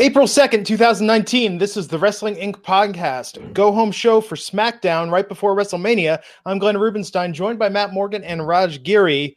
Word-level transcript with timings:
April 0.00 0.28
2nd, 0.28 0.64
2019. 0.64 1.58
This 1.58 1.76
is 1.76 1.88
the 1.88 1.98
Wrestling 1.98 2.36
Inc. 2.36 2.62
podcast, 2.62 3.52
go 3.52 3.72
home 3.72 3.90
show 3.90 4.20
for 4.20 4.36
SmackDown 4.36 5.10
right 5.10 5.28
before 5.28 5.56
WrestleMania. 5.56 6.22
I'm 6.46 6.60
Glenn 6.60 6.78
Rubenstein, 6.78 7.34
joined 7.34 7.58
by 7.58 7.68
Matt 7.68 7.92
Morgan 7.92 8.22
and 8.22 8.46
Raj 8.46 8.84
Giri. 8.84 9.36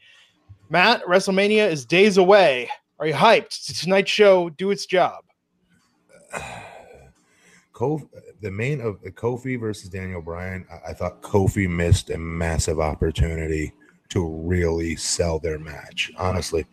Matt, 0.70 1.04
WrestleMania 1.06 1.68
is 1.68 1.84
days 1.84 2.18
away. 2.18 2.70
Are 3.00 3.08
you 3.08 3.14
hyped? 3.16 3.66
Did 3.66 3.78
tonight's 3.78 4.12
show 4.12 4.52
do 4.52 4.70
its 4.70 4.86
job? 4.86 5.24
Kofi, 7.74 8.08
the 8.42 8.52
main 8.52 8.82
of 8.82 9.02
Kofi 9.02 9.60
versus 9.60 9.90
Daniel 9.90 10.22
Bryan, 10.22 10.68
I 10.88 10.94
thought 10.94 11.24
Kofi 11.24 11.68
missed 11.68 12.12
a 12.12 12.20
massive 12.20 12.80
opportunity 12.80 13.74
to 14.12 14.28
really 14.28 14.96
sell 14.96 15.40
their 15.40 15.58
match. 15.58 16.12
Honestly, 16.18 16.66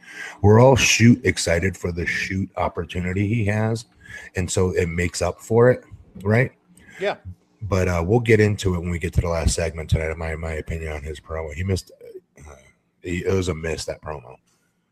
we're 0.43 0.61
all 0.61 0.77
shoot 0.77 1.25
excited 1.25 1.77
for 1.77 1.93
the 1.93 2.07
shoot 2.07 2.51
opportunity 2.57 3.27
he 3.27 3.45
has, 3.47 3.87
and 4.37 4.51
so 4.51 4.71
it 4.71 4.89
makes 4.89 5.23
up 5.23 5.41
for 5.41 5.71
it, 5.71 5.85
right? 6.23 6.53
Yeah. 7.01 7.17
But 7.63 7.89
uh, 7.89 8.05
we'll 8.07 8.21
get 8.21 8.41
into 8.41 8.75
it 8.75 8.81
when 8.81 8.91
we 8.91 8.99
get 8.99 9.13
to 9.15 9.21
the 9.21 9.29
last 9.29 9.55
segment 9.55 9.91
tonight. 9.91 10.17
My 10.17 10.37
my 10.37 10.53
opinion 10.53 10.93
on 10.93 11.03
his 11.03 11.21
promo, 11.21 11.53
he 11.53 11.65
missed. 11.65 11.91
Uh, 12.39 12.55
he, 13.03 13.25
it 13.25 13.33
was 13.33 13.49
a 13.49 13.55
miss 13.55 13.85
that 13.87 14.03
promo. 14.03 14.37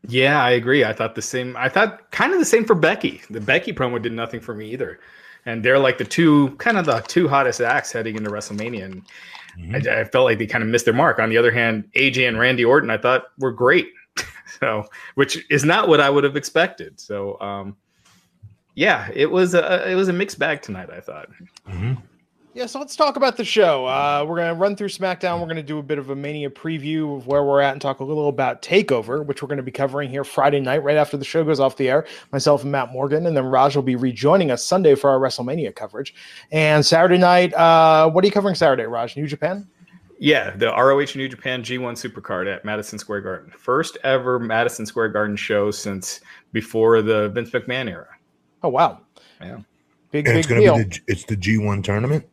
Yeah, 0.07 0.41
I 0.41 0.51
agree. 0.51 0.85
I 0.85 0.93
thought 0.93 1.15
the 1.15 1.21
same. 1.21 1.55
I 1.57 1.69
thought 1.69 2.11
kind 2.11 2.33
of 2.33 2.39
the 2.39 2.45
same 2.45 2.65
for 2.65 2.75
Becky. 2.75 3.21
The 3.29 3.41
Becky 3.41 3.73
promo 3.73 4.01
did 4.01 4.13
nothing 4.13 4.39
for 4.39 4.53
me 4.53 4.71
either, 4.71 4.99
and 5.47 5.63
they're 5.63 5.79
like 5.79 5.97
the 5.97 6.03
two 6.03 6.49
kind 6.57 6.77
of 6.77 6.85
the 6.85 6.99
two 7.07 7.27
hottest 7.27 7.61
acts 7.61 7.91
heading 7.93 8.17
into 8.17 8.29
WrestleMania, 8.29 8.83
and 8.83 9.03
mm-hmm. 9.57 9.75
I, 9.75 10.01
I, 10.01 10.03
felt 10.03 10.25
like 10.25 10.37
they 10.37 10.45
kind 10.45 10.61
of 10.61 10.69
missed 10.69 10.83
their 10.83 10.93
mark. 10.93 11.19
On 11.19 11.29
the 11.29 11.37
other 11.37 11.51
hand, 11.51 11.89
AJ 11.95 12.27
and 12.27 12.37
Randy 12.37 12.65
Orton, 12.65 12.89
I 12.89 12.97
thought 12.97 13.27
were 13.39 13.53
great, 13.53 13.87
so 14.59 14.83
which 15.15 15.49
is 15.49 15.63
not 15.63 15.87
what 15.87 16.01
I 16.01 16.09
would 16.09 16.25
have 16.25 16.35
expected. 16.35 16.99
So, 16.99 17.39
um, 17.39 17.77
yeah, 18.75 19.09
it 19.13 19.31
was 19.31 19.53
a 19.53 19.89
it 19.89 19.95
was 19.95 20.09
a 20.09 20.13
mixed 20.13 20.37
bag 20.37 20.61
tonight. 20.61 20.89
I 20.91 20.99
thought. 20.99 21.29
Mm-hmm. 21.67 21.93
Yeah, 22.57 22.65
so 22.65 22.79
let's 22.79 22.95
talk 22.95 23.17
about 23.17 23.37
the 23.37 23.45
show. 23.45 23.85
Uh, 23.85 24.25
we're 24.27 24.35
going 24.35 24.47
to 24.47 24.59
run 24.59 24.75
through 24.75 24.87
SmackDown. 24.87 25.39
We're 25.39 25.45
going 25.45 25.57
to 25.57 25.61
do 25.61 25.77
a 25.77 25.83
bit 25.83 25.99
of 25.99 26.09
a 26.09 26.15
Mania 26.15 26.49
preview 26.49 27.15
of 27.15 27.27
where 27.27 27.43
we're 27.43 27.61
at 27.61 27.73
and 27.73 27.79
talk 27.79 27.99
a 27.99 28.03
little 28.03 28.29
about 28.29 28.63
TakeOver, 28.63 29.23
which 29.23 29.43
we're 29.43 29.47
going 29.47 29.57
to 29.57 29.63
be 29.63 29.69
covering 29.69 30.09
here 30.09 30.23
Friday 30.23 30.59
night, 30.59 30.81
right 30.81 30.97
after 30.97 31.17
the 31.17 31.23
show 31.23 31.43
goes 31.43 31.59
off 31.59 31.77
the 31.77 31.87
air. 31.87 32.07
Myself 32.31 32.63
and 32.63 32.71
Matt 32.71 32.91
Morgan, 32.91 33.27
and 33.27 33.37
then 33.37 33.45
Raj 33.45 33.75
will 33.75 33.83
be 33.83 33.95
rejoining 33.95 34.49
us 34.49 34.63
Sunday 34.63 34.95
for 34.95 35.07
our 35.07 35.19
WrestleMania 35.19 35.75
coverage. 35.75 36.15
And 36.51 36.83
Saturday 36.83 37.19
night, 37.19 37.53
uh, 37.53 38.09
what 38.09 38.23
are 38.23 38.27
you 38.27 38.31
covering 38.31 38.55
Saturday, 38.55 38.85
Raj? 38.85 39.15
New 39.15 39.27
Japan? 39.27 39.67
Yeah, 40.17 40.49
the 40.55 40.69
ROH 40.69 41.13
New 41.15 41.29
Japan 41.29 41.61
G1 41.61 41.93
Supercard 41.93 42.51
at 42.51 42.65
Madison 42.65 42.97
Square 42.97 43.21
Garden. 43.21 43.53
First 43.55 43.99
ever 44.03 44.39
Madison 44.39 44.87
Square 44.87 45.09
Garden 45.09 45.35
show 45.35 45.69
since 45.69 46.21
before 46.53 47.03
the 47.03 47.29
Vince 47.29 47.51
McMahon 47.51 47.87
era. 47.87 48.07
Oh, 48.63 48.69
wow. 48.69 49.01
Yeah. 49.39 49.59
Big, 50.09 50.25
and 50.25 50.33
big 50.33 50.37
it's 50.37 50.47
gonna 50.47 50.61
deal. 50.61 50.77
Be 50.77 50.83
the, 50.85 50.99
it's 51.05 51.25
the 51.25 51.37
G1 51.37 51.83
tournament. 51.83 52.25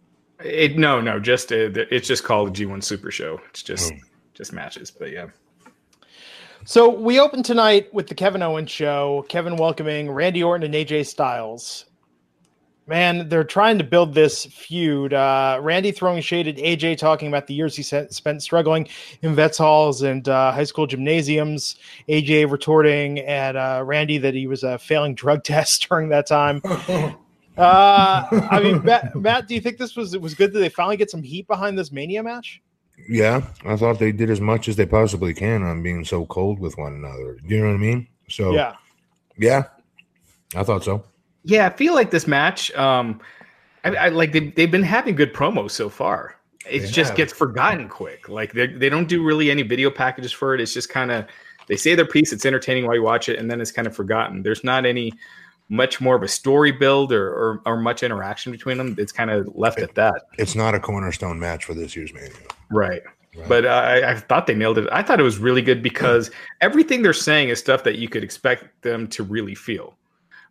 It 0.44 0.76
no 0.76 1.00
no 1.00 1.18
just 1.18 1.50
uh, 1.52 1.70
it's 1.90 2.06
just 2.06 2.22
called 2.22 2.54
the 2.54 2.66
G1 2.66 2.84
Super 2.84 3.10
Show. 3.10 3.40
It's 3.48 3.62
just 3.62 3.92
oh. 3.92 3.98
just 4.34 4.52
matches, 4.52 4.90
but 4.90 5.10
yeah. 5.10 5.26
So 6.66 6.88
we 6.88 7.20
open 7.20 7.42
tonight 7.42 7.92
with 7.92 8.08
the 8.08 8.14
Kevin 8.14 8.42
Owens 8.42 8.70
show. 8.70 9.24
Kevin 9.28 9.56
welcoming 9.56 10.10
Randy 10.10 10.42
Orton 10.42 10.64
and 10.64 10.74
AJ 10.74 11.06
Styles. 11.06 11.86
Man, 12.86 13.30
they're 13.30 13.44
trying 13.44 13.78
to 13.78 13.84
build 13.84 14.12
this 14.12 14.44
feud. 14.44 15.14
Uh, 15.14 15.58
Randy 15.62 15.90
throwing 15.90 16.20
shade 16.20 16.46
at 16.46 16.56
AJ, 16.56 16.98
talking 16.98 17.28
about 17.28 17.46
the 17.46 17.54
years 17.54 17.74
he 17.74 17.82
spent 17.82 18.42
struggling 18.42 18.88
in 19.22 19.34
vets 19.34 19.56
halls 19.56 20.02
and 20.02 20.28
uh, 20.28 20.52
high 20.52 20.64
school 20.64 20.86
gymnasiums. 20.86 21.76
AJ 22.08 22.50
retorting 22.50 23.20
at 23.20 23.56
uh, 23.56 23.82
Randy 23.84 24.18
that 24.18 24.34
he 24.34 24.46
was 24.46 24.62
a 24.62 24.78
failing 24.78 25.14
drug 25.14 25.44
test 25.44 25.86
during 25.88 26.10
that 26.10 26.26
time. 26.26 26.62
Uh, 27.56 28.26
I 28.50 28.60
mean, 28.60 28.82
Matt, 28.84 29.14
Matt, 29.20 29.46
do 29.46 29.54
you 29.54 29.60
think 29.60 29.78
this 29.78 29.96
was 29.96 30.14
it 30.14 30.20
was 30.20 30.34
good 30.34 30.52
that 30.52 30.58
they 30.58 30.68
finally 30.68 30.96
get 30.96 31.10
some 31.10 31.22
heat 31.22 31.46
behind 31.46 31.78
this 31.78 31.92
Mania 31.92 32.22
match? 32.22 32.60
Yeah, 33.08 33.42
I 33.64 33.76
thought 33.76 33.98
they 33.98 34.12
did 34.12 34.30
as 34.30 34.40
much 34.40 34.68
as 34.68 34.76
they 34.76 34.86
possibly 34.86 35.34
can 35.34 35.62
on 35.62 35.82
being 35.82 36.04
so 36.04 36.26
cold 36.26 36.58
with 36.58 36.76
one 36.78 36.94
another. 36.94 37.38
Do 37.46 37.54
you 37.54 37.60
know 37.60 37.68
what 37.68 37.74
I 37.74 37.78
mean? 37.78 38.08
So 38.28 38.52
yeah, 38.52 38.74
yeah, 39.36 39.64
I 40.54 40.62
thought 40.62 40.84
so. 40.84 41.04
Yeah, 41.44 41.66
I 41.66 41.70
feel 41.70 41.94
like 41.94 42.10
this 42.10 42.26
match. 42.26 42.72
Um, 42.74 43.20
I, 43.84 43.94
I 43.94 44.08
like 44.08 44.32
they 44.32 44.48
they've 44.50 44.70
been 44.70 44.82
having 44.82 45.14
good 45.14 45.34
promos 45.34 45.72
so 45.72 45.88
far. 45.88 46.36
It 46.68 46.80
they 46.80 46.88
just 46.88 47.10
have. 47.10 47.16
gets 47.16 47.32
forgotten 47.32 47.88
quick. 47.88 48.28
Like 48.28 48.52
they 48.52 48.66
they 48.66 48.88
don't 48.88 49.08
do 49.08 49.22
really 49.22 49.50
any 49.50 49.62
video 49.62 49.90
packages 49.90 50.32
for 50.32 50.54
it. 50.54 50.60
It's 50.60 50.72
just 50.72 50.88
kind 50.88 51.10
of 51.10 51.26
they 51.68 51.76
say 51.76 51.94
their 51.94 52.06
piece. 52.06 52.32
It's 52.32 52.46
entertaining 52.46 52.86
while 52.86 52.94
you 52.94 53.02
watch 53.02 53.28
it, 53.28 53.38
and 53.38 53.50
then 53.50 53.60
it's 53.60 53.72
kind 53.72 53.86
of 53.86 53.94
forgotten. 53.94 54.42
There's 54.42 54.64
not 54.64 54.86
any 54.86 55.12
much 55.74 56.00
more 56.00 56.14
of 56.16 56.22
a 56.22 56.28
story 56.28 56.72
build 56.72 57.12
or, 57.12 57.28
or, 57.28 57.62
or 57.66 57.76
much 57.76 58.02
interaction 58.02 58.52
between 58.52 58.78
them. 58.78 58.94
It's 58.98 59.12
kind 59.12 59.30
of 59.30 59.48
left 59.54 59.78
it, 59.78 59.84
at 59.84 59.94
that. 59.96 60.22
It's 60.38 60.54
not 60.54 60.74
a 60.74 60.80
cornerstone 60.80 61.38
match 61.38 61.64
for 61.64 61.74
this 61.74 61.96
year's 61.96 62.12
Mania. 62.14 62.30
Right. 62.70 63.02
right. 63.36 63.48
But 63.48 63.66
I, 63.66 64.12
I, 64.12 64.14
thought 64.16 64.46
they 64.46 64.54
nailed 64.54 64.78
it. 64.78 64.88
I 64.92 65.02
thought 65.02 65.20
it 65.20 65.24
was 65.24 65.38
really 65.38 65.62
good 65.62 65.82
because 65.82 66.30
everything 66.60 67.02
they're 67.02 67.12
saying 67.12 67.48
is 67.48 67.58
stuff 67.58 67.82
that 67.84 67.98
you 67.98 68.08
could 68.08 68.22
expect 68.22 68.82
them 68.82 69.08
to 69.08 69.22
really 69.22 69.54
feel. 69.54 69.96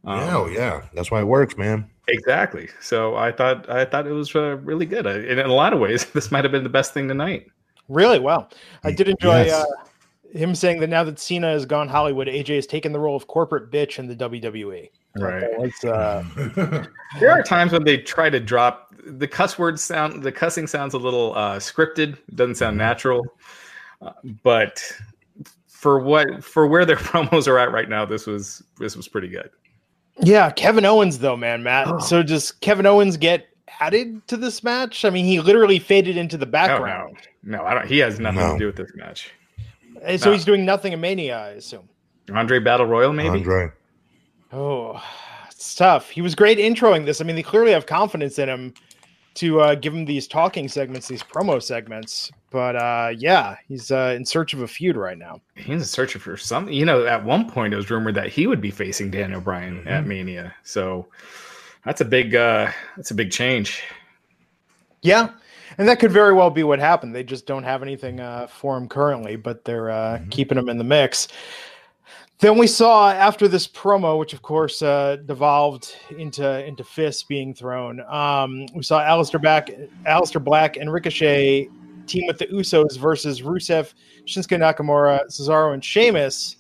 Um, 0.06 0.20
oh, 0.30 0.48
yeah, 0.48 0.84
that's 0.94 1.10
why 1.10 1.22
it 1.22 1.28
works, 1.28 1.58
man. 1.58 1.90
Exactly. 2.10 2.68
So 2.82 3.16
I 3.16 3.32
thought 3.32 3.70
I 3.70 3.86
thought 3.86 4.06
it 4.06 4.12
was 4.12 4.36
uh, 4.36 4.58
really 4.58 4.86
good. 4.86 5.08
I, 5.08 5.20
in 5.20 5.40
a 5.40 5.48
lot 5.48 5.72
of 5.72 5.80
ways, 5.80 6.06
this 6.14 6.32
might 6.32 6.44
have 6.44 6.52
been 6.52 6.64
the 6.64 6.70
best 6.70 6.94
thing 6.94 7.08
tonight. 7.08 7.48
Really 7.88 8.20
well. 8.20 8.50
I 8.84 8.92
did 8.92 9.08
enjoy 9.08 9.46
yes. 9.46 9.66
uh, 9.66 10.38
him 10.38 10.56
saying 10.56 10.80
that 10.82 10.90
now 10.90 11.04
that 11.04 11.20
Cena 11.20 11.48
has 11.52 11.66
gone 11.66 11.88
Hollywood, 11.88 12.28
AJ 12.28 12.56
has 12.56 12.68
taken 12.68 12.92
the 12.92 13.00
role 13.00 13.16
of 13.16 13.28
corporate 13.28 13.72
bitch 13.72 14.00
in 14.00 14.08
the 14.08 14.16
WWE. 14.16 14.90
Right. 15.16 15.44
Uh, 15.84 16.24
there 17.20 17.32
are 17.32 17.44
times 17.44 17.72
when 17.72 17.84
they 17.84 17.98
try 17.98 18.30
to 18.30 18.40
drop 18.40 18.96
the 19.06 19.28
cuss 19.28 19.60
words 19.60 19.82
sound. 19.82 20.24
The 20.24 20.32
cussing 20.32 20.68
sounds 20.68 20.94
a 20.94 20.98
little 20.98 21.36
uh, 21.36 21.58
scripted. 21.58 22.18
Doesn't 22.36 22.56
sound 22.56 22.74
mm-hmm. 22.74 22.80
natural. 22.80 23.26
Uh, 24.02 24.12
but 24.44 24.82
for 25.68 26.00
what 26.00 26.44
for 26.44 26.68
where 26.68 26.86
their 26.86 26.96
promos 26.98 27.48
are 27.48 27.60
at 27.60 27.72
right 27.72 27.90
now, 27.90 28.06
this 28.06 28.26
was 28.26 28.64
this 28.80 28.96
was 28.96 29.08
pretty 29.08 29.28
good. 29.28 29.50
Yeah, 30.22 30.50
Kevin 30.52 30.86
Owens 30.86 31.20
though, 31.20 31.38
man, 31.38 31.64
Matt. 31.64 31.88
Oh. 31.88 32.00
So 32.00 32.24
does 32.24 32.52
Kevin 32.52 32.86
Owens 32.86 33.18
get 33.18 33.48
added 33.80 34.26
to 34.28 34.38
this 34.38 34.64
match? 34.64 35.06
I 35.06 35.10
mean, 35.10 35.26
he 35.26 35.40
literally 35.40 35.80
faded 35.80 36.18
into 36.18 36.38
the 36.38 36.46
background. 36.46 37.18
Oh, 37.20 37.28
no, 37.44 37.58
no, 37.58 37.64
I 37.66 37.74
don't. 37.74 37.88
He 37.88 38.00
has 38.00 38.20
nothing 38.20 38.40
no. 38.40 38.54
to 38.54 38.60
do 38.60 38.66
with 38.68 38.76
this 38.76 38.92
match. 38.96 39.32
So 40.18 40.26
no. 40.26 40.32
he's 40.34 40.46
doing 40.46 40.66
nothing 40.66 40.94
in 40.94 41.02
Mania, 41.02 41.38
I 41.38 41.50
assume. 41.50 41.88
Andre 42.34 42.60
Battle 42.60 42.86
Royal, 42.86 43.14
maybe. 43.14 43.30
Andre. 43.30 43.72
Oh, 44.54 45.04
it's 45.50 45.74
tough. 45.74 46.10
He 46.10 46.22
was 46.22 46.36
great 46.36 46.60
introing 46.60 47.06
this. 47.06 47.20
I 47.20 47.24
mean, 47.24 47.36
they 47.36 47.44
clearly 47.44 47.72
have 47.72 47.88
confidence 47.88 48.38
in 48.38 48.48
him 48.48 48.74
to 49.36 49.62
uh, 49.62 49.76
give 49.76 49.94
him 49.94 50.06
these 50.06 50.28
talking 50.28 50.68
segments, 50.68 51.08
these 51.08 51.24
promo 51.24 51.62
segments. 51.62 52.32
But 52.52 52.76
uh, 52.76 53.14
yeah, 53.18 53.56
he's 53.68 53.90
uh, 53.90 54.14
in 54.16 54.24
search 54.26 54.54
of 54.54 54.62
a 54.62 54.68
feud 54.68 54.96
right 54.96 55.18
now. 55.18 55.42
He's 55.56 55.70
in 55.70 55.84
search 55.84 56.14
for 56.14 56.38
something. 56.38 56.74
You 56.74 56.86
know, 56.86 57.06
at 57.08 57.26
one 57.26 57.50
point 57.50 57.74
it 57.74 57.78
was 57.78 57.90
rumored 57.90 58.14
that 58.16 58.30
he 58.30 58.46
would 58.46 58.62
be 58.62 58.70
facing 58.70 59.10
Daniel 59.10 59.42
Bryan 59.42 59.80
mm-hmm. 59.80 59.88
at 59.88 60.06
Mania. 60.06 60.54
So 60.62 61.08
that's 61.84 62.02
a 62.02 62.06
big 62.06 62.36
uh, 62.36 62.70
that's 62.96 63.10
a 63.10 63.16
big 63.16 63.32
change. 63.32 63.82
Yeah, 65.02 65.30
and 65.80 65.88
that 65.88 66.00
could 66.00 66.12
very 66.12 66.34
well 66.34 66.52
be 66.52 66.64
what 66.64 66.78
happened. 66.78 67.16
They 67.16 67.24
just 67.24 67.48
don't 67.48 67.64
have 67.64 67.82
anything 67.82 68.20
uh, 68.20 68.46
for 68.48 68.78
him 68.78 68.88
currently, 68.88 69.36
but 69.36 69.66
they're 69.66 69.90
uh, 69.90 70.18
mm-hmm. 70.20 70.30
keeping 70.30 70.60
him 70.60 70.70
in 70.70 70.78
the 70.78 70.84
mix. 70.84 71.28
Then 72.44 72.58
we 72.58 72.68
saw 72.68 73.10
after 73.10 73.48
this 73.48 73.70
promo, 73.70 74.20
which 74.20 74.34
of 74.34 74.42
course 74.42 74.82
uh, 74.82 75.16
devolved 75.26 75.96
into 76.18 76.66
into 76.66 76.84
fists 76.84 77.24
being 77.24 77.54
thrown. 77.54 78.02
Um, 78.02 78.66
we 78.76 78.84
saw 78.84 79.00
Aleister 79.00 79.42
Black, 79.42 79.70
Aleister 80.06 80.44
Black, 80.44 80.76
and 80.76 80.92
Ricochet 80.92 81.70
team 82.06 82.28
with 82.28 82.40
the 82.40 82.48
Usos 82.48 82.98
versus 82.98 83.42
Rusev, 83.44 83.94
Shinsuke 84.26 84.60
Nakamura, 84.60 85.22
Cesaro, 85.30 85.74
and 85.74 85.82
Sheamus. 85.82 86.58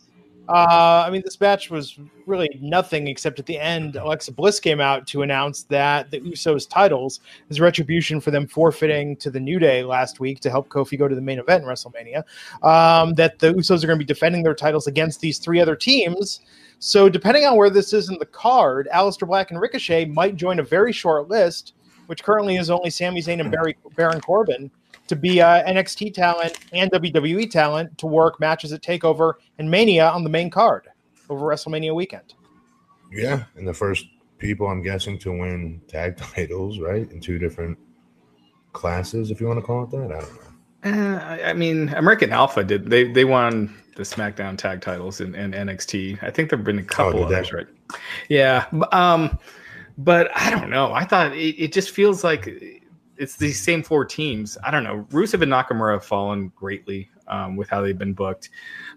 Uh, 0.50 1.06
I 1.08 1.10
mean, 1.10 1.22
this 1.24 1.40
match 1.40 1.70
was 1.70 1.98
really 2.26 2.50
nothing 2.62 3.08
except 3.08 3.40
at 3.40 3.46
the 3.46 3.58
end, 3.58 3.96
Alexa 3.96 4.32
Bliss 4.34 4.60
came 4.60 4.82
out 4.82 5.08
to 5.08 5.22
announce 5.22 5.64
that 5.64 6.12
the 6.12 6.20
Usos 6.20 6.70
titles 6.70 7.22
is 7.50 7.62
retribution 7.62 8.20
for 8.20 8.32
them 8.32 8.46
forfeiting 8.48 9.16
to 9.18 9.32
the 9.32 9.40
New 9.40 9.58
Day 9.58 9.84
last 9.84 10.20
week 10.20 10.42
to 10.42 10.50
help 10.50 10.68
Kofi 10.68 11.00
go 11.00 11.08
to 11.08 11.16
the 11.16 11.22
main 11.22 11.40
event 11.40 11.64
in 11.64 11.70
WrestleMania. 11.70 12.24
Um, 12.62 13.14
that 13.14 13.40
the 13.40 13.54
Usos 13.54 13.84
are 13.84 13.88
going 13.88 14.00
to 14.00 14.06
be 14.06 14.06
defending 14.06 14.44
their 14.44 14.54
titles 14.54 14.88
against 14.88 15.22
these 15.22 15.40
three 15.40 15.62
other 15.62 15.78
teams. 15.78 16.42
So, 16.80 17.08
depending 17.08 17.46
on 17.46 17.56
where 17.56 17.70
this 17.70 17.94
is 17.94 18.10
in 18.10 18.18
the 18.20 18.26
card, 18.26 18.90
Aleister 18.94 19.26
Black 19.26 19.52
and 19.52 19.62
Ricochet 19.62 20.06
might 20.06 20.36
join 20.36 20.60
a 20.60 20.64
very 20.64 20.92
short 20.92 21.30
list, 21.30 21.74
which 22.08 22.24
currently 22.24 22.58
is 22.58 22.70
only 22.70 22.90
Sami 22.90 23.22
Zayn 23.22 23.40
and 23.40 23.50
Barry, 23.50 23.78
Baron 23.96 24.20
Corbin 24.20 24.70
to 25.08 25.16
be 25.16 25.42
uh, 25.42 25.64
NXT 25.70 26.14
talent 26.14 26.58
and 26.72 26.92
WWE 26.92 27.50
talent 27.50 27.98
to 27.98 28.08
work 28.08 28.40
matches 28.40 28.72
at 28.72 28.82
Takeover 28.82 29.34
and 29.60 29.70
Mania 29.70 30.10
on 30.10 30.24
the 30.24 30.30
main 30.30 30.50
card 30.50 30.88
over 31.30 31.46
WrestleMania 31.46 31.94
weekend. 31.94 32.34
Yeah, 33.12 33.44
and 33.56 33.68
the 33.68 33.74
first 33.74 34.06
people 34.38 34.68
I'm 34.68 34.82
guessing 34.82 35.18
to 35.20 35.32
win 35.32 35.82
tag 35.88 36.18
titles, 36.36 36.80
right, 36.80 37.10
in 37.12 37.20
two 37.20 37.38
different 37.38 37.78
classes, 38.72 39.30
if 39.32 39.40
you 39.40 39.48
want 39.48 39.60
to 39.60 39.66
call 39.66 39.84
it 39.84 39.92
that. 39.92 40.12
I 40.12 40.20
don't 40.20 40.36
know. 40.36 40.40
Uh, 40.86 41.38
I 41.46 41.54
mean, 41.54 41.90
American 41.90 42.32
Alpha 42.34 42.64
did 42.64 42.90
they 42.90 43.10
they 43.10 43.24
won 43.24 43.74
the 43.96 44.04
SmackDown 44.04 44.58
tag 44.58 44.82
titles 44.82 45.22
in, 45.22 45.34
in 45.36 45.52
NXT. 45.52 46.22
I 46.24 46.30
think 46.30 46.50
there've 46.50 46.64
been 46.64 46.80
a 46.80 46.84
couple 46.84 47.20
Oh, 47.20 47.24
of 47.24 47.32
others, 47.32 47.52
they? 47.52 47.58
right? 47.58 47.68
Yeah, 48.28 48.66
um, 48.92 49.38
but 49.98 50.30
I 50.36 50.50
don't 50.50 50.70
know. 50.70 50.92
I 50.92 51.06
thought 51.06 51.32
it, 51.34 51.56
it 51.62 51.72
just 51.72 51.92
feels 51.92 52.24
like 52.24 52.48
it's 53.18 53.36
these 53.38 53.62
same 53.62 53.84
four 53.84 54.06
teams. 54.06 54.58
I 54.64 54.72
don't 54.72 54.84
know. 54.84 55.06
Rusev 55.12 55.42
and 55.42 55.52
Nakamura 55.52 55.94
have 55.94 56.06
fallen 56.06 56.52
greatly 56.56 57.10
um, 57.28 57.56
with 57.56 57.70
how 57.70 57.82
they've 57.82 57.98
been 57.98 58.14
booked. 58.14 58.50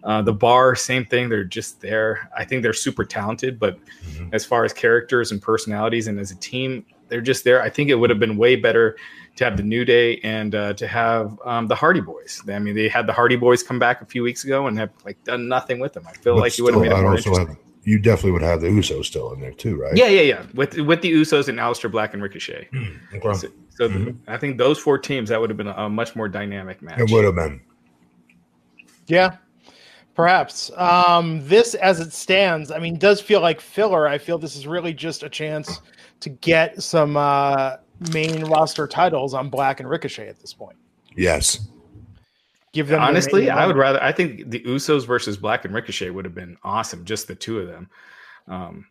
Uh, 0.04 0.22
the 0.22 0.32
Bar, 0.32 0.74
same 0.74 1.04
thing. 1.04 1.28
They're 1.28 1.44
just 1.44 1.80
there. 1.80 2.30
I 2.36 2.44
think 2.44 2.62
they're 2.62 2.72
super 2.72 3.04
talented, 3.04 3.58
but 3.58 3.78
Mhm. 4.10 4.30
as 4.32 4.44
far 4.44 4.64
as 4.64 4.72
characters 4.72 5.32
and 5.32 5.40
personalities 5.40 6.06
and 6.08 6.18
as 6.18 6.30
a 6.30 6.36
team, 6.36 6.84
they're 7.08 7.20
just 7.20 7.44
there. 7.44 7.62
I 7.62 7.70
think 7.70 7.88
it 7.90 7.94
would 7.94 8.10
have 8.10 8.18
been 8.18 8.36
way 8.36 8.56
better 8.56 8.96
to 9.36 9.44
have 9.44 9.56
the 9.56 9.62
New 9.62 9.84
Day 9.84 10.18
and 10.24 10.54
uh, 10.54 10.72
to 10.74 10.86
have 10.88 11.38
um, 11.44 11.66
the 11.68 11.74
Hardy 11.76 12.00
Boys. 12.00 12.42
I 12.48 12.58
mean, 12.58 12.74
they 12.74 12.88
had 12.88 13.06
the 13.06 13.12
Hardy 13.12 13.36
Boys 13.36 13.62
come 13.62 13.78
back 13.78 14.00
a 14.02 14.06
few 14.06 14.22
weeks 14.22 14.42
ago 14.44 14.66
and 14.66 14.76
have 14.78 14.90
like 15.04 15.22
done 15.24 15.46
nothing 15.46 15.78
with 15.78 15.92
them. 15.92 16.04
I 16.08 16.12
feel 16.14 16.34
But 16.34 16.40
like 16.40 16.58
you 16.58 16.64
would 16.64 16.74
have 16.74 16.82
made 16.82 16.90
it 16.92 17.00
more 17.02 17.16
interesting. 17.16 17.46
have- 17.48 17.56
you 17.84 18.00
definitely 18.00 18.32
would 18.32 18.42
have 18.42 18.60
the 18.60 18.66
Usos 18.66 19.04
still 19.04 19.32
in 19.34 19.40
there 19.40 19.52
too, 19.52 19.76
right? 19.76 19.96
Yeah, 19.96 20.08
yeah, 20.08 20.22
yeah. 20.22 20.42
With 20.54 20.76
with 20.78 21.02
the 21.02 21.12
Usos 21.12 21.46
and 21.48 21.56
Aleister 21.60 21.88
Black 21.88 22.14
and 22.14 22.20
Ricochet. 22.20 22.68
Okay. 23.14 23.34
So, 23.38 23.46
so 23.76 23.88
Mhm. 23.88 24.16
I 24.26 24.36
think 24.36 24.58
those 24.58 24.78
four 24.78 24.98
teams 24.98 25.28
that 25.28 25.40
would 25.40 25.50
have 25.50 25.56
been 25.56 25.68
a, 25.68 25.74
a 25.84 25.88
much 25.88 26.16
more 26.16 26.28
dynamic 26.28 26.82
match. 26.82 26.98
It 26.98 27.10
would 27.10 27.24
have 27.24 27.34
been. 27.34 27.60
Yeah, 29.06 29.36
perhaps. 30.14 30.70
Um, 30.76 31.46
this, 31.46 31.74
as 31.74 32.00
it 32.00 32.12
stands, 32.12 32.70
I 32.70 32.78
mean, 32.78 32.98
does 32.98 33.20
feel 33.20 33.40
like 33.40 33.60
filler. 33.60 34.08
I 34.08 34.18
feel 34.18 34.38
this 34.38 34.56
is 34.56 34.66
really 34.66 34.92
just 34.92 35.22
a 35.22 35.28
chance 35.28 35.80
to 36.20 36.30
get 36.30 36.82
some 36.82 37.16
uh, 37.16 37.76
main 38.12 38.44
roster 38.44 38.86
titles 38.86 39.34
on 39.34 39.48
Black 39.48 39.80
and 39.80 39.88
Ricochet 39.88 40.28
at 40.28 40.40
this 40.40 40.52
point. 40.52 40.76
Yes. 41.16 41.68
Give 42.72 42.88
them 42.88 43.00
Honestly, 43.00 43.48
I 43.48 43.66
would 43.66 43.76
rather. 43.76 44.02
I 44.02 44.12
think 44.12 44.50
the 44.50 44.60
Usos 44.60 45.06
versus 45.06 45.36
Black 45.36 45.64
and 45.64 45.72
Ricochet 45.74 46.10
would 46.10 46.24
have 46.26 46.34
been 46.34 46.58
awesome. 46.62 47.04
Just 47.04 47.26
the 47.28 47.34
two 47.34 47.60
of 47.60 47.68
them. 47.68 47.88
Um, 48.48 48.86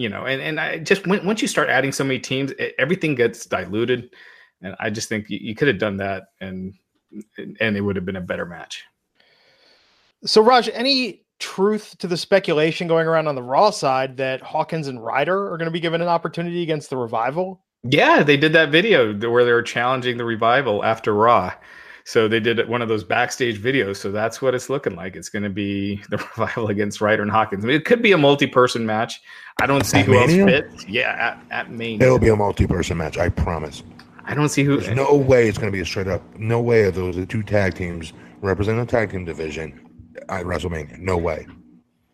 you 0.00 0.08
know, 0.08 0.24
and 0.24 0.40
and 0.40 0.58
I 0.58 0.78
just 0.78 1.06
when, 1.06 1.26
once 1.26 1.42
you 1.42 1.48
start 1.48 1.68
adding 1.68 1.92
so 1.92 2.04
many 2.04 2.18
teams, 2.18 2.52
e- 2.52 2.72
everything 2.78 3.14
gets 3.14 3.44
diluted, 3.44 4.14
and 4.62 4.74
I 4.80 4.88
just 4.88 5.10
think 5.10 5.28
you, 5.28 5.38
you 5.42 5.54
could 5.54 5.68
have 5.68 5.76
done 5.76 5.98
that, 5.98 6.28
and 6.40 6.72
and 7.60 7.76
it 7.76 7.82
would 7.82 7.96
have 7.96 8.06
been 8.06 8.16
a 8.16 8.22
better 8.22 8.46
match. 8.46 8.82
So, 10.24 10.42
Raj, 10.42 10.70
any 10.72 11.26
truth 11.38 11.98
to 11.98 12.06
the 12.06 12.16
speculation 12.16 12.88
going 12.88 13.06
around 13.06 13.28
on 13.28 13.34
the 13.34 13.42
Raw 13.42 13.68
side 13.68 14.16
that 14.16 14.40
Hawkins 14.40 14.88
and 14.88 15.04
Ryder 15.04 15.52
are 15.52 15.58
going 15.58 15.66
to 15.66 15.70
be 15.70 15.80
given 15.80 16.00
an 16.00 16.08
opportunity 16.08 16.62
against 16.62 16.88
the 16.88 16.96
Revival? 16.96 17.62
Yeah, 17.82 18.22
they 18.22 18.38
did 18.38 18.54
that 18.54 18.70
video 18.70 19.14
where 19.14 19.44
they 19.44 19.52
were 19.52 19.62
challenging 19.62 20.16
the 20.16 20.24
revival 20.24 20.82
after 20.82 21.14
Raw. 21.14 21.52
So 22.04 22.28
they 22.28 22.40
did 22.40 22.68
one 22.68 22.82
of 22.82 22.88
those 22.88 23.04
backstage 23.04 23.60
videos. 23.60 23.96
So 23.96 24.10
that's 24.10 24.40
what 24.40 24.54
it's 24.54 24.70
looking 24.70 24.96
like. 24.96 25.16
It's 25.16 25.28
going 25.28 25.42
to 25.42 25.50
be 25.50 25.96
the 26.10 26.16
revival 26.16 26.68
against 26.68 27.00
Ryder 27.00 27.22
and 27.22 27.30
Hawkins. 27.30 27.64
I 27.64 27.68
mean, 27.68 27.76
it 27.76 27.84
could 27.84 28.02
be 28.02 28.12
a 28.12 28.18
multi-person 28.18 28.84
match. 28.84 29.20
I 29.60 29.66
don't 29.66 29.84
see 29.84 29.98
At 29.98 30.06
who 30.06 30.12
Mania? 30.12 30.42
else 30.42 30.50
fits. 30.50 30.88
Yeah, 30.88 31.36
at, 31.50 31.66
at 31.66 31.70
Mania. 31.70 32.06
It'll 32.06 32.18
be 32.18 32.28
a 32.28 32.36
multi-person 32.36 32.96
match. 32.96 33.18
I 33.18 33.28
promise. 33.28 33.82
I 34.24 34.34
don't 34.34 34.48
see 34.48 34.64
who. 34.64 34.80
There's 34.80 34.96
no 34.96 35.14
way 35.16 35.48
it's 35.48 35.58
going 35.58 35.72
to 35.72 35.76
be 35.76 35.82
a 35.82 35.84
straight 35.86 36.08
up. 36.08 36.22
No 36.38 36.60
way 36.60 36.82
are 36.82 36.90
those 36.90 37.16
the 37.16 37.26
two 37.26 37.42
tag 37.42 37.74
teams 37.74 38.12
representing 38.40 38.80
the 38.84 38.90
tag 38.90 39.10
team 39.10 39.24
division 39.24 39.80
at 40.28 40.44
WrestleMania. 40.44 40.98
No 40.98 41.16
way. 41.16 41.46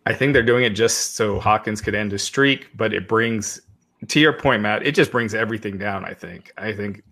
I 0.06 0.14
think 0.14 0.32
they're 0.32 0.42
doing 0.42 0.64
it 0.64 0.70
just 0.70 1.16
so 1.16 1.38
Hawkins 1.40 1.80
could 1.80 1.94
end 1.94 2.12
his 2.12 2.22
streak, 2.22 2.68
but 2.76 2.92
it 2.94 3.08
brings, 3.08 3.60
to 4.06 4.20
your 4.20 4.32
point, 4.32 4.62
Matt, 4.62 4.86
it 4.86 4.94
just 4.94 5.10
brings 5.10 5.34
everything 5.34 5.78
down. 5.78 6.04
I 6.04 6.14
think. 6.14 6.52
I 6.56 6.72
think 6.72 7.02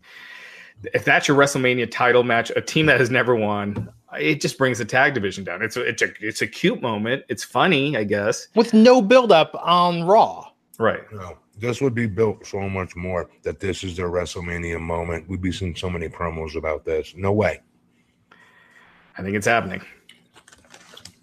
if 0.93 1.05
that's 1.05 1.29
your 1.29 1.37
WrestleMania 1.37 1.91
title 1.91 2.25
match, 2.25 2.51
a 2.57 2.61
team 2.61 2.87
that 2.87 3.01
has 3.01 3.11
never 3.11 3.35
won, 3.35 3.91
it 4.19 4.41
just 4.41 4.59
brings 4.59 4.79
the 4.79 4.85
tag 4.85 5.15
division 5.15 5.45
down. 5.45 5.63
It's 5.63 5.77
a, 5.77 5.83
it's 5.83 6.03
a, 6.03 6.13
it's 6.21 6.43
a 6.43 6.47
cute 6.47 6.83
moment. 6.83 7.25
It's 7.29 7.45
funny, 7.45 7.97
I 7.97 8.05
guess. 8.05 8.49
With 8.55 8.75
no 8.75 9.01
buildup 9.01 9.55
on 9.63 10.05
Raw. 10.05 10.51
Right. 10.79 11.01
No, 11.13 11.39
this 11.59 11.81
would 11.81 11.95
be 11.95 12.07
built 12.07 12.47
so 12.47 12.69
much 12.69 12.97
more 12.97 13.31
that 13.43 13.61
this 13.61 13.85
is 13.85 13.97
their 13.97 14.09
WrestleMania 14.09 14.81
moment. 14.81 15.29
We'd 15.29 15.41
be 15.41 15.53
seeing 15.53 15.75
so 15.77 15.89
many 15.89 16.09
promos 16.09 16.57
about 16.57 16.85
this. 16.85 17.15
No 17.17 17.33
way. 17.33 17.61
I 19.17 19.23
think 19.23 19.37
it's 19.37 19.47
happening. 19.47 19.83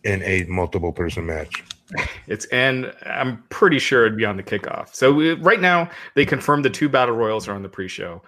In 0.03 0.23
a 0.23 0.45
multiple 0.45 0.91
person 0.91 1.25
match. 1.25 1.63
It's 2.27 2.45
and 2.45 2.93
I'm 3.05 3.43
pretty 3.49 3.77
sure 3.77 4.05
it'd 4.05 4.17
be 4.17 4.23
on 4.23 4.37
the 4.37 4.43
kickoff. 4.43 4.95
So 4.95 5.11
we, 5.11 5.33
right 5.33 5.59
now 5.59 5.89
they 6.15 6.25
confirmed 6.25 6.63
the 6.63 6.69
two 6.69 6.87
battle 6.87 7.13
royals 7.13 7.49
are 7.49 7.53
on 7.53 7.63
the 7.63 7.67
pre-show. 7.67 8.21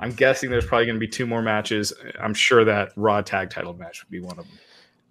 I'm 0.00 0.12
guessing 0.12 0.50
there's 0.50 0.66
probably 0.66 0.86
going 0.86 0.96
to 0.96 1.00
be 1.00 1.08
two 1.08 1.26
more 1.26 1.42
matches. 1.42 1.92
I'm 2.20 2.34
sure 2.34 2.64
that 2.64 2.92
Raw 2.96 3.20
tag 3.20 3.50
title 3.50 3.74
match 3.74 4.02
would 4.02 4.10
be 4.10 4.20
one 4.20 4.38
of 4.38 4.46
them. 4.46 4.58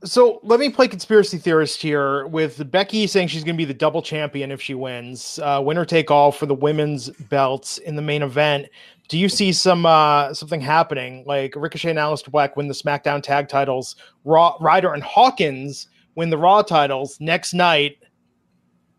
So 0.05 0.39
let 0.43 0.59
me 0.59 0.69
play 0.69 0.87
conspiracy 0.87 1.37
theorist 1.37 1.81
here 1.81 2.25
with 2.27 2.71
Becky 2.71 3.05
saying 3.05 3.27
she's 3.27 3.43
going 3.43 3.55
to 3.55 3.57
be 3.57 3.65
the 3.65 3.73
double 3.73 4.01
champion 4.01 4.49
if 4.49 4.61
she 4.61 4.73
wins, 4.73 5.39
uh, 5.43 5.61
winner 5.63 5.83
take 5.83 6.09
all 6.09 6.31
for 6.31 6.45
the 6.45 6.55
women's 6.55 7.09
belts 7.09 7.79
in 7.79 7.97
the 7.97 8.01
main 8.01 8.23
event. 8.23 8.67
Do 9.09 9.17
you 9.17 9.27
see 9.27 9.51
some 9.51 9.85
uh, 9.85 10.33
something 10.33 10.61
happening 10.61 11.23
like 11.27 11.53
Ricochet 11.55 11.89
and 11.89 11.99
Aleister 11.99 12.31
Black 12.31 12.55
win 12.55 12.67
the 12.67 12.73
SmackDown 12.73 13.21
tag 13.21 13.49
titles, 13.49 13.95
Raw 14.23 14.55
Ryder 14.61 14.93
and 14.93 15.03
Hawkins 15.03 15.87
win 16.15 16.29
the 16.29 16.37
Raw 16.37 16.61
titles 16.61 17.17
next 17.19 17.53
night? 17.53 17.97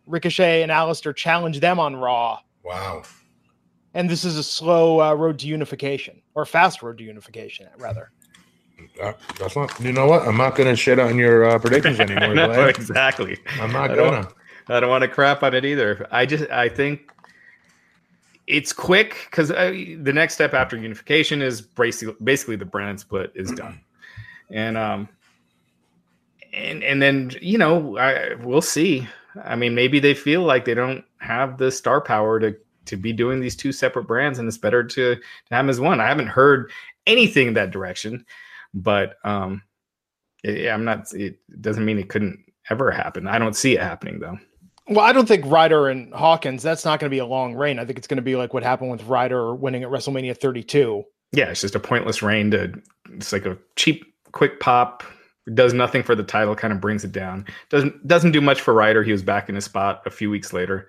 Ricochet 0.07 0.63
and 0.63 0.71
Aleister 0.71 1.15
challenge 1.17 1.61
them 1.61 1.79
on 1.79 1.97
Raw, 1.97 2.41
Wow. 2.63 3.05
And 3.95 4.09
this 4.09 4.25
is 4.25 4.37
a 4.37 4.43
slow 4.43 5.01
uh, 5.01 5.15
road 5.15 5.39
to 5.41 5.47
unification 5.47 6.21
or 6.35 6.45
fast 6.47 6.83
road 6.83 6.99
to 6.99 7.05
unification, 7.05 7.67
rather. 7.79 8.11
Uh, 9.03 9.13
that's 9.39 9.57
not. 9.57 9.79
You 9.81 9.93
know 9.93 10.07
what? 10.07 10.27
I'm 10.27 10.37
not 10.37 10.55
going 10.55 10.69
to 10.69 10.77
shit 10.77 10.99
on 10.99 11.19
your 11.19 11.45
uh, 11.45 11.59
predictions 11.59 12.01
anymore. 12.01 12.35
No, 12.35 12.65
exactly. 12.67 13.39
I'm 13.61 13.73
not 13.73 13.91
I 13.91 13.95
going 13.95 14.13
don't- 14.13 14.29
to. 14.29 14.35
I 14.69 14.79
don't 14.79 14.89
want 14.91 15.03
to 15.03 15.09
crap 15.09 15.43
on 15.43 15.53
it 15.55 15.65
either. 15.65 16.07
I 16.13 16.27
just 16.27 16.49
I 16.51 16.69
think 16.69 17.11
it's 18.47 18.73
quick 18.73 19.27
because 19.31 19.49
the 19.49 20.13
next 20.15 20.35
step 20.35 20.55
after 20.55 20.77
unification 20.77 21.43
is 21.43 21.61
basically 21.61 22.15
basically 22.23 22.57
the 22.57 22.65
brand 22.67 23.01
split 23.01 23.33
is 23.35 23.51
done, 23.51 23.81
and 24.51 24.77
um 24.79 25.09
and 26.53 26.85
and 26.85 27.03
then 27.03 27.33
you 27.41 27.59
know 27.59 27.97
I 27.99 28.35
we'll 28.37 28.63
see. 28.63 29.09
I 29.45 29.57
mean, 29.57 29.75
maybe 29.75 29.99
they 29.99 30.15
feel 30.15 30.43
like 30.43 30.65
they 30.65 30.75
don't 30.75 31.05
have 31.19 31.59
the 31.59 31.73
star 31.73 32.01
power 32.01 32.39
to 32.39 32.57
to 32.91 32.97
be 32.97 33.13
doing 33.13 33.41
these 33.41 33.57
two 33.57 33.73
separate 33.73 34.05
brands, 34.05 34.39
and 34.39 34.47
it's 34.47 34.59
better 34.59 34.85
to, 34.85 35.15
to 35.17 35.21
have 35.51 35.65
them 35.65 35.71
as 35.71 35.81
one. 35.81 36.01
I 36.01 36.09
haven't 36.09 36.27
heard 36.27 36.71
anything 37.07 37.49
in 37.49 37.55
that 37.55 37.71
direction, 37.71 38.25
but 38.75 39.17
um, 39.25 39.63
it, 40.45 40.69
I'm 40.69 40.85
not. 40.85 41.13
It 41.15 41.39
doesn't 41.61 41.85
mean 41.85 41.99
it 41.99 42.09
couldn't 42.09 42.39
ever 42.69 42.91
happen. 42.91 43.27
I 43.27 43.39
don't 43.39 43.57
see 43.57 43.75
it 43.75 43.81
happening 43.81 44.21
though. 44.21 44.39
Well, 44.89 45.05
I 45.05 45.13
don't 45.13 45.29
think 45.29 45.47
Ryder 45.47 45.89
and 45.89 46.13
Hawkins, 46.13 46.65
that's 46.65 46.85
not 46.85 46.99
going 46.99 47.09
to 47.09 47.15
be 47.15 47.21
a 47.21 47.27
long 47.27 47.55
reign. 47.55 47.79
I 47.79 47.85
think 47.85 47.97
it's 47.97 48.09
going 48.09 48.17
to 48.17 48.23
be 48.23 48.35
like 48.35 48.53
what 48.53 48.65
happened 48.65 48.91
with 48.91 49.05
Ryder 49.05 49.55
winning 49.55 49.85
at 49.85 49.89
WrestleMania 49.89 50.37
32. 50.37 51.05
Yeah, 51.33 51.51
it's 51.51 51.61
just 51.61 51.77
a 51.77 51.81
pointless 51.81 52.23
reign 52.23 52.51
to. 52.51 52.73
It's 53.13 53.33
like 53.33 53.47
a 53.47 53.57
cheap, 53.77 54.05
quick 54.33 54.59
pop. 54.59 55.05
Does 55.55 55.73
nothing 55.73 56.03
for 56.03 56.17
the 56.17 56.25
title. 56.25 56.57
Kind 56.57 56.73
of 56.73 56.81
brings 56.81 57.05
it 57.05 57.13
down. 57.13 57.47
Doesn't 57.69 58.07
doesn't 58.07 58.33
do 58.33 58.41
much 58.41 58.61
for 58.61 58.75
Ryder. 58.75 59.03
He 59.05 59.13
was 59.13 59.23
back 59.23 59.49
in 59.49 59.55
his 59.55 59.65
spot 59.65 60.03
a 60.07 60.11
few 60.11 60.29
weeks 60.29 60.53
later. 60.53 60.87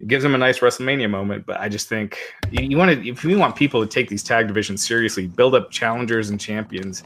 It 0.00 0.08
gives 0.08 0.24
him 0.24 0.34
a 0.34 0.38
nice 0.38 0.58
WrestleMania 0.58 1.08
moment, 1.08 1.46
but 1.46 1.58
I 1.58 1.68
just 1.68 1.88
think 1.88 2.18
you, 2.50 2.64
you 2.64 2.76
want 2.76 2.90
to 2.90 3.08
if 3.08 3.24
you 3.24 3.38
want 3.38 3.56
people 3.56 3.80
to 3.80 3.86
take 3.86 4.08
these 4.08 4.22
tag 4.22 4.46
divisions 4.46 4.86
seriously, 4.86 5.26
build 5.26 5.54
up 5.54 5.70
challengers 5.70 6.28
and 6.30 6.38
champions, 6.38 7.02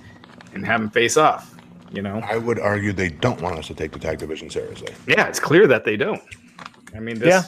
and 0.55 0.67
have 0.67 0.81
them 0.81 0.91
face 0.91 1.17
off. 1.17 1.55
You 1.93 2.03
know, 2.03 2.21
I 2.25 2.37
would 2.37 2.59
argue 2.61 2.93
they 2.93 3.09
don't 3.09 3.41
want 3.41 3.59
us 3.59 3.67
to 3.69 3.75
take 3.75 3.93
the 3.93 3.99
tag 3.99 4.19
division 4.19 4.49
seriously. 4.51 4.95
yeah, 5.07 5.27
it's 5.27 5.41
clear 5.41 5.67
that 5.67 5.85
they 5.85 5.97
don't. 5.97 6.23
I 6.95 7.01
mean, 7.01 7.19
this, 7.19 7.29
Yeah. 7.29 7.43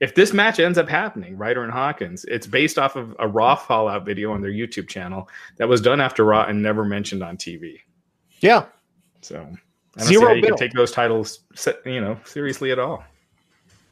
if 0.00 0.14
this 0.14 0.32
match 0.32 0.58
ends 0.60 0.78
up 0.78 0.88
happening, 0.88 1.36
Ryder 1.36 1.62
and 1.62 1.72
Hawkins, 1.72 2.24
it's 2.26 2.46
based 2.46 2.78
off 2.78 2.96
of 2.96 3.14
a 3.18 3.28
Raw 3.28 3.54
Fallout 3.54 4.04
video 4.06 4.32
on 4.32 4.40
their 4.40 4.50
YouTube 4.50 4.88
channel 4.88 5.28
that 5.58 5.68
was 5.68 5.80
done 5.82 6.00
after 6.00 6.24
Raw 6.24 6.44
and 6.44 6.62
never 6.62 6.84
mentioned 6.84 7.22
on 7.22 7.36
TV. 7.36 7.80
Yeah. 8.40 8.64
So 9.20 9.36
I 9.36 9.40
don't 9.40 10.08
Zero 10.08 10.20
see 10.22 10.26
how 10.26 10.32
you 10.32 10.42
can 10.42 10.56
take 10.56 10.72
those 10.72 10.90
titles, 10.92 11.40
you 11.84 12.00
know, 12.00 12.18
seriously 12.24 12.72
at 12.72 12.78
all. 12.78 13.04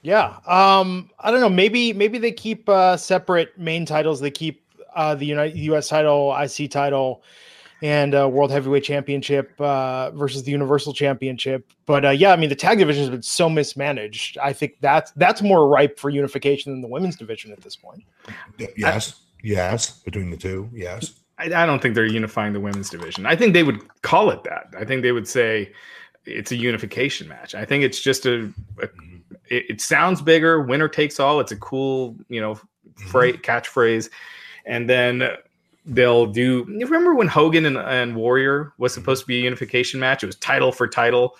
Yeah. 0.02 0.38
Um, 0.47 1.11
I 1.19 1.30
don't 1.30 1.40
know. 1.40 1.49
Maybe 1.49 1.92
maybe 1.92 2.19
they 2.19 2.33
keep 2.33 2.69
uh, 2.69 2.97
separate 2.97 3.57
main 3.59 3.85
titles. 3.85 4.21
They 4.21 4.30
keep 4.30 4.64
uh, 4.95 5.14
the 5.14 5.26
United 5.26 5.57
U.S. 5.59 5.88
title, 5.88 6.35
IC 6.37 6.71
title, 6.71 7.23
and 7.83 8.14
uh, 8.14 8.28
World 8.28 8.50
Heavyweight 8.50 8.85
Championship 8.85 9.52
uh, 9.61 10.11
versus 10.12 10.42
the 10.42 10.50
Universal 10.50 10.95
Championship. 10.95 11.71
But 11.87 12.04
uh, 12.04 12.11
yeah, 12.11 12.33
I 12.33 12.37
mean 12.37 12.49
the 12.49 12.57
tag 12.57 12.78
division 12.78 13.02
has 13.02 13.11
been 13.11 13.23
so 13.23 13.49
mismanaged. 13.50 14.38
I 14.38 14.52
think 14.52 14.76
that's 14.80 15.11
that's 15.12 15.42
more 15.42 15.69
ripe 15.69 15.99
for 15.99 16.11
unification 16.11 16.73
than 16.73 16.80
the 16.80 16.88
women's 16.88 17.16
division 17.16 17.52
at 17.52 17.61
this 17.61 17.76
point. 17.76 18.02
Yes, 18.76 19.12
I, 19.12 19.37
yes, 19.42 20.00
between 20.00 20.30
the 20.30 20.37
two, 20.37 20.71
yes. 20.73 21.14
I, 21.38 21.45
I 21.45 21.66
don't 21.66 21.80
think 21.80 21.95
they're 21.95 22.07
unifying 22.07 22.52
the 22.52 22.61
women's 22.61 22.90
division. 22.90 23.26
I 23.26 23.35
think 23.35 23.54
they 23.54 23.62
would 23.62 23.80
call 24.02 24.30
it 24.30 24.45
that. 24.45 24.75
I 24.78 24.85
think 24.85 25.02
they 25.02 25.12
would 25.12 25.28
say 25.28 25.73
it's 26.26 26.52
a 26.52 26.57
unification 26.57 27.28
match. 27.28 27.54
I 27.54 27.64
think 27.64 27.83
it's 27.83 28.00
just 28.00 28.26
a, 28.26 28.52
a 28.83 28.88
it, 29.50 29.64
it, 29.69 29.80
sounds 29.80 30.23
bigger. 30.23 30.61
Winner 30.62 30.88
takes 30.88 31.21
all. 31.21 31.40
It's 31.40 31.52
a 31.52 31.57
cool, 31.57 32.16
you 32.28 32.40
know, 32.40 32.59
phrase, 32.97 33.37
mm-hmm. 33.37 33.50
catchphrase. 33.50 34.09
And 34.64 34.88
then 34.88 35.28
they'll 35.85 36.26
do. 36.26 36.64
Remember 36.64 37.14
when 37.14 37.28
Hogan 37.28 37.66
and, 37.66 37.76
and 37.76 38.16
Warrior 38.16 38.73
was 38.78 38.95
supposed 38.95 39.23
to 39.23 39.26
be 39.26 39.40
a 39.40 39.42
unification 39.42 40.00
match? 40.00 40.23
It 40.23 40.26
was 40.26 40.37
title 40.37 40.73
for 40.73 40.87
title. 40.87 41.37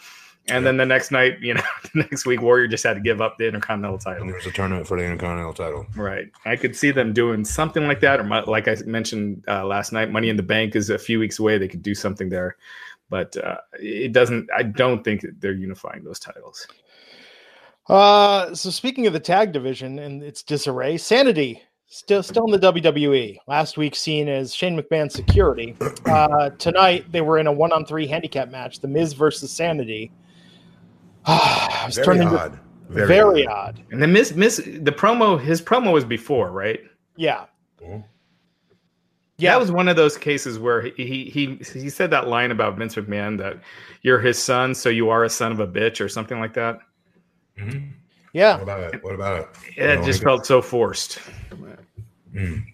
And 0.49 0.67
then 0.67 0.79
the 0.79 0.87
next 0.87 1.11
night, 1.13 1.39
you 1.41 1.55
know, 1.55 1.63
the 1.95 2.01
next 2.01 2.27
week, 2.27 2.43
Warrior 2.43 2.67
just 2.67 2.83
had 2.83 2.95
to 2.95 3.01
give 3.01 3.21
up 3.21 3.39
the 3.39 3.47
Intercontinental 3.47 3.99
title. 3.99 4.23
And 4.23 4.31
there 4.31 4.37
was 4.37 4.47
a 4.47 4.51
tournament 4.51 4.87
for 4.87 4.97
the 4.97 5.05
Intercontinental 5.05 5.55
title. 5.55 5.87
Right. 5.95 6.31
I 6.45 6.57
could 6.57 6.75
see 6.75 6.91
them 6.91 7.13
doing 7.13 7.45
something 7.45 7.87
like 7.87 8.01
that. 8.01 8.21
Or 8.21 8.25
my, 8.25 8.41
like 8.41 8.67
I 8.67 8.77
mentioned 8.85 9.45
uh, 9.47 9.65
last 9.65 9.93
night, 9.93 10.11
Money 10.11 10.29
in 10.29 10.37
the 10.37 10.43
Bank 10.43 10.75
is 10.75 10.91
a 10.91 10.99
few 10.99 11.19
weeks 11.19 11.39
away. 11.39 11.59
They 11.59 11.69
could 11.69 11.83
do 11.83 11.95
something 11.95 12.29
there. 12.31 12.57
But 13.11 13.37
uh, 13.37 13.59
it 13.75 14.13
doesn't, 14.13 14.49
I 14.57 14.63
don't 14.63 15.05
think 15.05 15.25
they're 15.41 15.53
unifying 15.53 16.05
those 16.05 16.21
titles. 16.21 16.67
Uh, 17.89 18.55
so 18.55 18.71
speaking 18.71 19.07
of 19.07 19.13
the 19.13 19.21
tag 19.21 19.53
division 19.53 19.99
and 19.99 20.23
its 20.23 20.43
disarray, 20.43 20.97
Sanity 20.97 21.63
still 21.91 22.23
still 22.23 22.45
in 22.45 22.53
the 22.59 22.73
WWE. 22.73 23.39
Last 23.47 23.77
week 23.77 23.95
seen 23.95 24.29
as 24.29 24.55
Shane 24.55 24.81
McMahon's 24.81 25.15
security. 25.15 25.77
Uh, 26.07 26.51
tonight 26.51 27.05
they 27.13 27.21
were 27.21 27.39
in 27.39 27.47
a 27.47 27.53
one 27.53 27.73
on 27.73 27.85
three 27.85 28.07
handicap 28.07 28.51
match, 28.51 28.81
The 28.81 28.89
Miz 28.89 29.13
versus 29.13 29.53
Sanity. 29.53 30.11
I 31.25 31.85
was 31.87 31.97
very 31.97 32.21
odd. 32.21 32.59
Very, 32.89 33.07
very 33.07 33.47
odd. 33.47 33.79
odd. 33.79 33.85
And 33.93 34.03
the 34.03 34.09
Miz, 34.09 34.35
Miz, 34.35 34.57
the 34.57 34.91
promo, 34.91 35.41
his 35.41 35.63
promo 35.63 35.93
was 35.93 36.05
before, 36.05 36.51
right? 36.51 36.81
Yeah. 37.17 37.45
Mm-hmm. 37.81 38.01
Yeah, 39.39 39.53
that 39.53 39.61
was 39.61 39.71
one 39.71 39.89
of 39.89 39.97
those 39.97 40.19
cases 40.19 40.59
where 40.59 40.83
he 40.83 41.31
he 41.31 41.59
he 41.73 41.89
said 41.89 42.11
that 42.11 42.29
line 42.29 42.51
about 42.51 42.77
Vince 42.77 42.95
McMahon 42.97 43.39
that 43.39 43.59
you're 44.03 44.21
his 44.21 44.39
son, 44.39 44.75
so 44.75 44.89
you 44.89 45.09
are 45.09 45.25
a 45.25 45.31
son 45.31 45.51
of 45.53 45.61
a 45.61 45.67
bitch, 45.67 46.05
or 46.05 46.09
something 46.09 46.41
like 46.41 46.55
that. 46.55 46.79
Mm-hmm. 47.61 47.89
Yeah. 48.33 48.55
What 48.55 48.63
about 48.63 48.95
it? 48.95 49.05
What 49.05 49.15
about 49.15 49.41
it? 49.41 49.49
It 49.77 50.05
just 50.05 50.23
felt 50.23 50.47
so 50.47 50.63
forced. 50.63 51.19
Mm. 52.35 52.65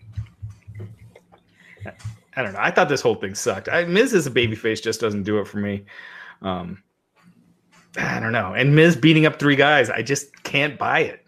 I 2.36 2.42
don't 2.42 2.52
know. 2.52 2.60
I 2.60 2.70
thought 2.70 2.88
this 2.88 3.00
whole 3.00 3.14
thing 3.14 3.34
sucked. 3.34 3.68
I, 3.68 3.84
Miz 3.84 4.12
as 4.12 4.26
a 4.26 4.30
babyface 4.30 4.82
just 4.82 5.00
doesn't 5.00 5.22
do 5.22 5.38
it 5.38 5.48
for 5.48 5.56
me. 5.58 5.84
Um, 6.42 6.82
I 7.96 8.20
don't 8.20 8.32
know. 8.32 8.52
And 8.52 8.74
Miz 8.76 8.94
beating 8.96 9.24
up 9.24 9.38
three 9.38 9.56
guys, 9.56 9.88
I 9.88 10.02
just 10.02 10.42
can't 10.42 10.78
buy 10.78 11.00
it. 11.00 11.24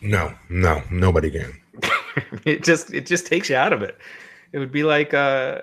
No, 0.00 0.32
no, 0.48 0.82
nobody 0.90 1.30
can. 1.30 1.60
it 2.44 2.64
just 2.64 2.94
it 2.94 3.06
just 3.06 3.26
takes 3.26 3.50
you 3.50 3.56
out 3.56 3.72
of 3.72 3.82
it. 3.82 3.98
It 4.52 4.58
would 4.58 4.72
be 4.72 4.84
like 4.84 5.12
uh 5.12 5.60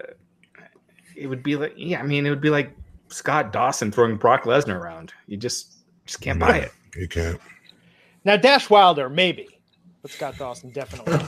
it 1.15 1.27
would 1.27 1.41
be 1.41 1.55
like 1.55 1.73
yeah, 1.75 1.99
I 1.99 2.03
mean 2.03 2.25
it 2.25 2.29
would 2.29 2.41
be 2.41 2.49
like 2.49 2.75
Scott 3.07 3.51
Dawson 3.51 3.91
throwing 3.91 4.17
Brock 4.17 4.43
Lesnar 4.43 4.79
around. 4.79 5.13
You 5.27 5.37
just 5.37 5.77
just 6.05 6.21
can't 6.21 6.37
no. 6.39 6.47
buy 6.47 6.57
it. 6.57 6.71
You 6.95 7.07
can't. 7.07 7.39
Now 8.25 8.37
Dash 8.37 8.69
Wilder, 8.69 9.09
maybe, 9.09 9.47
but 10.01 10.11
Scott 10.11 10.37
Dawson 10.37 10.71
definitely. 10.71 11.27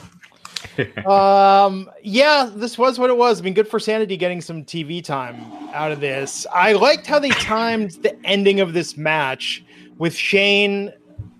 um, 1.06 1.90
yeah, 2.02 2.50
this 2.54 2.78
was 2.78 3.00
what 3.00 3.10
it 3.10 3.18
was. 3.18 3.40
I 3.40 3.44
mean, 3.44 3.54
good 3.54 3.68
for 3.68 3.80
Sanity 3.80 4.18
getting 4.18 4.42
some 4.42 4.64
TV 4.64 5.04
time 5.04 5.52
out 5.74 5.92
of 5.92 6.00
this. 6.00 6.46
I 6.54 6.74
liked 6.74 7.06
how 7.08 7.20
they 7.20 7.30
timed 7.30 7.92
the 8.04 8.18
ending 8.26 8.60
of 8.60 8.74
this 8.74 8.98
match 8.98 9.64
with 9.98 10.16
Shane 10.16 10.92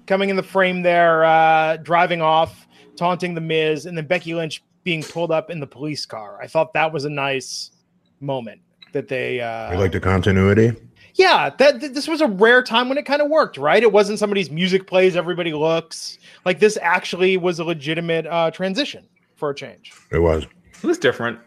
coming 0.08 0.30
in 0.30 0.36
the 0.36 0.44
frame 0.44 0.82
there, 0.84 1.26
uh, 1.26 1.78
driving 1.78 2.22
off, 2.22 2.68
taunting 2.96 3.34
the 3.34 3.42
Miz, 3.42 3.86
and 3.86 3.98
then 3.98 4.06
Becky 4.06 4.34
Lynch 4.34 4.64
being 4.84 5.04
pulled 5.04 5.32
up 5.32 5.50
in 5.50 5.60
the 5.60 5.68
police 5.68 6.06
car. 6.06 6.40
I 6.42 6.48
thought 6.48 6.74
that 6.74 6.92
was 6.92 7.06
a 7.06 7.10
nice 7.10 7.72
moment 8.20 8.62
that 8.94 9.08
they. 9.08 9.42
Uh, 9.42 9.72
you 9.72 9.78
like 9.78 9.92
the 9.92 10.00
continuity? 10.00 10.74
Yeah, 11.16 11.50
that 11.58 11.80
this 11.80 12.08
was 12.08 12.20
a 12.20 12.28
rare 12.28 12.62
time 12.62 12.90
when 12.90 12.98
it 12.98 13.06
kind 13.06 13.22
of 13.22 13.30
worked, 13.30 13.58
right? 13.58 13.82
It 13.82 13.92
wasn't 13.92 14.20
somebody's 14.20 14.52
music 14.52 14.86
plays, 14.86 15.16
everybody 15.16 15.54
looks 15.54 16.18
like 16.44 16.60
this. 16.60 16.78
Actually, 16.82 17.38
was 17.38 17.58
a 17.60 17.64
legitimate 17.64 18.28
uh, 18.28 18.52
transition 18.52 19.08
for 19.36 19.50
a 19.50 19.56
change. 19.56 19.94
It 20.12 20.20
was. 20.20 20.44
It 20.44 20.84
was 20.84 20.98
different. 20.98 21.40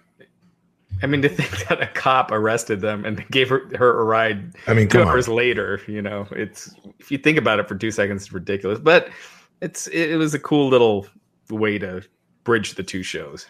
I 1.03 1.07
mean, 1.07 1.21
to 1.23 1.29
think 1.29 1.69
that 1.69 1.83
a 1.83 1.87
cop 1.89 2.33
arrested 2.33 2.81
them 2.81 3.05
and 3.05 3.25
gave 3.31 3.51
her, 3.51 3.69
her 3.77 4.01
a 4.01 4.05
ride. 4.05 4.55
I 4.67 4.75
mean, 4.75 4.89
two 4.89 5.03
hours 5.03 5.29
on. 5.29 5.37
later, 5.37 5.81
you 5.87 6.01
know, 6.01 6.27
it's 6.33 6.75
if 6.99 7.11
you 7.11 7.19
think 7.19 7.39
about 7.39 7.61
it 7.61 7.69
for 7.69 7.77
two 7.77 7.91
seconds, 7.91 8.23
it's 8.23 8.33
ridiculous. 8.33 8.79
But 8.79 9.11
it's 9.61 9.87
it, 9.89 10.13
it 10.13 10.17
was 10.17 10.33
a 10.33 10.39
cool 10.39 10.69
little 10.69 11.07
way 11.51 11.79
to 11.79 12.03
bridge 12.45 12.75
the 12.75 12.83
two 12.83 13.03
shows. 13.03 13.47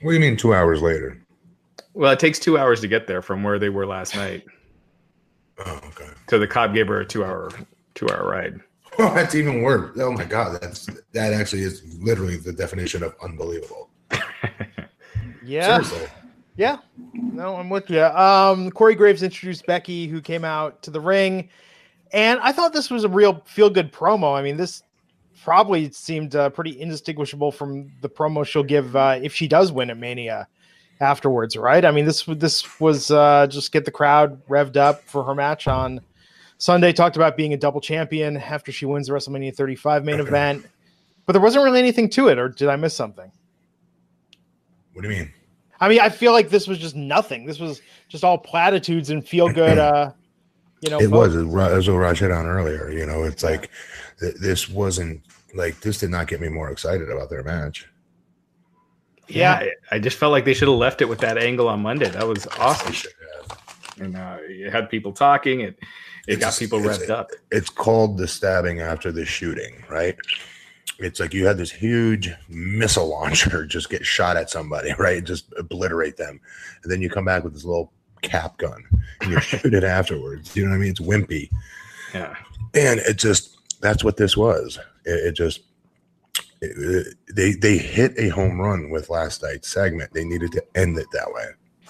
What 0.00 0.12
do 0.12 0.14
you 0.14 0.20
mean 0.20 0.36
two 0.36 0.54
hours 0.54 0.80
later? 0.80 1.22
Well, 1.92 2.12
it 2.12 2.18
takes 2.18 2.38
two 2.38 2.58
hours 2.58 2.80
to 2.80 2.88
get 2.88 3.06
there 3.06 3.22
from 3.22 3.42
where 3.42 3.58
they 3.58 3.68
were 3.68 3.86
last 3.86 4.14
night. 4.14 4.44
Oh, 5.58 5.80
okay. 5.88 6.10
So 6.28 6.38
the 6.38 6.46
cop 6.46 6.74
gave 6.74 6.88
her 6.88 7.00
a 7.00 7.06
two 7.06 7.24
hour 7.24 7.50
two 7.94 8.08
hour 8.10 8.28
ride. 8.28 8.60
Oh, 8.98 9.12
that's 9.14 9.34
even 9.34 9.62
worse. 9.62 9.96
Oh 9.98 10.12
my 10.12 10.24
god, 10.24 10.60
that's 10.60 10.86
that 11.12 11.32
actually 11.32 11.62
is 11.62 11.82
literally 12.00 12.36
the 12.36 12.52
definition 12.52 13.02
of 13.02 13.14
unbelievable. 13.22 13.90
yeah. 15.44 15.80
Seriously. 15.80 16.08
Yeah. 16.56 16.78
No, 17.12 17.56
I'm 17.56 17.68
with 17.68 17.90
you. 17.90 18.02
Um, 18.02 18.70
Corey 18.70 18.94
Graves 18.94 19.22
introduced 19.22 19.66
Becky, 19.66 20.06
who 20.06 20.22
came 20.22 20.44
out 20.44 20.82
to 20.82 20.90
the 20.90 21.00
ring, 21.00 21.50
and 22.12 22.40
I 22.40 22.52
thought 22.52 22.72
this 22.72 22.90
was 22.90 23.04
a 23.04 23.08
real 23.08 23.42
feel 23.46 23.68
good 23.68 23.92
promo. 23.92 24.34
I 24.36 24.42
mean, 24.42 24.56
this 24.56 24.82
probably 25.44 25.90
seemed 25.92 26.34
uh, 26.34 26.50
pretty 26.50 26.80
indistinguishable 26.80 27.52
from 27.52 27.92
the 28.00 28.08
promo 28.08 28.44
she'll 28.44 28.62
give 28.62 28.96
uh, 28.96 29.18
if 29.22 29.34
she 29.34 29.46
does 29.46 29.70
win 29.70 29.90
at 29.90 29.98
Mania 29.98 30.48
afterwards, 31.00 31.56
right? 31.56 31.84
I 31.84 31.90
mean, 31.90 32.04
this 32.04 32.24
this 32.24 32.80
was 32.80 33.10
uh, 33.10 33.46
just 33.48 33.72
get 33.72 33.84
the 33.84 33.90
crowd 33.90 34.44
revved 34.46 34.76
up 34.76 35.02
for 35.04 35.24
her 35.24 35.34
match 35.34 35.68
on 35.68 36.00
Sunday. 36.58 36.92
Talked 36.92 37.16
about 37.16 37.36
being 37.36 37.52
a 37.52 37.56
double 37.56 37.80
champion 37.80 38.36
after 38.36 38.72
she 38.72 38.86
wins 38.86 39.06
the 39.06 39.12
WrestleMania 39.12 39.54
35 39.54 40.04
main 40.04 40.20
event, 40.20 40.66
but 41.26 41.32
there 41.32 41.42
wasn't 41.42 41.64
really 41.64 41.78
anything 41.78 42.08
to 42.10 42.28
it, 42.28 42.38
or 42.38 42.48
did 42.48 42.68
I 42.68 42.76
miss 42.76 42.94
something? 42.94 43.30
What 44.92 45.02
do 45.02 45.08
you 45.08 45.16
mean? 45.16 45.32
I 45.80 45.88
mean, 45.88 46.00
I 46.00 46.08
feel 46.08 46.32
like 46.32 46.48
this 46.48 46.66
was 46.66 46.78
just 46.78 46.96
nothing. 46.96 47.44
This 47.44 47.60
was 47.60 47.82
just 48.08 48.24
all 48.24 48.38
platitudes 48.38 49.10
and 49.10 49.26
feel 49.26 49.52
good. 49.52 49.78
Uh, 49.78 50.12
you 50.80 50.90
know, 50.90 51.00
it 51.00 51.10
was 51.10 51.34
as 51.34 51.88
what 51.88 52.04
I 52.04 52.14
said 52.14 52.30
on 52.30 52.46
earlier. 52.46 52.90
You 52.90 53.06
know, 53.06 53.24
it's 53.24 53.42
like 53.42 53.70
th- 54.20 54.36
this 54.36 54.68
wasn't 54.68 55.22
like 55.54 55.80
this 55.80 55.98
did 55.98 56.10
not 56.10 56.26
get 56.28 56.40
me 56.40 56.48
more 56.48 56.70
excited 56.70 57.10
about 57.10 57.30
their 57.30 57.42
match. 57.42 57.88
Yeah, 59.28 59.62
yeah, 59.62 59.70
I 59.90 59.98
just 59.98 60.16
felt 60.16 60.32
like 60.32 60.44
they 60.44 60.54
should 60.54 60.68
have 60.68 60.76
left 60.76 61.02
it 61.02 61.08
with 61.08 61.18
that 61.20 61.38
angle 61.38 61.68
on 61.68 61.80
Monday. 61.80 62.08
That 62.08 62.26
was 62.26 62.46
awesome. 62.58 63.10
And 63.98 64.16
uh, 64.16 64.38
it 64.42 64.70
had 64.70 64.88
people 64.88 65.12
talking. 65.12 65.60
It 65.60 65.78
it 66.26 66.34
it's, 66.34 66.40
got 66.40 66.56
people 66.56 66.80
revved 66.80 67.10
up. 67.10 67.30
It's 67.50 67.70
called 67.70 68.18
the 68.18 68.26
stabbing 68.26 68.80
after 68.80 69.12
the 69.12 69.24
shooting, 69.24 69.84
right? 69.88 70.16
It's 70.98 71.20
like 71.20 71.34
you 71.34 71.46
had 71.46 71.58
this 71.58 71.70
huge 71.70 72.32
missile 72.48 73.08
launcher 73.08 73.66
just 73.66 73.90
get 73.90 74.04
shot 74.04 74.36
at 74.36 74.50
somebody, 74.50 74.92
right? 74.98 75.22
Just 75.22 75.52
obliterate 75.58 76.16
them, 76.16 76.40
and 76.82 76.92
then 76.92 77.00
you 77.00 77.10
come 77.10 77.24
back 77.24 77.44
with 77.44 77.52
this 77.52 77.64
little 77.64 77.92
cap 78.22 78.56
gun 78.56 78.82
and 79.20 79.30
you 79.30 79.40
shoot 79.40 79.74
it 79.74 79.84
afterwards. 79.98 80.56
You 80.56 80.64
know 80.64 80.70
what 80.70 80.76
I 80.76 80.80
mean? 80.80 80.90
It's 80.90 81.00
wimpy. 81.00 81.50
Yeah, 82.14 82.34
and 82.74 83.00
it 83.00 83.18
just 83.18 83.58
that's 83.80 84.02
what 84.02 84.16
this 84.16 84.36
was. 84.36 84.78
It, 85.04 85.28
it 85.28 85.32
just 85.32 85.60
they 86.60 87.52
they 87.52 87.76
hit 87.76 88.14
a 88.18 88.28
home 88.28 88.60
run 88.60 88.90
with 88.90 89.10
last 89.10 89.42
night's 89.42 89.68
segment. 89.68 90.12
They 90.12 90.24
needed 90.24 90.52
to 90.52 90.64
end 90.74 90.98
it 90.98 91.06
that 91.12 91.32
way. 91.32 91.46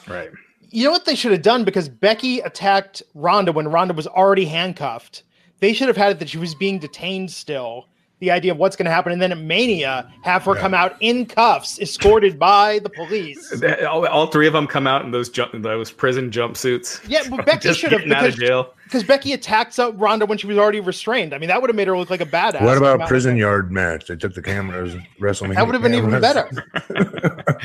Right. 0.09 0.31
You 0.69 0.85
know 0.85 0.91
what 0.91 1.05
they 1.05 1.15
should 1.15 1.33
have 1.33 1.43
done 1.43 1.65
because 1.65 1.89
Becky 1.89 2.41
attacked 2.41 3.03
Ronda 3.15 3.53
when 3.53 3.69
Ronda 3.69 3.95
was 3.95 4.07
already 4.07 4.45
handcuffed. 4.45 5.23
They 5.61 5.73
should 5.73 5.89
have 5.89 5.97
had 5.97 6.13
it 6.13 6.19
that 6.19 6.29
she 6.29 6.39
was 6.39 6.55
being 6.55 6.79
detained 6.79 7.31
still 7.31 7.89
the 8.21 8.31
idea 8.31 8.53
of 8.53 8.59
what's 8.59 8.77
going 8.77 8.87
to 8.87 8.91
happen, 8.91 9.13
and 9.13 9.21
then 9.21 9.33
at 9.33 9.39
Mania, 9.39 10.11
have 10.23 10.45
her 10.45 10.55
yeah. 10.55 10.61
come 10.61 10.75
out 10.75 10.97
in 11.01 11.27
cuffs, 11.27 11.79
escorted 11.81 12.39
by 12.39 12.79
the 12.79 12.89
police. 12.89 13.63
All, 13.83 14.07
all, 14.07 14.27
three 14.29 14.47
of 14.47 14.53
them 14.53 14.67
come 14.67 14.87
out 14.87 15.05
in 15.05 15.11
those 15.11 15.29
jump, 15.29 15.53
those 15.63 15.91
prison 15.91 16.31
jumpsuits. 16.31 17.07
Yeah, 17.09 17.23
but 17.29 17.45
Becky 17.45 17.73
should 17.75 17.93
have 17.93 18.05
because, 18.05 18.23
out 18.23 18.29
of 18.29 18.37
jail 18.37 18.75
because 18.87 19.03
Becky 19.03 19.33
attacked 19.33 19.79
Ronda 19.95 20.27
when 20.27 20.39
she 20.39 20.47
was 20.47 20.57
already 20.59 20.79
restrained. 20.79 21.35
I 21.35 21.39
mean, 21.39 21.49
that 21.49 21.61
would 21.61 21.69
have 21.69 21.75
made 21.75 21.89
her 21.89 21.99
look 21.99 22.09
like 22.09 22.21
a 22.21 22.27
badass. 22.27 22.63
What 22.63 22.79
about 22.79 23.09
prison 23.09 23.37
yard 23.37 23.73
match? 23.73 24.07
They 24.07 24.15
took 24.15 24.35
the 24.35 24.43
cameras, 24.43 24.95
WrestleMania. 25.21 25.57
That 25.57 25.67
would 25.67 25.75
have 25.75 25.83
been 25.83 25.95
even 25.95 26.21
better. 26.21 26.49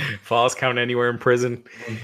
Falls 0.24 0.56
count 0.56 0.80
anywhere 0.80 1.12
in 1.12 1.20
prison. 1.20 1.64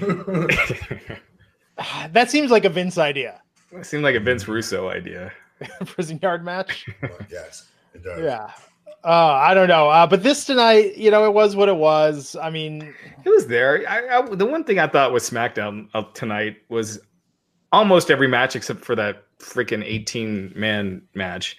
that 2.12 2.30
seems 2.30 2.52
like 2.52 2.64
a 2.64 2.70
Vince 2.70 2.96
idea. 2.96 3.42
It 3.72 3.86
seemed 3.86 4.04
like 4.04 4.14
a 4.14 4.20
Vince 4.20 4.46
Russo 4.46 4.88
idea. 4.88 5.32
Prison 5.86 6.20
yard 6.22 6.44
match. 6.44 6.86
yes, 7.28 7.66
it 7.94 8.02
does. 8.02 8.20
Yeah. 8.22 8.50
Uh, 9.04 9.38
I 9.40 9.54
don't 9.54 9.68
know. 9.68 9.88
Uh, 9.88 10.06
but 10.06 10.22
this 10.22 10.44
tonight, 10.44 10.96
you 10.96 11.10
know, 11.10 11.24
it 11.24 11.32
was 11.32 11.54
what 11.54 11.68
it 11.68 11.76
was. 11.76 12.36
I 12.36 12.50
mean, 12.50 12.94
it 13.24 13.30
was 13.30 13.46
there. 13.46 13.84
I, 13.88 14.18
I, 14.18 14.34
the 14.34 14.44
one 14.44 14.64
thing 14.64 14.78
I 14.78 14.88
thought 14.88 15.12
was 15.12 15.28
SmackDown 15.28 15.88
tonight 16.14 16.56
was 16.68 16.98
almost 17.72 18.10
every 18.10 18.28
match 18.28 18.56
except 18.56 18.84
for 18.84 18.96
that 18.96 19.24
freaking 19.38 19.84
18 19.84 20.52
man 20.56 21.02
match 21.14 21.56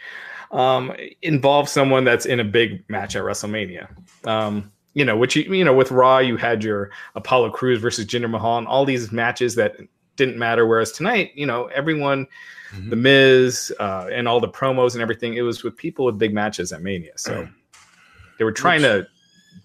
um, 0.51 0.93
involved 1.21 1.69
someone 1.69 2.03
that's 2.03 2.25
in 2.25 2.39
a 2.39 2.43
big 2.43 2.83
match 2.89 3.15
at 3.15 3.23
WrestleMania. 3.23 3.87
Um, 4.27 4.71
you 4.93 5.05
know, 5.05 5.15
which 5.15 5.35
you, 5.35 5.43
you 5.53 5.63
know, 5.63 5.73
with 5.73 5.91
Raw, 5.91 6.17
you 6.17 6.35
had 6.35 6.63
your 6.63 6.89
Apollo 7.15 7.51
Crews 7.51 7.79
versus 7.79 8.05
Jinder 8.05 8.29
Mahal 8.29 8.57
and 8.57 8.67
all 8.67 8.85
these 8.85 9.11
matches 9.11 9.55
that 9.55 9.77
didn't 10.15 10.37
matter. 10.37 10.67
Whereas 10.67 10.91
tonight, 10.91 11.31
you 11.35 11.45
know, 11.45 11.65
everyone, 11.67 12.27
mm-hmm. 12.71 12.89
the 12.89 12.95
Miz, 12.95 13.73
uh, 13.79 14.09
and 14.11 14.27
all 14.27 14.39
the 14.39 14.49
promos 14.49 14.93
and 14.93 15.01
everything, 15.01 15.35
it 15.35 15.41
was 15.41 15.63
with 15.63 15.75
people 15.75 16.05
with 16.05 16.17
big 16.17 16.33
matches 16.33 16.71
at 16.71 16.81
Mania. 16.81 17.13
So 17.15 17.47
they 18.37 18.45
were 18.45 18.51
trying 18.51 18.81
which, 18.81 19.05
to 19.05 19.07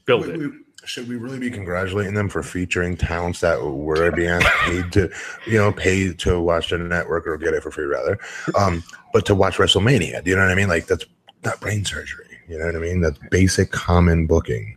build 0.07 0.29
it. 0.29 0.53
should 0.85 1.09
we 1.09 1.17
really 1.17 1.39
be 1.39 1.51
congratulating 1.51 2.15
them 2.15 2.29
for 2.29 2.43
featuring 2.43 2.97
talents 2.97 3.41
that 3.41 3.63
were 3.63 4.11
being 4.11 4.41
paid 4.41 4.93
to, 4.93 5.11
you 5.47 5.59
know, 5.59 5.73
pay 5.73 6.13
to 6.13 6.41
watch 6.41 6.71
the 6.71 6.79
network 6.79 7.27
or 7.27 7.37
get 7.37 7.55
it 7.55 7.63
for 7.63 7.71
free 7.71 7.87
rather, 7.87 8.19
um, 8.59 8.83
but 9.13 9.25
to 9.27 9.35
watch 9.35 9.57
WrestleMania? 9.57 10.23
Do 10.25 10.31
you 10.31 10.37
know 10.37 10.43
what 10.43 10.53
I 10.53 10.55
mean? 10.55 10.69
Like 10.69 10.87
that's 10.87 11.07
not 11.45 11.61
brain 11.61 11.85
surgery. 11.85 12.27
You 12.49 12.59
know 12.59 12.67
what 12.67 12.77
I 12.77 12.79
mean? 12.79 13.01
That's 13.01 13.19
basic 13.31 13.71
common 13.71 14.27
booking. 14.27 14.77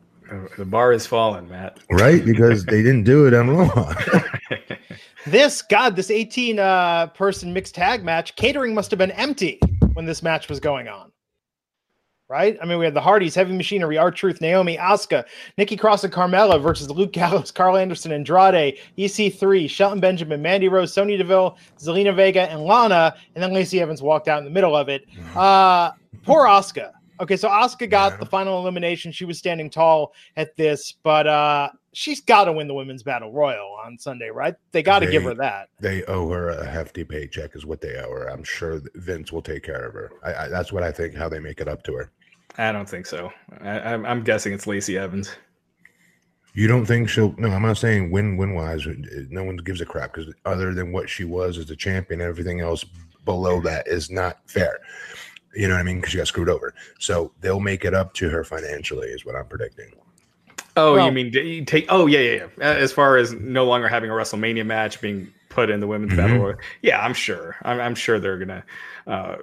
The 0.57 0.65
bar 0.65 0.91
is 0.91 1.07
fallen, 1.07 1.47
Matt. 1.49 1.79
Right, 1.89 2.23
because 2.25 2.65
they 2.65 2.81
didn't 2.81 3.03
do 3.03 3.27
it 3.27 3.33
on 3.33 3.49
Raw. 3.49 3.93
this 5.31 5.61
God, 5.61 5.95
this 5.95 6.11
18 6.11 6.59
uh, 6.59 7.07
person 7.07 7.53
mixed 7.53 7.75
tag 7.75 8.03
match, 8.03 8.35
catering 8.35 8.73
must 8.73 8.91
have 8.91 8.97
been 8.97 9.11
empty 9.11 9.59
when 9.93 10.05
this 10.05 10.23
match 10.23 10.49
was 10.49 10.59
going 10.59 10.87
on. 10.87 11.11
Right? 12.29 12.57
I 12.61 12.65
mean, 12.65 12.77
we 12.77 12.83
had 12.83 12.93
the 12.93 13.01
Hardys, 13.01 13.35
Heavy 13.35 13.55
Machinery, 13.55 13.97
R-Truth, 13.97 14.41
Naomi, 14.41 14.75
Asuka, 14.75 15.23
Nikki 15.57 15.77
Cross, 15.77 16.03
and 16.03 16.11
Carmella 16.11 16.61
versus 16.61 16.89
Luke 16.89 17.13
Gallows, 17.13 17.51
Karl 17.51 17.77
Anderson, 17.77 18.11
Andrade, 18.11 18.79
EC3, 18.97 19.69
Shelton 19.69 20.01
Benjamin, 20.01 20.41
Mandy 20.41 20.67
Rose, 20.67 20.93
Sonya 20.93 21.17
Deville, 21.17 21.57
Zelina 21.79 22.13
Vega, 22.13 22.41
and 22.51 22.63
Lana. 22.63 23.15
And 23.33 23.41
then 23.41 23.53
Lacey 23.53 23.79
Evans 23.79 24.01
walked 24.01 24.27
out 24.27 24.39
in 24.39 24.43
the 24.43 24.51
middle 24.51 24.75
of 24.75 24.89
it. 24.89 25.05
Uh, 25.37 25.91
poor 26.23 26.47
Asuka. 26.47 26.91
Okay, 27.19 27.37
so 27.37 27.49
Asuka 27.49 27.89
got 27.89 28.13
yeah. 28.13 28.17
the 28.17 28.25
final 28.25 28.59
elimination. 28.59 29.11
She 29.11 29.25
was 29.25 29.37
standing 29.37 29.69
tall 29.69 30.13
at 30.35 30.55
this, 30.55 30.93
but 31.03 31.27
uh 31.27 31.69
she's 31.97 32.21
got 32.21 32.45
to 32.45 32.51
win 32.53 32.67
the 32.67 32.73
women's 32.75 33.01
battle 33.01 33.31
royal 33.31 33.75
on 33.83 33.97
Sunday, 33.97 34.29
right? 34.29 34.53
They 34.71 34.83
got 34.83 34.99
to 34.99 35.09
give 35.09 35.23
her 35.23 35.33
that. 35.33 35.69
They 35.79 36.03
owe 36.03 36.29
her 36.29 36.49
a 36.49 36.63
hefty 36.63 37.03
paycheck, 37.03 37.55
is 37.55 37.65
what 37.65 37.81
they 37.81 37.95
owe 37.95 38.11
her. 38.11 38.29
I'm 38.29 38.43
sure 38.43 38.81
Vince 38.95 39.31
will 39.31 39.41
take 39.41 39.63
care 39.63 39.87
of 39.87 39.93
her. 39.95 40.11
I, 40.23 40.45
I, 40.45 40.47
that's 40.47 40.71
what 40.71 40.83
I 40.83 40.91
think. 40.91 41.15
How 41.15 41.27
they 41.27 41.39
make 41.39 41.59
it 41.59 41.67
up 41.67 41.81
to 41.83 41.93
her. 41.95 42.11
I 42.59 42.71
don't 42.71 42.87
think 42.87 43.07
so. 43.07 43.31
I, 43.61 43.93
am 43.93 44.23
guessing 44.23 44.53
it's 44.53 44.67
Lacey 44.67 44.97
Evans. 44.97 45.35
You 46.53 46.67
don't 46.67 46.85
think 46.85 47.09
she'll? 47.09 47.35
No, 47.37 47.49
I'm 47.49 47.61
not 47.63 47.77
saying 47.77 48.11
win 48.11 48.37
win 48.37 48.53
wise. 48.53 48.87
No 49.29 49.43
one 49.43 49.57
gives 49.57 49.81
a 49.81 49.85
crap 49.85 50.13
because 50.13 50.33
other 50.45 50.73
than 50.73 50.91
what 50.91 51.09
she 51.09 51.23
was 51.23 51.57
as 51.57 51.69
a 51.69 51.75
champion, 51.75 52.21
everything 52.21 52.61
else 52.61 52.83
below 53.25 53.59
that 53.61 53.87
is 53.87 54.09
not 54.09 54.37
fair. 54.47 54.79
You 55.57 55.67
know 55.67 55.73
what 55.73 55.79
I 55.79 55.83
mean? 55.83 55.97
Because 55.97 56.11
she 56.11 56.17
got 56.17 56.27
screwed 56.27 56.49
over. 56.49 56.75
So 56.99 57.31
they'll 57.41 57.59
make 57.59 57.83
it 57.83 57.95
up 57.95 58.13
to 58.13 58.29
her 58.29 58.43
financially, 58.43 59.07
is 59.07 59.25
what 59.25 59.35
I'm 59.35 59.47
predicting. 59.47 59.91
Oh, 60.75 60.93
well, 60.93 61.07
you 61.07 61.11
mean 61.11 61.33
you 61.33 61.65
take? 61.65 61.87
Oh, 61.89 62.05
yeah, 62.05 62.19
yeah, 62.19 62.45
yeah. 62.59 62.63
As 62.63 62.91
far 62.91 63.17
as 63.17 63.33
no 63.33 63.65
longer 63.65 63.87
having 63.87 64.11
a 64.11 64.13
WrestleMania 64.13 64.63
match 64.63 65.01
being 65.01 65.33
put 65.49 65.71
in 65.71 65.79
the 65.79 65.87
women's 65.87 66.11
mm-hmm. 66.11 66.21
battle, 66.21 66.37
royal, 66.37 66.57
yeah, 66.83 67.03
I'm 67.03 67.15
sure. 67.15 67.55
I'm, 67.63 67.79
I'm 67.79 67.95
sure 67.95 68.19
they're 68.19 68.37
gonna 68.37 68.63
uh, 69.07 69.37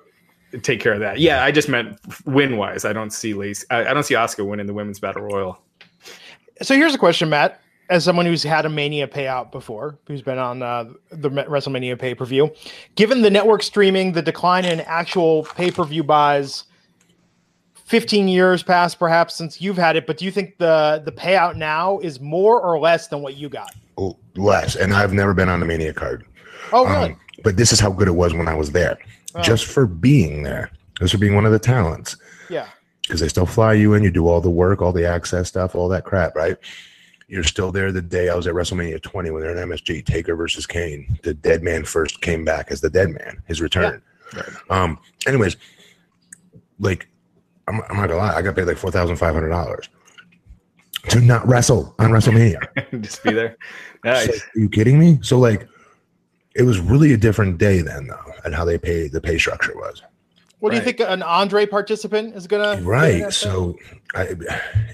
take 0.62 0.78
care 0.78 0.92
of 0.92 1.00
that. 1.00 1.18
Yeah, 1.18 1.42
I 1.42 1.50
just 1.50 1.68
meant 1.68 1.98
win 2.24 2.56
wise. 2.58 2.84
I 2.84 2.92
don't 2.92 3.10
see 3.10 3.34
Lacey. 3.34 3.66
I, 3.70 3.86
I 3.86 3.92
don't 3.92 4.04
see 4.04 4.14
Asuka 4.14 4.46
winning 4.46 4.66
the 4.66 4.74
women's 4.74 5.00
battle 5.00 5.22
royal. 5.22 5.60
So 6.62 6.76
here's 6.76 6.94
a 6.94 6.98
question, 6.98 7.28
Matt 7.28 7.60
as 7.90 8.04
someone 8.04 8.26
who's 8.26 8.42
had 8.42 8.64
a 8.64 8.68
Mania 8.68 9.06
payout 9.06 9.52
before, 9.52 9.98
who's 10.06 10.22
been 10.22 10.38
on 10.38 10.62
uh, 10.62 10.84
the 11.10 11.30
WrestleMania 11.30 11.98
pay 11.98 12.14
per 12.14 12.24
view, 12.24 12.50
given 12.94 13.22
the 13.22 13.30
network 13.30 13.62
streaming, 13.62 14.12
the 14.12 14.22
decline 14.22 14.64
in 14.64 14.80
actual 14.82 15.44
pay 15.44 15.70
per 15.70 15.84
view 15.84 16.02
buys, 16.02 16.64
15 17.84 18.28
years 18.28 18.62
past 18.62 18.98
perhaps 18.98 19.34
since 19.34 19.60
you've 19.60 19.76
had 19.76 19.96
it, 19.96 20.06
but 20.06 20.16
do 20.16 20.24
you 20.24 20.30
think 20.30 20.56
the 20.58 21.02
the 21.04 21.12
payout 21.12 21.56
now 21.56 21.98
is 21.98 22.20
more 22.20 22.60
or 22.60 22.78
less 22.78 23.08
than 23.08 23.20
what 23.20 23.36
you 23.36 23.48
got? 23.48 23.74
Oh, 23.98 24.16
less, 24.36 24.74
and 24.74 24.94
I've 24.94 25.12
never 25.12 25.34
been 25.34 25.48
on 25.48 25.60
the 25.60 25.66
Mania 25.66 25.92
card. 25.92 26.24
Oh, 26.72 26.86
really? 26.86 27.12
Um, 27.12 27.20
but 27.42 27.56
this 27.56 27.72
is 27.72 27.80
how 27.80 27.92
good 27.92 28.08
it 28.08 28.12
was 28.12 28.32
when 28.32 28.48
I 28.48 28.54
was 28.54 28.72
there, 28.72 28.98
oh. 29.34 29.42
just 29.42 29.66
for 29.66 29.86
being 29.86 30.42
there, 30.42 30.70
just 30.98 31.12
for 31.12 31.18
being 31.18 31.34
one 31.34 31.44
of 31.44 31.52
the 31.52 31.58
talents. 31.58 32.16
Yeah. 32.48 32.68
Because 33.02 33.20
they 33.20 33.28
still 33.28 33.46
fly 33.46 33.74
you 33.74 33.92
in, 33.92 34.02
you 34.02 34.10
do 34.10 34.26
all 34.26 34.40
the 34.40 34.50
work, 34.50 34.80
all 34.80 34.92
the 34.92 35.06
access 35.06 35.46
stuff, 35.48 35.74
all 35.74 35.88
that 35.90 36.04
crap, 36.04 36.34
right? 36.34 36.56
You're 37.28 37.44
still 37.44 37.72
there 37.72 37.90
the 37.90 38.02
day 38.02 38.28
I 38.28 38.34
was 38.34 38.46
at 38.46 38.54
WrestleMania 38.54 39.02
20 39.02 39.30
when 39.30 39.42
they're 39.42 39.56
in 39.56 39.68
MSG, 39.68 40.04
Taker 40.04 40.36
versus 40.36 40.66
Kane. 40.66 41.18
The 41.22 41.34
dead 41.34 41.62
man 41.62 41.84
first 41.84 42.20
came 42.20 42.44
back 42.44 42.70
as 42.70 42.80
the 42.80 42.90
dead 42.90 43.10
man, 43.10 43.42
his 43.46 43.60
return. 43.60 44.02
Yeah. 44.34 44.42
Um, 44.68 44.98
anyways, 45.26 45.56
like, 46.78 47.08
I'm, 47.66 47.80
I'm 47.88 47.96
not 47.96 48.08
gonna 48.08 48.16
lie, 48.16 48.34
I 48.34 48.42
got 48.42 48.56
paid 48.56 48.64
like 48.64 48.76
$4,500 48.76 49.88
to 51.10 51.20
not 51.20 51.46
wrestle 51.46 51.94
on 51.98 52.10
WrestleMania. 52.10 52.60
Just 53.02 53.22
be 53.22 53.32
there. 53.32 53.56
Nice. 54.04 54.26
So, 54.26 54.32
are 54.34 54.60
you 54.60 54.68
kidding 54.68 54.98
me? 54.98 55.18
So, 55.22 55.38
like, 55.38 55.66
it 56.54 56.64
was 56.64 56.78
really 56.78 57.14
a 57.14 57.16
different 57.16 57.56
day 57.56 57.80
then, 57.80 58.06
though, 58.06 58.32
and 58.44 58.54
how 58.54 58.62
they 58.62 58.76
pay 58.76 59.08
the 59.08 59.18
pay 59.18 59.38
structure 59.38 59.74
was. 59.76 60.02
What 60.64 60.72
right. 60.72 60.82
do 60.82 60.90
you 60.90 60.96
think 60.96 61.10
an 61.10 61.22
Andre 61.22 61.66
participant 61.66 62.34
is 62.34 62.46
gonna? 62.46 62.80
Right. 62.80 63.30
So, 63.30 63.76
I, 64.14 64.34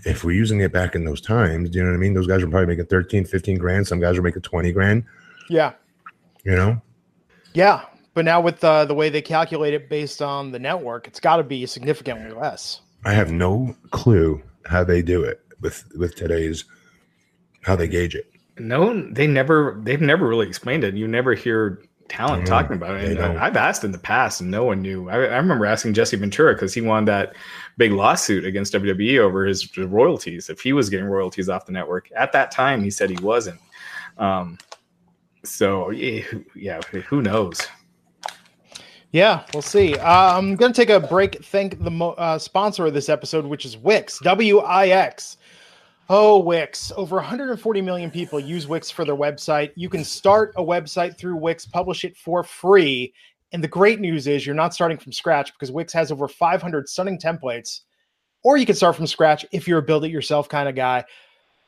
if 0.04 0.24
we're 0.24 0.32
using 0.32 0.62
it 0.62 0.72
back 0.72 0.96
in 0.96 1.04
those 1.04 1.20
times, 1.20 1.70
do 1.70 1.78
you 1.78 1.84
know 1.84 1.90
what 1.90 1.96
I 1.96 2.00
mean? 2.00 2.12
Those 2.12 2.26
guys 2.26 2.42
were 2.42 2.50
probably 2.50 2.66
making 2.66 2.86
13, 2.86 3.24
15 3.24 3.56
grand. 3.56 3.86
Some 3.86 4.00
guys 4.00 4.16
were 4.16 4.22
making 4.24 4.42
20 4.42 4.72
grand. 4.72 5.04
Yeah. 5.48 5.74
You 6.42 6.56
know? 6.56 6.82
Yeah. 7.54 7.84
But 8.14 8.24
now 8.24 8.40
with 8.40 8.64
uh, 8.64 8.84
the 8.84 8.94
way 8.94 9.10
they 9.10 9.22
calculate 9.22 9.72
it 9.72 9.88
based 9.88 10.20
on 10.20 10.50
the 10.50 10.58
network, 10.58 11.06
it's 11.06 11.20
got 11.20 11.36
to 11.36 11.44
be 11.44 11.64
significantly 11.66 12.32
less. 12.32 12.80
I 13.04 13.12
have 13.12 13.30
no 13.30 13.76
clue 13.92 14.42
how 14.66 14.82
they 14.82 15.02
do 15.02 15.22
it 15.22 15.40
with 15.60 15.84
with 15.96 16.16
today's 16.16 16.64
how 17.62 17.76
they 17.76 17.86
gauge 17.86 18.16
it. 18.16 18.28
No, 18.58 19.08
they 19.12 19.28
never 19.28 19.80
they've 19.84 20.00
never 20.00 20.26
really 20.26 20.48
explained 20.48 20.82
it. 20.82 20.94
You 20.94 21.06
never 21.06 21.34
hear 21.34 21.80
talent 22.10 22.46
talking 22.46 22.76
about 22.76 22.96
it. 22.96 23.18
I've 23.18 23.56
asked 23.56 23.84
in 23.84 23.92
the 23.92 23.98
past, 23.98 24.40
and 24.40 24.50
no 24.50 24.64
one 24.64 24.82
knew. 24.82 25.08
I, 25.08 25.14
I 25.14 25.36
remember 25.36 25.64
asking 25.64 25.94
Jesse 25.94 26.16
Ventura 26.16 26.54
because 26.54 26.74
he 26.74 26.80
won 26.80 27.06
that 27.06 27.34
big 27.78 27.92
lawsuit 27.92 28.44
against 28.44 28.74
WWE 28.74 29.18
over 29.18 29.46
his 29.46 29.76
royalties. 29.78 30.50
If 30.50 30.60
he 30.60 30.72
was 30.72 30.90
getting 30.90 31.06
royalties 31.06 31.48
off 31.48 31.66
the 31.66 31.72
network 31.72 32.10
at 32.14 32.32
that 32.32 32.50
time, 32.50 32.82
he 32.82 32.90
said 32.90 33.08
he 33.08 33.22
wasn't. 33.22 33.60
Um, 34.18 34.58
so 35.44 35.90
yeah, 35.90 36.80
who 37.08 37.22
knows? 37.22 37.66
Yeah, 39.12 39.44
we'll 39.52 39.62
see. 39.62 39.96
Uh, 39.96 40.36
I'm 40.38 40.54
going 40.54 40.72
to 40.72 40.76
take 40.76 40.90
a 40.90 41.00
break. 41.00 41.44
Thank 41.44 41.82
the 41.82 41.90
mo- 41.90 42.12
uh, 42.12 42.38
sponsor 42.38 42.86
of 42.86 42.94
this 42.94 43.08
episode, 43.08 43.44
which 43.44 43.64
is 43.64 43.76
Wix, 43.76 44.20
W 44.20 44.58
I 44.58 44.88
X. 44.88 45.36
Oh, 46.12 46.40
Wix. 46.40 46.90
Over 46.96 47.14
140 47.16 47.80
million 47.82 48.10
people 48.10 48.40
use 48.40 48.66
Wix 48.66 48.90
for 48.90 49.04
their 49.04 49.14
website. 49.14 49.70
You 49.76 49.88
can 49.88 50.02
start 50.02 50.52
a 50.56 50.60
website 50.60 51.16
through 51.16 51.36
Wix, 51.36 51.66
publish 51.66 52.04
it 52.04 52.16
for 52.16 52.42
free. 52.42 53.14
And 53.52 53.62
the 53.62 53.68
great 53.68 54.00
news 54.00 54.26
is 54.26 54.44
you're 54.44 54.56
not 54.56 54.74
starting 54.74 54.98
from 54.98 55.12
scratch 55.12 55.52
because 55.52 55.70
Wix 55.70 55.92
has 55.92 56.10
over 56.10 56.26
500 56.26 56.88
stunning 56.88 57.16
templates. 57.16 57.82
Or 58.42 58.56
you 58.56 58.66
can 58.66 58.74
start 58.74 58.96
from 58.96 59.06
scratch 59.06 59.46
if 59.52 59.68
you're 59.68 59.78
a 59.78 59.82
build 59.82 60.04
it 60.04 60.10
yourself 60.10 60.48
kind 60.48 60.68
of 60.68 60.74
guy 60.74 61.04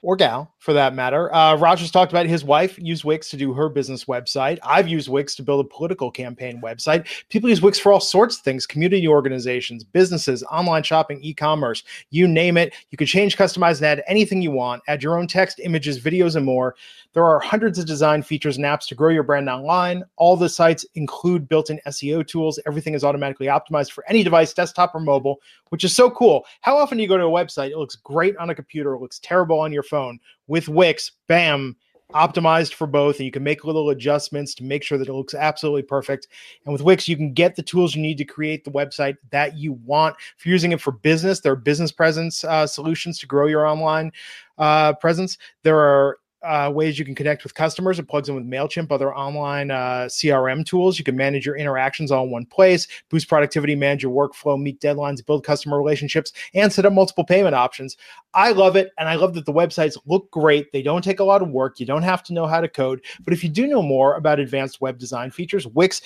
or 0.03 0.17
gal 0.17 0.53
for 0.59 0.73
that 0.73 0.95
matter. 0.95 1.33
Uh, 1.35 1.57
Rogers 1.57 1.91
talked 1.91 2.13
about 2.13 2.27
his 2.27 2.45
wife 2.45 2.77
used 2.79 3.05
Wix 3.05 3.31
to 3.31 3.37
do 3.37 3.53
her 3.53 3.69
business 3.69 4.05
website. 4.05 4.59
I've 4.63 4.89
used 4.89 5.09
Wix 5.09 5.35
to 5.37 5.43
build 5.43 5.65
a 5.65 5.69
political 5.69 6.11
campaign 6.11 6.61
website. 6.61 7.07
People 7.29 7.49
use 7.49 7.63
Wix 7.63 7.79
for 7.79 7.93
all 7.93 8.01
sorts 8.01 8.37
of 8.37 8.43
things 8.43 8.67
community 8.67 9.07
organizations, 9.07 9.85
businesses, 9.85 10.43
online 10.45 10.83
shopping, 10.83 11.21
e 11.23 11.33
commerce, 11.33 11.85
you 12.11 12.27
name 12.27 12.57
it. 12.57 12.75
You 12.91 12.99
can 12.99 13.07
change, 13.07 13.37
customize, 13.37 13.77
and 13.77 13.87
add 13.87 14.05
anything 14.07 14.43
you 14.43 14.51
want, 14.51 14.83
add 14.89 15.03
your 15.03 15.19
own 15.19 15.29
text, 15.29 15.61
images, 15.61 16.01
videos, 16.01 16.37
and 16.37 16.45
more. 16.45 16.75
There 17.13 17.25
are 17.25 17.39
hundreds 17.39 17.79
of 17.79 17.87
design 17.87 18.23
features 18.23 18.57
and 18.57 18.65
apps 18.65 18.87
to 18.89 18.95
grow 18.95 19.11
your 19.11 19.23
brand 19.23 19.49
online. 19.49 20.03
All 20.17 20.37
the 20.37 20.49
sites 20.49 20.87
include 20.95 21.49
built 21.49 21.69
in 21.69 21.81
SEO 21.87 22.27
tools. 22.27 22.59
Everything 22.67 22.95
is 22.95 23.05
automatically 23.05 23.47
optimized 23.47 23.93
for 23.93 24.05
any 24.09 24.25
device, 24.25 24.55
desktop 24.55 24.95
or 24.95 25.01
mobile, 25.01 25.41
which 25.69 25.85
is 25.85 25.95
so 25.95 26.11
cool. 26.11 26.45
How 26.63 26.77
often 26.77 26.97
do 26.97 27.03
you 27.03 27.09
go 27.09 27.19
to 27.19 27.25
a 27.25 27.31
website? 27.31 27.71
It 27.71 27.77
looks 27.77 27.97
great 27.97 28.37
on 28.39 28.51
a 28.51 28.55
computer, 28.55 28.95
it 28.95 29.01
looks 29.01 29.19
terrible 29.19 29.61
on 29.61 29.73
your 29.73 29.83
phone. 29.93 30.19
With 30.47 30.69
Wix, 30.69 31.13
bam, 31.29 31.77
optimized 32.15 32.75
for 32.75 32.87
both 32.87 33.17
and 33.17 33.27
you 33.27 33.33
can 33.33 33.43
make 33.43 33.65
little 33.65 33.91
adjustments 33.91 34.55
to 34.55 34.65
make 34.65 34.83
sure 34.83 34.99
that 34.99 35.09
it 35.09 35.13
looks 35.15 35.35
absolutely 35.35 35.83
perfect. 35.83 36.29
And 36.65 36.73
with 36.73 36.83
wix 36.83 37.09
you 37.09 37.17
can 37.17 37.33
get 37.33 37.57
the 37.57 37.63
tools 37.63 37.95
you 37.95 38.03
need 38.03 38.19
to 38.19 38.25
create 38.25 38.65
the 38.65 38.71
website 38.71 39.17
that 39.31 39.57
you 39.57 39.75
want. 39.85 40.17
If 40.39 40.47
you're 40.47 40.53
using 40.53 40.73
it 40.73 40.81
for 40.81 40.93
business 40.93 41.41
there 41.41 41.53
are 41.53 41.57
business 41.57 41.93
presence 41.93 42.45
uh, 42.45 42.67
solutions 42.67 43.19
to 43.21 43.27
grow 43.27 43.47
your 43.47 43.67
online 43.67 44.13
uh, 44.59 44.93
presence. 44.95 45.39
There 45.63 45.79
are 45.79 46.19
uh, 46.45 46.71
ways 46.75 46.99
you 46.99 47.05
can 47.05 47.15
connect 47.15 47.45
with 47.45 47.55
customers. 47.55 47.99
It 47.99 48.09
plugs 48.09 48.29
in 48.29 48.35
with 48.35 48.47
MailChimp, 48.47 48.91
other 48.91 49.15
online 49.15 49.71
uh, 49.71 50.09
CRM 50.09 50.65
tools. 50.65 50.99
You 50.99 51.05
can 51.05 51.17
manage 51.17 51.47
your 51.47 51.57
interactions 51.57 52.11
all 52.11 52.25
in 52.25 52.31
one 52.31 52.47
place, 52.47 52.87
boost 53.11 53.29
productivity, 53.29 53.75
manage 53.75 54.03
your 54.03 54.13
workflow, 54.13 54.61
meet 54.61 54.81
deadlines, 54.81 55.25
build 55.25 55.45
customer 55.45 55.79
relationships, 55.79 56.33
and 56.55 56.73
set 56.73 56.85
up 56.85 56.93
multiple 56.93 57.25
payment 57.25 57.55
options. 57.55 57.97
I 58.35 58.53
love 58.53 58.77
it. 58.77 58.91
And 58.99 59.09
I 59.09 59.15
love 59.15 59.35
that 59.35 59.47
the 59.47 59.53
websites 59.53 59.97
look 60.07 60.31
great. 60.31 60.73
They 60.73 60.83
don't 60.83 61.03
take 61.03 61.21
a 61.21 61.25
lot 61.25 61.43
of 61.43 61.51
work. 61.51 61.79
You 61.79 61.87
don't 61.87 62.03
have 62.03 62.23
to 62.25 62.33
know 62.33 62.47
how 62.47 62.61
to 62.61 62.69
code. 62.69 63.05
But 63.25 63.35
if 63.35 63.43
you 63.43 63.51
do 63.51 63.67
know 63.67 63.83
more 63.83 64.15
about 64.15 64.41
advanced 64.41 64.81
web 64.81 64.99
design 64.99 65.31
features, 65.31 65.67
Wix 65.67 66.03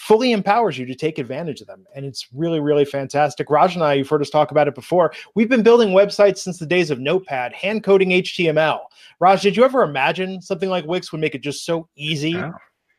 fully 0.00 0.32
empowers 0.32 0.78
you 0.78 0.86
to 0.86 0.94
take 0.94 1.18
advantage 1.18 1.60
of 1.60 1.66
them. 1.66 1.84
And 1.94 2.06
it's 2.06 2.28
really, 2.32 2.58
really 2.58 2.86
fantastic. 2.86 3.50
Raj 3.50 3.74
and 3.74 3.84
I, 3.84 3.92
you've 3.92 4.08
heard 4.08 4.22
us 4.22 4.30
talk 4.30 4.50
about 4.50 4.66
it 4.66 4.74
before. 4.74 5.12
We've 5.34 5.48
been 5.48 5.62
building 5.62 5.90
websites 5.90 6.38
since 6.38 6.58
the 6.58 6.64
days 6.64 6.90
of 6.90 6.98
Notepad, 6.98 7.52
hand 7.52 7.84
coding 7.84 8.08
HTML. 8.08 8.80
Raj, 9.20 9.42
did 9.42 9.58
you 9.58 9.62
ever 9.62 9.82
imagine 9.82 10.40
something 10.40 10.70
like 10.70 10.86
Wix 10.86 11.12
would 11.12 11.20
make 11.20 11.34
it 11.34 11.42
just 11.42 11.66
so 11.66 11.86
easy? 11.96 12.34
Oh 12.34 12.50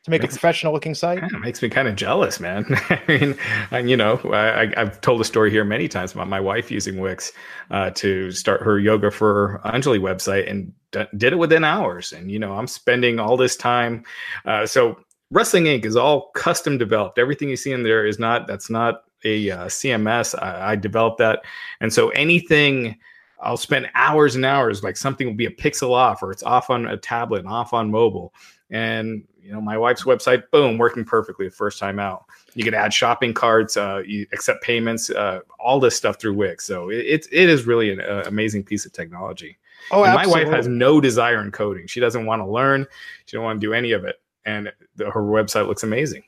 to 0.04 0.10
make 0.10 0.24
makes, 0.24 0.34
a 0.34 0.40
professional 0.40 0.74
looking 0.74 0.96
site. 0.96 1.24
It 1.24 1.40
makes 1.42 1.62
me 1.62 1.70
kind 1.70 1.88
of 1.88 1.96
jealous, 1.96 2.40
man. 2.40 2.66
I 2.90 3.00
mean, 3.08 3.38
and, 3.70 3.88
you 3.88 3.96
know, 3.96 4.20
I, 4.34 4.74
have 4.76 5.00
told 5.02 5.22
a 5.22 5.24
story 5.24 5.52
here 5.52 5.64
many 5.64 5.88
times 5.88 6.12
about 6.12 6.28
my 6.28 6.40
wife 6.40 6.72
using 6.72 7.00
Wix 7.00 7.32
uh, 7.70 7.92
to 7.92 8.32
start 8.32 8.64
her 8.64 8.80
yoga 8.80 9.12
for 9.12 9.62
Anjali 9.64 10.00
website 10.00 10.50
and 10.50 10.74
d- 10.90 11.06
did 11.18 11.34
it 11.34 11.36
within 11.36 11.64
hours. 11.64 12.14
And, 12.14 12.32
you 12.32 12.40
know, 12.40 12.54
I'm 12.54 12.66
spending 12.66 13.20
all 13.20 13.38
this 13.38 13.56
time. 13.56 14.04
Uh, 14.44 14.66
so 14.66 14.98
Wrestling 15.32 15.63
Inc. 15.63 15.86
is 15.86 15.96
all 15.96 16.30
custom 16.32 16.78
developed. 16.78 17.17
Everything 17.17 17.50
you 17.50 17.56
see 17.56 17.72
in 17.72 17.84
there 17.84 18.06
is 18.06 18.20
not 18.20 18.48
that's 18.48 18.70
not 18.70 19.06
a 19.24 19.50
uh, 19.50 19.65
CMS. 19.65 20.38
I, 20.41 20.72
I 20.72 20.76
developed 20.76 21.20
that, 21.20 21.41
and 21.80 21.91
so 21.91 22.10
anything 22.10 22.98
I'll 23.39 23.58
spend 23.58 23.89
hours 23.96 24.36
and 24.36 24.46
hours. 24.46 24.84
Like 24.84 24.98
something 24.98 25.26
will 25.26 25.34
be 25.34 25.46
a 25.46 25.52
pixel 25.52 25.91
off, 25.91 26.22
or 26.22 26.32
it's 26.32 26.44
off 26.44 26.70
on 26.70 26.86
a 26.86 26.98
tablet, 26.98 27.39
and 27.39 27.48
off 27.48 27.74
on 27.74 27.89
mobile, 27.89 28.34
and 28.70 29.24
you 29.41 29.54
know 29.54 29.62
my 29.62 29.78
wife's 29.78 30.04
website, 30.04 30.44
boom, 30.52 30.78
working 30.78 31.06
perfectly 31.06 31.48
the 31.48 31.56
first 31.56 31.80
time 31.80 31.98
out. 31.98 32.26
You 32.54 32.65
can 32.65 32.74
add 32.74 32.94
shopping 32.94 33.34
carts, 33.34 33.78
uh, 33.78 34.04
you 34.06 34.28
accept 34.34 34.62
payments, 34.63 35.10
uh, 35.10 35.39
all 35.60 35.80
this 35.80 35.96
stuff 35.96 36.20
through 36.20 36.34
Wix. 36.34 36.65
So 36.65 36.89
it, 36.89 37.06
it, 37.06 37.28
it 37.32 37.50
is 37.50 37.65
really 37.65 37.91
an 37.91 38.02
uh, 38.02 38.24
amazing 38.28 38.63
piece 38.63 38.86
of 38.86 38.91
technology. 38.91 39.58
Oh, 39.91 40.04
and 40.04 40.13
my 40.13 40.28
wife 40.28 40.50
has 40.50 40.67
no 40.67 41.00
desire 41.00 41.41
in 41.41 41.52
coding. 41.52 41.88
She 41.88 42.02
doesn't 42.02 42.26
want 42.26 42.41
to 42.41 42.46
learn. 42.46 42.86
She 43.26 43.38
don't 43.38 43.46
want 43.46 43.62
to 43.62 43.65
do 43.65 43.74
any 43.74 43.94
of 43.94 44.04
it 44.04 44.17
and 44.45 44.71
the, 44.95 45.10
her 45.10 45.21
website 45.21 45.67
looks 45.67 45.84
amazing. 45.84 46.23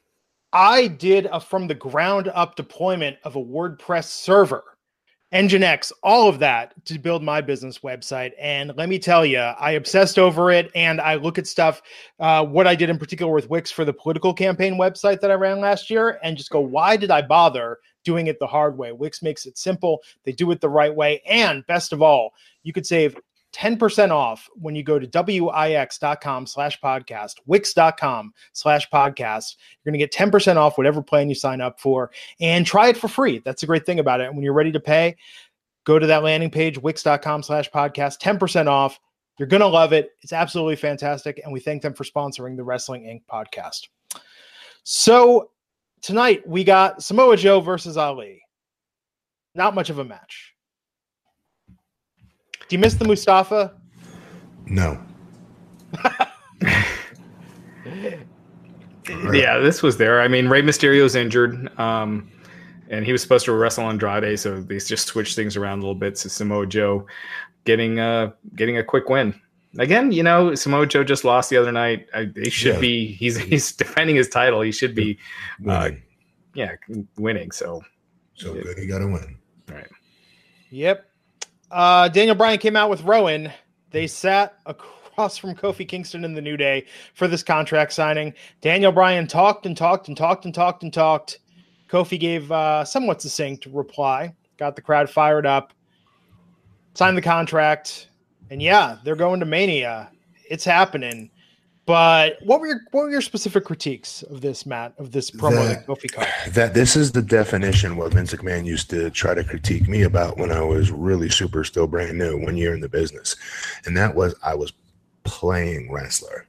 I 0.52 0.88
did 0.88 1.28
a 1.32 1.40
from 1.40 1.68
the 1.68 1.74
ground 1.74 2.32
up 2.34 2.56
deployment 2.56 3.18
of 3.24 3.36
a 3.36 3.44
WordPress 3.44 4.06
server, 4.06 4.64
Nginx, 5.34 5.92
all 6.04 6.30
of 6.30 6.38
that 6.40 6.74
to 6.86 7.00
build 7.00 7.24
my 7.24 7.42
business 7.42 7.80
website. 7.80 8.34
And 8.40 8.72
let 8.78 8.88
me 8.88 9.00
tell 9.00 9.26
you, 9.26 9.40
I 9.40 9.72
obsessed 9.72 10.20
over 10.20 10.52
it 10.52 10.70
and 10.76 11.02
I 11.02 11.16
look 11.16 11.40
at 11.40 11.48
stuff, 11.48 11.82
uh, 12.20 12.46
what 12.46 12.68
I 12.68 12.76
did 12.76 12.92
in 12.92 13.00
particular 13.00 13.34
with 13.34 13.50
Wix 13.50 13.72
for 13.72 13.84
the 13.84 13.94
political 13.94 14.32
campaign 14.32 14.76
website 14.76 15.22
that 15.22 15.32
I 15.32 15.34
ran 15.34 15.60
last 15.60 15.90
year, 15.90 16.20
and 16.22 16.38
just 16.38 16.52
go, 16.52 16.60
why 16.60 16.98
did 16.98 17.10
I 17.10 17.24
bother 17.24 17.80
doing 18.06 18.28
it 18.28 18.38
the 18.38 18.46
hard 18.46 18.78
way? 18.78 18.92
Wix 18.92 19.24
makes 19.24 19.48
it 19.48 19.58
simple, 19.58 20.04
they 20.24 20.34
do 20.34 20.52
it 20.52 20.62
the 20.62 20.70
right 20.70 20.94
way. 20.94 21.20
And 21.28 21.66
best 21.66 21.94
of 21.94 22.04
all, 22.04 22.34
you 22.62 22.74
could 22.74 22.86
save 22.86 23.18
10% 23.54 24.10
off 24.10 24.50
when 24.56 24.76
you 24.76 24.84
go 24.84 25.00
to 25.00 25.08
wix.com 25.08 26.48
slash 26.48 26.82
podcast, 26.82 27.36
wix.com 27.46 28.34
slash 28.52 28.90
podcast. 28.90 29.56
You're 29.84 29.92
going 29.92 30.00
to 30.00 30.06
get 30.06 30.12
10% 30.12 30.58
off 30.58 30.78
whatever 30.78 31.02
plan 31.02 31.30
you 31.30 31.36
sign 31.36 31.62
up 31.62 31.80
for 31.80 32.12
and 32.42 32.66
try 32.66 32.90
it 32.90 32.98
for 32.98 33.08
free. 33.08 33.40
That's 33.46 33.64
a 33.64 33.68
great 33.68 33.86
thing 33.86 34.00
about 34.00 34.22
it. 34.22 34.28
And 34.28 34.36
when 34.36 34.44
you're 34.44 34.54
ready 34.54 34.72
to 34.72 34.80
pay, 34.80 35.16
go 35.86 36.00
to 36.00 36.08
that 36.08 36.24
landing 36.24 36.50
page, 36.50 36.78
wix.com 36.78 37.44
slash 37.44 37.70
podcast, 37.70 38.20
10% 38.20 38.68
off. 38.68 39.00
You're 39.38 39.48
going 39.48 39.62
to 39.62 39.68
love 39.68 39.94
it. 39.94 40.12
It's 40.22 40.34
absolutely 40.34 40.76
fantastic. 40.76 41.42
And 41.44 41.54
we 41.54 41.60
thank 41.60 41.82
them 41.82 41.94
for 41.94 42.04
sponsoring 42.04 42.56
the 42.56 42.64
Wrestling 42.64 43.04
Inc. 43.04 43.22
podcast. 43.32 43.88
So 44.84 45.52
tonight 46.02 46.48
we 46.48 46.64
got 46.64 47.02
Samoa 47.02 47.38
Joe 47.38 47.60
versus 47.60 47.98
Ali. 47.98 48.42
Not 49.56 49.76
much 49.76 49.90
of 49.90 50.00
a 50.00 50.04
match. 50.04 50.53
Do 52.68 52.76
you 52.76 52.80
miss 52.80 52.96
the 52.96 53.06
Mustafa? 53.06 53.74
No. 54.66 55.00
yeah, 59.32 59.60
this 59.60 59.84
was 59.84 59.98
there. 59.98 60.22
I 60.22 60.28
mean, 60.28 60.48
Rey 60.48 60.62
Mysterio's 60.62 61.16
injured, 61.16 61.78
um, 61.80 62.30
and 62.90 63.06
he 63.06 63.12
was 63.12 63.22
supposed 63.22 63.46
to 63.46 63.54
wrestle 63.54 63.84
on 63.86 63.92
Andrade, 63.92 64.40
so 64.40 64.62
they 64.62 64.78
just 64.80 65.08
switched 65.08 65.36
things 65.36 65.58
around 65.58 65.80
a 65.80 65.82
little 65.82 65.96
bit. 65.96 66.18
So 66.18 66.30
Samoa 66.30 66.66
Joe 66.66 67.06
getting 67.66 68.00
uh 68.00 68.32
getting 68.56 68.78
a 68.78 68.84
quick 68.84 69.10
win. 69.10 69.40
Again, 69.80 70.12
you 70.12 70.22
know, 70.22 70.54
Samoa 70.54 70.86
Joe 70.86 71.04
just 71.04 71.24
lost 71.24 71.50
the 71.50 71.58
other 71.58 71.72
night. 71.72 72.08
I, 72.14 72.32
he 72.36 72.50
should 72.50 72.76
yeah. 72.76 72.82
be. 72.82 73.08
He's 73.08 73.38
he's 73.38 73.72
defending 73.72 74.16
his 74.16 74.30
title. 74.30 74.62
He 74.62 74.72
should 74.72 74.94
be, 74.94 75.18
uh, 75.68 75.92
yeah, 76.54 76.74
winning. 77.18 77.52
So, 77.52 77.84
so 78.36 78.54
good. 78.54 78.78
He 78.78 78.86
got 78.86 79.00
to 79.00 79.08
win. 79.08 79.38
All 79.70 79.76
right. 79.76 79.90
Yep. 80.70 81.10
Uh, 81.74 82.08
Daniel 82.08 82.36
Bryan 82.36 82.60
came 82.60 82.76
out 82.76 82.92
with 82.92 83.02
Rowan. 83.02 83.52
They 83.90 84.06
sat 84.06 84.60
across 84.68 85.40
from 85.40 85.56
Kofi 85.56 85.88
Kingston 85.88 86.24
in 86.24 86.36
the 86.36 86.42
New 86.42 86.56
Day 86.56 86.86
for 87.16 87.28
this 87.28 87.42
contract 87.42 87.94
signing. 87.94 88.36
Daniel 88.62 88.92
Bryan 88.92 89.26
talked 89.26 89.66
and 89.66 89.76
talked 89.76 90.08
and 90.08 90.16
talked 90.16 90.46
and 90.46 90.54
talked 90.54 90.84
and 90.84 90.94
talked. 90.94 91.40
Kofi 91.90 92.20
gave 92.20 92.52
uh, 92.52 92.86
somewhat 92.86 93.24
succinct 93.24 93.66
reply, 93.66 94.36
got 94.58 94.76
the 94.76 94.84
crowd 94.84 95.10
fired 95.10 95.48
up, 95.48 95.74
signed 96.94 97.18
the 97.18 97.24
contract, 97.24 98.08
and 98.52 98.62
yeah, 98.62 98.98
they're 99.04 99.16
going 99.16 99.40
to 99.40 99.46
Mania. 99.48 100.12
It's 100.48 100.66
happening. 100.66 101.32
But 101.86 102.38
what 102.44 102.62
were 102.62 102.68
your 102.68 102.82
what 102.92 103.04
were 103.04 103.12
your 103.12 103.22
specific 103.22 103.66
critiques 103.66 104.24
of 104.24 104.40
this, 104.40 104.66
Matt, 104.66 104.94
of 104.98 105.12
this 105.12 105.30
promo 105.30 105.68
that, 105.68 105.86
that 105.86 105.88
Kofi 105.88 106.10
cut? 106.12 106.30
That 106.54 106.74
this 106.74 106.96
is 106.96 107.12
the 107.12 107.22
definition 107.22 107.98
what 107.98 108.14
Vince 108.14 108.34
McMahon 108.34 108.66
used 108.66 108.90
to 108.92 109.10
try 109.10 109.34
to 109.34 109.44
critique 109.44 109.90
me 109.90 110.04
about 110.04 110.38
when 110.38 110.52
I 110.52 110.62
was 110.62 110.92
really 110.92 111.30
super 111.30 111.66
still 111.66 111.88
brand 111.88 112.18
new, 112.18 112.38
one 112.38 112.56
year 112.56 112.74
in 112.74 112.80
the 112.80 112.88
business. 112.88 113.36
And 113.86 113.98
that 113.98 114.16
was 114.16 114.34
I 114.44 114.56
was 114.56 114.72
playing 115.26 115.92
wrestler. 115.92 116.46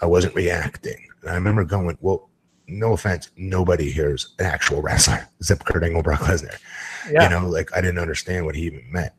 I 0.00 0.06
wasn't 0.06 0.36
reacting. 0.36 1.04
And 1.22 1.30
I 1.30 1.34
remember 1.34 1.64
going, 1.64 1.98
Well, 2.00 2.30
no 2.68 2.92
offense, 2.92 3.30
nobody 3.36 3.90
here 3.90 4.14
is 4.14 4.34
an 4.38 4.46
actual 4.46 4.82
wrestler 4.82 5.28
except 5.40 5.64
Kurt 5.64 5.82
Angle, 5.82 6.02
Brock 6.02 6.20
Lesnar. 6.20 6.58
Yeah. 7.10 7.24
You 7.24 7.30
know, 7.30 7.48
like 7.48 7.76
I 7.76 7.80
didn't 7.80 7.98
understand 7.98 8.46
what 8.46 8.54
he 8.54 8.62
even 8.62 8.84
meant. 8.90 9.12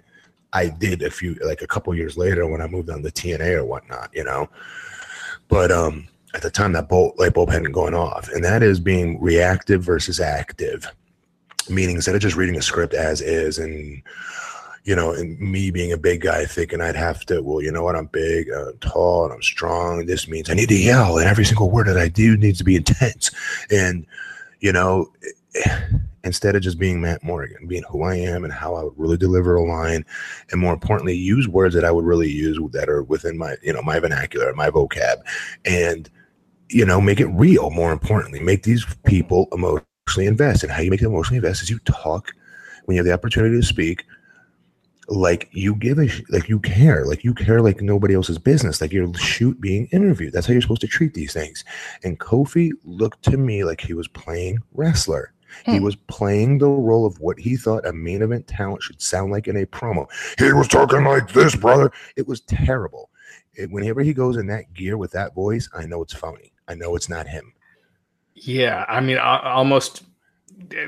I 0.54 0.70
did 0.70 1.02
a 1.02 1.12
few 1.12 1.36
like 1.44 1.62
a 1.62 1.68
couple 1.68 1.94
years 1.94 2.18
later 2.18 2.48
when 2.48 2.62
I 2.62 2.68
moved 2.68 2.90
on 2.90 3.04
to 3.04 3.10
TNA 3.10 3.56
or 3.56 3.66
whatnot, 3.66 4.12
you 4.14 4.24
know. 4.24 4.50
But 5.48 5.72
um, 5.72 6.08
at 6.34 6.42
the 6.42 6.50
time, 6.50 6.74
that 6.74 6.90
bolt, 6.90 7.18
light 7.18 7.34
bulb 7.34 7.50
hadn't 7.50 7.72
gone 7.72 7.94
off, 7.94 8.30
and 8.30 8.44
that 8.44 8.64
is 8.64 8.80
being 8.80 9.22
reactive 9.22 9.84
versus 9.84 10.20
active. 10.20 10.92
Meaning, 11.70 11.96
instead 11.96 12.16
of 12.16 12.22
just 12.22 12.36
reading 12.36 12.58
a 12.58 12.62
script 12.62 12.94
as 12.94 13.22
is, 13.22 13.58
and 13.58 14.02
you 14.84 14.96
know, 14.96 15.12
and 15.12 15.38
me 15.40 15.70
being 15.70 15.92
a 15.92 15.98
big 15.98 16.22
guy 16.22 16.46
thinking 16.46 16.80
I'd 16.80 16.96
have 16.96 17.26
to, 17.26 17.42
well, 17.42 17.62
you 17.62 17.72
know 17.72 17.84
what, 17.84 17.96
I'm 17.96 18.06
big, 18.06 18.50
uh, 18.50 18.72
tall, 18.80 19.26
and 19.26 19.34
I'm 19.34 19.42
strong. 19.42 20.06
This 20.06 20.30
means 20.30 20.50
I 20.50 20.54
need 20.54 20.70
to 20.70 20.80
yell, 20.80 21.18
and 21.18 21.28
every 21.28 21.44
single 21.46 21.70
word 21.70 21.88
that 21.88 21.98
I 21.98 22.08
do 22.08 22.38
needs 22.38 22.60
to 22.60 22.64
be 22.64 22.76
intense. 22.76 23.32
And 23.70 24.06
you 24.60 24.72
know, 24.72 25.12
instead 26.28 26.56
of 26.56 26.62
just 26.62 26.78
being 26.78 27.02
Matt 27.02 27.24
Morgan, 27.24 27.68
being 27.68 27.84
who 27.90 28.04
I 28.04 28.16
am 28.16 28.44
and 28.44 28.54
how 28.54 28.76
I 28.76 28.84
would 28.84 28.94
really 28.98 29.18
deliver 29.18 29.56
a 29.56 29.64
line, 29.64 30.06
and 30.52 30.62
more 30.62 30.74
importantly, 30.74 31.16
use 31.16 31.48
words 31.48 31.74
that 31.74 31.86
I 31.86 31.92
would 31.92 32.06
really 32.06 32.30
use 32.30 32.60
that 32.74 32.90
are 32.90 33.02
within 33.02 33.38
my, 33.38 33.56
you 33.64 33.74
know, 33.74 33.82
my 33.82 34.00
vernacular, 34.00 34.54
my 34.54 34.70
vocab, 34.70 35.18
and 35.66 36.10
you 36.70 36.86
know, 36.86 37.00
make 37.00 37.20
it 37.20 37.28
real. 37.28 37.70
More 37.70 37.92
importantly, 37.92 38.40
make 38.42 38.64
these 38.64 38.86
people 39.06 39.48
emotionally 39.54 40.28
invest. 40.28 40.64
And 40.64 40.72
how 40.72 40.82
you 40.82 40.92
make 40.92 41.00
them 41.00 41.14
emotionally 41.14 41.38
invest 41.38 41.64
is 41.64 41.70
you 41.70 41.80
talk 41.80 42.32
when 42.86 42.96
you 42.96 43.00
have 43.00 43.06
the 43.06 43.14
opportunity 43.14 43.60
to 43.60 43.66
speak 43.66 44.04
like 45.10 45.48
you 45.52 45.74
give 45.76 46.00
a 46.00 46.10
like 46.30 46.50
you 46.50 46.60
care 46.60 47.06
like 47.06 47.24
you 47.24 47.34
care 47.34 47.62
like 47.62 47.82
nobody 47.82 48.14
else's 48.14 48.38
business 48.38 48.82
like 48.82 48.92
you're 48.92 49.14
shoot 49.14 49.60
being 49.62 49.88
interviewed 49.94 50.34
that's 50.34 50.46
how 50.46 50.52
you're 50.52 50.62
supposed 50.62 50.82
to 50.82 50.88
treat 50.88 51.14
these 51.14 51.32
things 51.32 51.64
and 52.04 52.20
kofi 52.20 52.72
looked 52.84 53.24
to 53.24 53.38
me 53.38 53.64
like 53.64 53.80
he 53.80 53.94
was 53.94 54.08
playing 54.10 54.60
wrestler 54.74 55.32
Hmm. 55.66 55.72
He 55.72 55.80
was 55.80 55.96
playing 55.96 56.58
the 56.60 56.68
role 56.68 57.06
of 57.06 57.20
what 57.20 57.40
he 57.40 57.56
thought 57.56 57.86
a 57.86 57.94
main 57.94 58.22
event 58.22 58.48
talent 58.48 58.84
should 58.84 59.02
sound 59.02 59.32
like 59.32 59.48
in 59.48 59.58
a 59.58 59.66
promo. 59.66 60.08
He 60.38 60.52
was 60.54 60.68
talking 60.68 61.04
like 61.04 61.32
this, 61.34 61.56
brother. 61.56 61.92
It 62.16 62.28
was 62.28 62.42
terrible. 62.42 63.10
It, 63.56 63.72
whenever 63.72 64.02
he 64.02 64.14
goes 64.14 64.38
in 64.38 64.48
that 64.48 64.74
gear 64.74 64.98
with 64.98 65.12
that 65.12 65.34
voice, 65.34 65.70
I 65.74 65.86
know 65.86 66.02
it's 66.02 66.14
phony. 66.14 66.54
I 66.68 66.76
know 66.76 66.96
it's 66.96 67.10
not 67.10 67.28
him. 67.28 67.54
Yeah, 68.36 68.86
I 68.88 69.00
mean, 69.00 69.18
I, 69.18 69.52
almost 69.54 70.04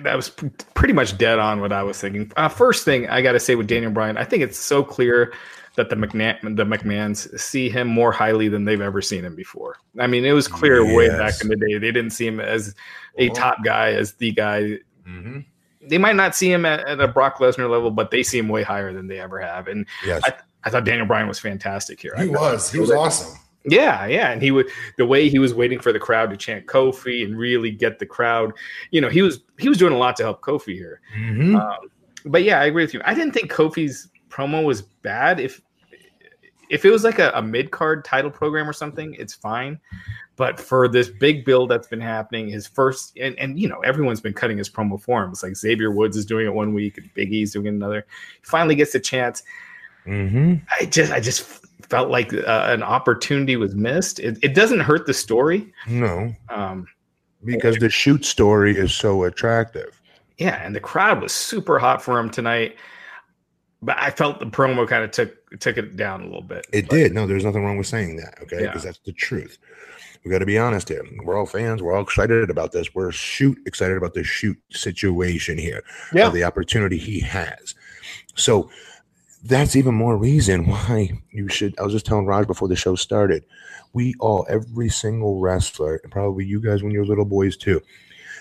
that 0.02 0.16
was 0.16 0.30
pretty 0.74 0.94
much 0.94 1.18
dead 1.18 1.40
on 1.40 1.62
what 1.62 1.72
I 1.72 1.84
was 1.84 2.00
thinking. 2.00 2.32
Uh, 2.36 2.50
first 2.50 2.86
thing 2.86 3.08
I 3.08 3.22
got 3.22 3.34
to 3.34 3.40
say 3.40 3.56
with 3.56 3.68
Daniel 3.68 3.92
Bryan, 3.92 4.18
I 4.18 4.24
think 4.24 4.44
it's 4.44 4.58
so 4.58 4.84
clear 4.84 5.34
that 5.80 5.89
the 5.89 5.96
McMahon, 5.96 6.58
the 6.58 6.65
McMahons 6.65 7.39
see 7.39 7.70
him 7.70 7.88
more 7.88 8.12
highly 8.12 8.50
than 8.50 8.65
they've 8.65 8.82
ever 8.82 9.02
seen 9.02 9.24
him 9.24 9.34
before. 9.34 9.78
I 9.98 10.08
mean, 10.08 10.26
it 10.26 10.34
was 10.34 10.46
clear 10.46 10.84
yes. 10.84 10.96
way 10.96 11.10
back 11.10 11.42
in 11.42 11.48
the 11.48 11.56
day 11.56 11.78
they 11.78 11.92
didn't 11.92 12.10
see 12.10 12.28
him 12.28 12.42
as 12.42 12.76
a 13.18 13.30
top 13.30 13.63
guy, 13.63 13.94
as 13.94 14.13
the 14.13 14.32
guy. 14.32 14.78
Mm-hmm. 15.08 15.39
They 15.88 15.98
might 15.98 16.18
not 16.18 16.36
see 16.36 16.52
him 16.52 16.65
at, 16.65 16.82
at, 16.82 17.00
a 17.00 17.08
Brock 17.08 17.38
Lesnar 17.38 17.70
level, 17.70 17.92
but 17.92 18.12
they 18.12 18.24
see 18.24 18.38
him 18.38 18.50
way 18.50 18.62
higher 18.62 18.92
than 18.92 19.08
they 19.08 19.22
ever 19.22 19.39
have. 19.39 19.70
And 19.70 19.86
yes. 20.06 20.22
I, 20.26 20.34
I 20.65 20.70
thought 20.70 20.84
Daniel 20.84 21.08
Bryan 21.08 21.30
was 21.30 21.39
fantastic 21.39 22.02
here. 22.02 22.13
He 22.18 22.28
was. 22.28 22.70
He 22.70 22.80
was 22.80 22.92
awesome. 22.92 23.39
Yeah, 23.63 24.06
yeah, 24.06 24.32
and 24.32 24.42
he 24.42 24.52
would 24.52 24.68
the 24.98 25.06
way 25.06 25.30
he 25.30 25.39
was 25.39 25.54
waiting 25.54 25.80
for 25.80 25.92
the 25.92 26.00
crowd 26.00 26.30
to 26.30 26.38
chant 26.38 26.65
Kofi 26.65 27.24
and 27.26 27.38
really 27.38 27.72
get 27.72 28.00
the 28.00 28.06
crowd. 28.06 28.54
You 28.92 29.02
know, 29.02 29.10
he 29.10 29.22
was 29.22 29.42
he 29.58 29.68
was 29.68 29.78
doing 29.78 29.94
a 29.94 29.98
lot 29.98 30.15
to 30.18 30.24
help 30.24 30.42
Kofi 30.42 30.74
here. 30.74 31.02
Mm-hmm. 31.18 31.56
Um, 31.56 31.78
but 32.26 32.44
yeah, 32.44 32.60
I 32.60 32.65
agree 32.65 32.84
with 32.84 32.94
you. 32.94 33.02
I 33.04 33.13
didn't 33.13 33.34
think 33.34 33.52
Kofi's 33.52 34.10
promo 34.30 34.63
was 34.63 34.82
bad. 34.82 35.39
If 35.39 35.62
if 36.70 36.86
it 36.86 36.92
was 36.92 37.04
like 37.04 37.20
a, 37.20 37.32
a 37.36 37.42
mid 37.42 37.72
card 37.72 38.06
title 38.06 38.32
program 38.32 38.70
or 38.70 38.74
something, 38.74 39.16
it's 39.20 39.34
fine. 39.34 39.80
But 40.36 40.60
for 40.60 40.88
this 40.88 41.10
big 41.10 41.44
build 41.44 41.70
that's 41.70 41.88
been 41.88 42.00
happening, 42.00 42.48
his 42.48 42.66
first 42.66 43.18
and, 43.18 43.38
and 43.38 43.60
you 43.60 43.68
know 43.68 43.80
everyone's 43.82 44.22
been 44.22 44.34
cutting 44.34 44.58
his 44.58 44.70
promo 44.70 45.02
forms. 45.02 45.44
Like 45.44 45.56
Xavier 45.56 45.92
Woods 45.92 46.16
is 46.16 46.26
doing 46.26 46.46
it 46.46 46.54
one 46.54 46.74
week, 46.74 46.98
and 46.98 47.10
Big 47.14 47.34
E's 47.34 47.52
doing 47.54 47.66
it 47.66 47.70
another. 47.70 48.06
He 48.40 48.46
finally 48.46 48.76
gets 48.76 48.96
a 48.96 49.00
chance. 49.00 49.44
Mm-hmm. 50.06 50.56
I 50.80 50.86
just 50.86 51.12
I 51.12 51.20
just 51.20 51.42
felt 51.90 52.10
like 52.10 52.34
uh, 52.34 52.68
an 52.70 52.84
opportunity 52.84 53.56
was 53.58 53.76
missed. 53.76 54.20
It, 54.20 54.38
it 54.42 54.54
doesn't 54.54 54.80
hurt 54.80 55.06
the 55.08 55.14
story. 55.14 55.74
No, 55.88 56.34
Um, 56.50 56.88
because 57.44 57.78
the 57.78 57.90
shoot 57.90 58.26
story 58.26 58.78
is 58.78 58.96
so 58.96 59.24
attractive. 59.24 60.00
yeah, 60.38 60.64
and 60.64 60.76
the 60.76 60.80
crowd 60.80 61.22
was 61.22 61.32
super 61.32 61.80
hot 61.80 62.02
for 62.02 62.20
him 62.20 62.30
tonight. 62.30 62.78
But 63.82 63.98
I 63.98 64.10
felt 64.12 64.39
the 64.39 64.46
promo 64.46 64.88
kind 64.88 65.04
of 65.04 65.12
took 65.12 65.60
took 65.60 65.78
it 65.78 65.96
down 65.96 66.22
a 66.22 66.26
little 66.26 66.42
bit. 66.42 66.65
It 66.74 66.89
But- 66.89 66.96
did. 66.96 67.13
No, 67.13 67.26
there's 67.28 67.46
nothing 67.46 67.63
wrong 67.63 67.78
with 67.78 67.88
saying 67.88 68.18
that. 68.18 68.38
Okay, 68.44 68.58
Yeah. 68.62 68.68
because 68.68 68.84
that's 68.84 69.00
the 69.06 69.13
truth. 69.13 69.58
We 70.26 70.32
got 70.32 70.39
to 70.39 70.46
be 70.46 70.58
honest 70.58 70.89
here. 70.89 71.02
We're 71.24 71.38
all 71.38 71.46
fans. 71.46 71.82
We're 71.82 71.94
all 71.94 72.04
excited 72.04 72.50
about 72.50 72.74
this. 72.74 72.94
We're 72.94 73.12
shoot 73.13 73.58
excited 73.65 73.96
about 73.96 74.13
the 74.15 74.24
shoot 74.26 74.58
situation 74.70 75.58
here. 75.58 75.82
Yeah. 76.13 76.30
the 76.30 76.44
opportunity 76.44 76.98
he 76.98 77.22
has. 77.22 77.74
So 78.36 78.70
that's 79.46 79.78
even 79.78 79.96
more 79.96 80.18
reason 80.18 80.68
why 80.68 81.12
you 81.32 81.48
should. 81.48 81.74
I 81.80 81.84
was 81.84 81.94
just 81.94 82.06
telling 82.06 82.26
Raj 82.26 82.48
before 82.48 82.68
the 82.68 82.76
show 82.76 82.96
started. 82.96 83.46
We 83.94 84.13
all, 84.20 84.46
every 84.50 84.89
single 84.89 85.39
wrestler, 85.39 86.02
and 86.04 86.12
probably 86.12 86.44
you 86.46 86.60
guys 86.60 86.84
when 86.84 86.92
you're 86.92 87.06
little 87.06 87.24
boys 87.26 87.56
too, 87.56 87.82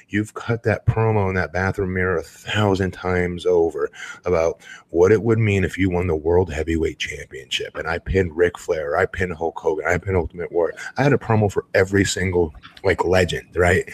you've 0.09 0.35
cut 0.35 0.63
that 0.63 0.87
promo 0.87 1.29
in 1.29 1.35
that 1.35 1.53
bathroom 1.53 1.95
mirror 1.95 2.17
a 2.17 2.23
thousand 2.23 2.93
times 2.93 3.45
over 3.45 3.91
about 4.25 4.61
what 4.91 5.13
it 5.13 5.23
would 5.23 5.39
mean 5.39 5.65
if 5.65 5.77
you 5.77 5.91
won 5.91 6.07
the 6.07 6.17
World 6.17 6.53
Heavyweight 6.53 6.99
Championship. 6.99 7.77
And 7.77 7.87
I 7.87 7.99
pinned 7.99 8.37
Ric 8.37 8.59
Flair, 8.59 8.97
I 8.97 9.07
pinned 9.07 9.35
Hulk 9.35 9.59
Hogan, 9.59 9.87
I 9.87 9.99
pinned 9.99 10.17
Ultimate 10.17 10.51
Warrior. 10.51 10.77
I 10.97 11.03
had 11.03 11.13
a 11.13 11.19
promo 11.19 11.51
for 11.51 11.67
every 11.75 12.05
single 12.05 12.55
like 12.85 13.05
legend, 13.05 13.55
right? 13.55 13.89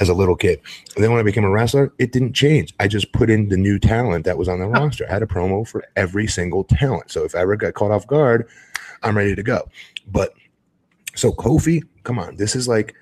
As 0.00 0.08
a 0.08 0.14
little 0.14 0.36
kid. 0.36 0.60
And 0.94 1.02
then 1.02 1.10
when 1.10 1.20
I 1.20 1.24
became 1.24 1.44
a 1.44 1.50
wrestler, 1.50 1.92
it 1.98 2.12
didn't 2.12 2.34
change. 2.34 2.74
I 2.78 2.88
just 2.88 3.12
put 3.12 3.30
in 3.30 3.48
the 3.48 3.56
new 3.56 3.78
talent 3.78 4.24
that 4.24 4.38
was 4.38 4.48
on 4.48 4.58
the 4.58 4.66
roster. 4.66 5.06
I 5.08 5.12
had 5.12 5.22
a 5.22 5.26
promo 5.26 5.66
for 5.66 5.84
every 5.96 6.26
single 6.26 6.64
talent. 6.64 7.10
So 7.10 7.24
if 7.24 7.34
I 7.34 7.40
ever 7.40 7.56
got 7.56 7.74
caught 7.74 7.90
off 7.90 8.06
guard, 8.06 8.48
I'm 9.02 9.16
ready 9.16 9.34
to 9.34 9.42
go. 9.42 9.68
But 10.06 10.34
so 11.14 11.32
Kofi, 11.32 11.82
come 12.02 12.18
on, 12.18 12.36
this 12.36 12.56
is 12.56 12.68
like 12.68 12.94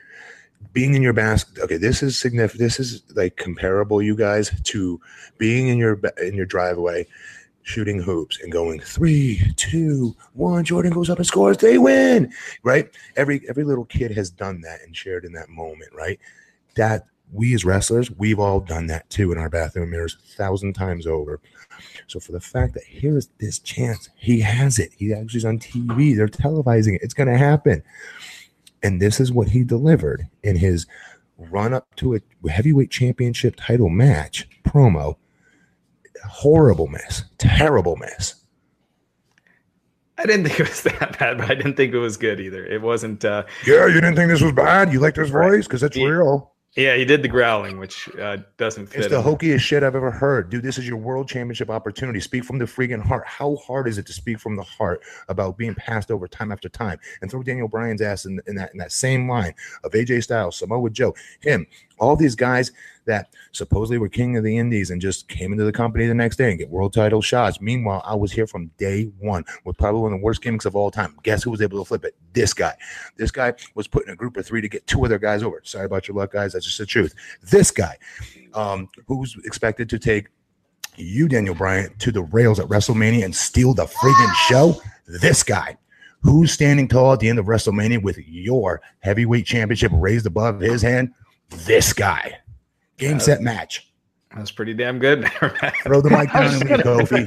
being 0.73 0.95
in 0.95 1.03
your 1.03 1.13
basket. 1.13 1.63
Okay, 1.63 1.77
this 1.77 2.03
is 2.03 2.19
significant. 2.19 2.61
This 2.61 2.81
is 2.81 3.03
like 3.15 3.37
comparable, 3.37 4.03
you 4.03 4.17
guys, 4.17 4.51
to 4.65 5.01
being 5.39 5.69
in 5.69 5.79
your 5.79 6.01
in 6.23 6.35
your 6.35 6.47
driveway, 6.47 7.07
shooting 7.63 8.01
hoops 8.01 8.41
and 8.43 8.53
going 8.53 8.81
three, 8.81 9.41
two, 9.57 10.15
one. 10.35 10.65
Jordan 10.65 10.93
goes 10.93 11.11
up 11.11 11.19
and 11.19 11.27
scores. 11.27 11.59
They 11.59 11.79
win. 11.79 12.33
Right. 12.63 12.91
Every 13.17 13.43
every 13.49 13.65
little 13.65 13.85
kid 13.85 14.13
has 14.13 14.31
done 14.31 14.61
that 14.63 14.81
and 14.83 14.97
shared 14.97 15.25
in 15.25 15.33
that 15.33 15.49
moment. 15.49 15.93
Right. 15.95 16.19
That 16.77 17.07
we 17.33 17.55
as 17.55 17.65
wrestlers, 17.65 18.11
we've 18.11 18.39
all 18.39 18.61
done 18.61 18.87
that 18.89 19.09
too 19.09 19.33
in 19.33 19.39
our 19.39 19.49
bathroom 19.49 19.91
mirrors 19.91 20.17
a 20.17 20.37
thousand 20.37 20.75
times 20.75 21.07
over. 21.07 21.41
So 22.07 22.21
for 22.21 22.33
the 22.33 22.41
fact 22.41 22.75
that 22.75 22.85
here 22.85 23.17
is 23.17 23.31
this 23.39 23.59
chance, 23.59 24.11
he 24.17 24.41
has 24.41 24.79
it. 24.79 24.93
He 24.97 25.13
actually 25.15 25.39
is 25.39 25.45
on 25.45 25.59
TV. 25.59 26.15
They're 26.15 26.29
televising 26.29 26.97
it. 26.97 27.03
It's 27.03 27.15
going 27.15 27.29
to 27.29 27.39
happen. 27.39 27.83
And 28.83 29.01
this 29.01 29.21
is 29.21 29.33
what 29.33 29.49
he 29.49 29.65
delivered 29.65 30.29
in 30.43 30.57
his 30.57 30.87
run 31.39 31.73
up 31.73 31.95
to 31.97 32.15
a 32.15 32.21
heavyweight 32.51 32.91
championship 32.91 33.55
title 33.57 33.89
match 33.89 34.49
promo. 34.65 35.17
Horrible 36.25 36.87
mess. 36.89 37.25
Terrible 37.39 37.97
mess. 37.97 38.37
I 40.19 40.27
didn't 40.27 40.47
think 40.47 40.61
it 40.61 40.69
was 40.69 40.83
that 40.83 41.19
bad, 41.19 41.39
but 41.39 41.51
I 41.51 41.55
didn't 41.55 41.75
think 41.77 41.95
it 41.95 41.99
was 41.99 42.17
good 42.17 42.39
either. 42.41 42.65
It 42.65 42.83
wasn't. 42.83 43.25
uh 43.25 43.45
Yeah, 43.67 43.87
you 43.87 43.95
didn't 43.95 44.17
think 44.17 44.31
this 44.31 44.43
was 44.43 44.53
bad? 44.53 44.93
You 44.93 45.01
liked 45.01 45.17
his 45.17 45.31
Right. 45.31 45.51
voice? 45.51 45.67
Because 45.67 45.83
it's 45.83 45.97
Yeah. 45.97 46.07
real. 46.07 46.53
Yeah, 46.75 46.97
he 46.97 47.05
did 47.05 47.21
the 47.21 47.29
growling, 47.29 47.79
which 47.79 48.09
uh, 48.17 48.39
doesn't 48.57 48.87
fit. 48.87 49.01
It's 49.01 49.09
the 49.09 49.21
him. 49.21 49.37
hokiest 49.37 49.61
shit 49.61 49.83
I've 49.83 49.95
ever 49.95 50.11
heard. 50.11 50.49
Dude, 50.49 50.63
this 50.63 50.79
is 50.79 50.89
your 50.89 50.97
world 50.97 51.29
championship 51.29 51.69
opportunity. 51.69 52.19
Speak 52.19 52.45
from 52.45 52.59
the 52.59 52.65
freaking 52.65 53.03
heart. 53.03 53.27
How 53.27 53.57
hard 53.57 53.87
is 53.87 53.99
it 53.99 54.07
to 54.07 54.13
speak 54.15 54.41
from 54.41 54.57
the 54.57 54.63
heart 54.63 55.03
about 55.29 55.59
being 55.59 55.75
passed 55.75 56.11
over 56.11 56.27
time 56.27 56.51
after 56.51 56.71
time 56.71 56.99
and 57.21 57.31
throw 57.31 57.43
Daniel 57.43 57.69
Bryan's 57.69 58.01
ass 58.01 58.25
in, 58.25 58.41
in 58.47 58.55
that 58.55 58.73
in 58.73 58.79
that 58.79 58.91
same 58.91 59.29
line 59.29 59.55
of 59.85 59.93
AJ 59.93 60.23
Styles, 60.23 60.57
Samoa 60.57 60.89
Joe, 60.89 61.15
him, 61.41 61.67
all 61.99 62.17
these 62.17 62.35
guys 62.35 62.73
that 63.05 63.29
supposedly 63.53 63.99
were 63.99 64.09
king 64.09 64.37
of 64.37 64.45
the 64.45 64.57
indies 64.57 64.91
and 64.91 65.01
just 65.01 65.29
came 65.29 65.53
into 65.53 65.65
the 65.65 65.73
company 65.73 66.07
the 66.07 66.15
next 66.15 66.37
day 66.37 66.51
and 66.51 66.59
get 66.59 66.71
world 66.71 66.93
title 66.93 67.23
shots. 67.23 67.61
Meanwhile, 67.61 68.03
I 68.05 68.15
was 68.15 68.33
here 68.33 68.47
from 68.47 68.71
day 68.79 69.05
one 69.19 69.45
with 69.65 69.77
probably 69.77 70.01
one 70.01 70.13
of 70.13 70.21
the 70.21 70.25
worst 70.25 70.43
gimmicks 70.43 70.65
of 70.65 70.77
all 70.77 70.91
time. 70.91 71.17
Guess 71.23 71.43
who 71.43 71.51
was 71.51 71.63
able 71.63 71.79
to 71.83 71.89
flip 71.89 72.05
it? 72.05 72.15
This 72.33 72.55
guy. 72.55 72.75
This 73.17 73.31
guy 73.31 73.55
was 73.75 73.87
put 73.87 74.07
in 74.07 74.13
a 74.13 74.17
group 74.17 74.37
of 74.37 74.47
three 74.47 74.61
to 74.61 74.69
get 74.69 74.87
two 74.87 75.05
other 75.05 75.19
guys 75.19 75.43
over. 75.43 75.61
Sorry 75.65 75.87
about 75.87 76.09
your 76.09 76.17
luck, 76.17 76.33
guys. 76.33 76.53
That's 76.53 76.67
just 76.67 76.79
the 76.79 76.87
truth. 76.87 77.15
This 77.43 77.71
guy, 77.71 77.99
um, 78.55 78.89
who's 79.07 79.37
expected 79.45 79.89
to 79.91 79.99
take 79.99 80.29
you, 80.97 81.29
Daniel 81.29 81.55
Bryan, 81.55 81.95
to 81.99 82.13
the 82.13 82.23
rails 82.23 82.61
at 82.61 82.67
WrestleMania 82.67 83.25
and 83.25 83.35
steal 83.35 83.75
the 83.75 83.87
friggin' 83.87 84.35
show. 84.49 84.81
This 85.07 85.43
guy, 85.43 85.77
who's 86.21 86.53
standing 86.53 86.89
tall 86.89 87.13
at 87.13 87.21
the 87.21 87.29
end 87.29 87.39
of 87.39 87.47
WrestleMania 87.47 88.03
with 88.03 88.19
your 88.19 88.81
heavyweight 89.01 89.47
championship 89.47 89.93
raised 89.95 90.27
above 90.27 90.61
his 90.61 90.83
hand. 90.83 91.13
This 91.51 91.93
guy. 91.93 92.39
Game, 93.03 93.21
set, 93.21 93.41
match. 93.43 93.89
That's 94.35 94.51
pretty 94.51 94.75
damn 94.75 94.99
good. 94.99 95.29
Throw 95.85 96.01
the 96.01 96.11
mic 96.11 96.33
down 96.33 96.55
and 96.55 96.69
gonna 96.69 96.83
Kofi. 96.85 97.27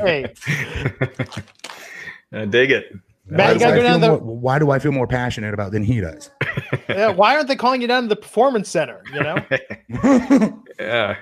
I 2.32 2.46
dig 2.46 2.72
it. 2.72 2.92
Matt, 3.28 3.48
Why 3.48 3.54
you 3.54 3.60
do, 3.60 3.66
I 3.66 3.70
go 3.70 3.76
feel 3.76 3.84
down 3.84 4.02
the- 4.02 4.08
more, 4.10 4.18
why 4.20 4.60
do 4.60 4.70
I 4.72 4.80
feel 4.80 4.92
more 4.92 5.08
passionate 5.08 5.54
about 5.54 5.72
than 5.72 5.84
he 5.84 6.00
does? 6.00 6.30
yeah, 6.90 7.10
why 7.10 7.36
aren't 7.36 7.48
they 7.48 7.56
calling 7.56 7.82
you 7.82 7.88
down 7.88 8.04
to 8.04 8.10
the 8.10 8.16
performance 8.16 8.70
center? 8.70 9.02
You 9.14 9.22
know. 9.22 9.46
Yeah. 10.80 11.16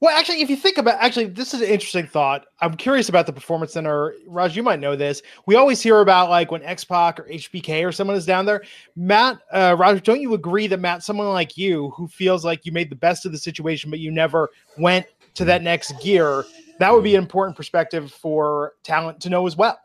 Well, 0.00 0.14
actually, 0.14 0.42
if 0.42 0.50
you 0.50 0.56
think 0.56 0.76
about, 0.76 1.00
actually, 1.00 1.28
this 1.28 1.54
is 1.54 1.62
an 1.62 1.68
interesting 1.68 2.06
thought. 2.06 2.44
I'm 2.60 2.76
curious 2.76 3.08
about 3.08 3.24
the 3.24 3.32
performance 3.32 3.72
center. 3.72 4.14
Raj, 4.26 4.54
you 4.54 4.62
might 4.62 4.78
know 4.78 4.94
this. 4.94 5.22
We 5.46 5.56
always 5.56 5.80
hear 5.80 6.00
about 6.00 6.28
like 6.28 6.50
when 6.50 6.62
X 6.62 6.84
Pac 6.84 7.18
or 7.18 7.24
HBK 7.24 7.86
or 7.86 7.92
someone 7.92 8.16
is 8.16 8.26
down 8.26 8.44
there. 8.44 8.62
Matt, 8.94 9.38
uh, 9.52 9.74
Raj, 9.78 10.02
don't 10.02 10.20
you 10.20 10.34
agree 10.34 10.66
that 10.66 10.80
Matt, 10.80 11.02
someone 11.02 11.28
like 11.28 11.56
you 11.56 11.90
who 11.90 12.08
feels 12.08 12.44
like 12.44 12.66
you 12.66 12.72
made 12.72 12.90
the 12.90 12.96
best 12.96 13.24
of 13.24 13.32
the 13.32 13.38
situation, 13.38 13.88
but 13.88 13.98
you 13.98 14.10
never 14.10 14.50
went 14.76 15.06
to 15.36 15.44
that 15.44 15.62
next 15.62 15.92
gear, 16.02 16.44
that 16.78 16.92
would 16.92 17.04
be 17.04 17.14
an 17.14 17.22
important 17.22 17.56
perspective 17.56 18.10
for 18.10 18.74
talent 18.82 19.20
to 19.20 19.30
know 19.30 19.46
as 19.46 19.56
well. 19.56 19.78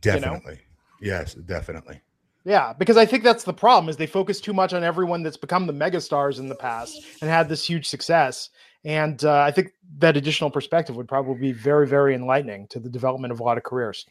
Definitely. 0.00 0.60
Yes, 1.00 1.34
definitely. 1.34 2.00
Yeah, 2.44 2.72
because 2.72 2.96
I 2.96 3.04
think 3.04 3.24
that's 3.24 3.44
the 3.44 3.52
problem 3.52 3.88
is 3.88 3.96
they 3.96 4.06
focus 4.06 4.40
too 4.40 4.52
much 4.52 4.72
on 4.72 4.82
everyone 4.82 5.22
that's 5.22 5.36
become 5.36 5.66
the 5.66 5.72
megastars 5.72 6.38
in 6.38 6.48
the 6.48 6.54
past 6.54 7.04
and 7.20 7.28
had 7.28 7.48
this 7.48 7.64
huge 7.64 7.86
success. 7.86 8.50
And 8.84 9.22
uh, 9.24 9.40
I 9.40 9.50
think 9.50 9.72
that 9.98 10.16
additional 10.16 10.50
perspective 10.50 10.96
would 10.96 11.08
probably 11.08 11.34
be 11.40 11.52
very, 11.52 11.86
very 11.86 12.14
enlightening 12.14 12.68
to 12.68 12.78
the 12.78 12.88
development 12.88 13.32
of 13.32 13.40
a 13.40 13.42
lot 13.42 13.56
of 13.58 13.64
careers. 13.64 14.06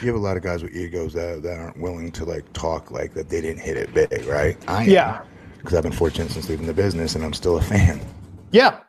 You 0.00 0.08
have 0.08 0.16
a 0.16 0.18
lot 0.18 0.36
of 0.36 0.42
guys 0.42 0.62
with 0.62 0.74
egos 0.74 1.12
that, 1.14 1.42
that 1.42 1.58
aren't 1.58 1.78
willing 1.80 2.10
to 2.12 2.24
like 2.24 2.50
talk 2.52 2.90
like 2.90 3.14
that 3.14 3.28
they 3.28 3.40
didn't 3.40 3.60
hit 3.60 3.76
it 3.76 3.94
big, 3.94 4.26
right? 4.26 4.56
I 4.68 4.82
am, 4.84 4.88
Yeah. 4.90 5.22
Because 5.58 5.74
I've 5.74 5.82
been 5.82 5.92
fortunate 5.92 6.30
since 6.30 6.48
leaving 6.48 6.66
the 6.66 6.72
business 6.72 7.14
and 7.14 7.24
I'm 7.24 7.32
still 7.32 7.56
a 7.58 7.62
fan. 7.62 8.00
Yeah. 8.50 8.80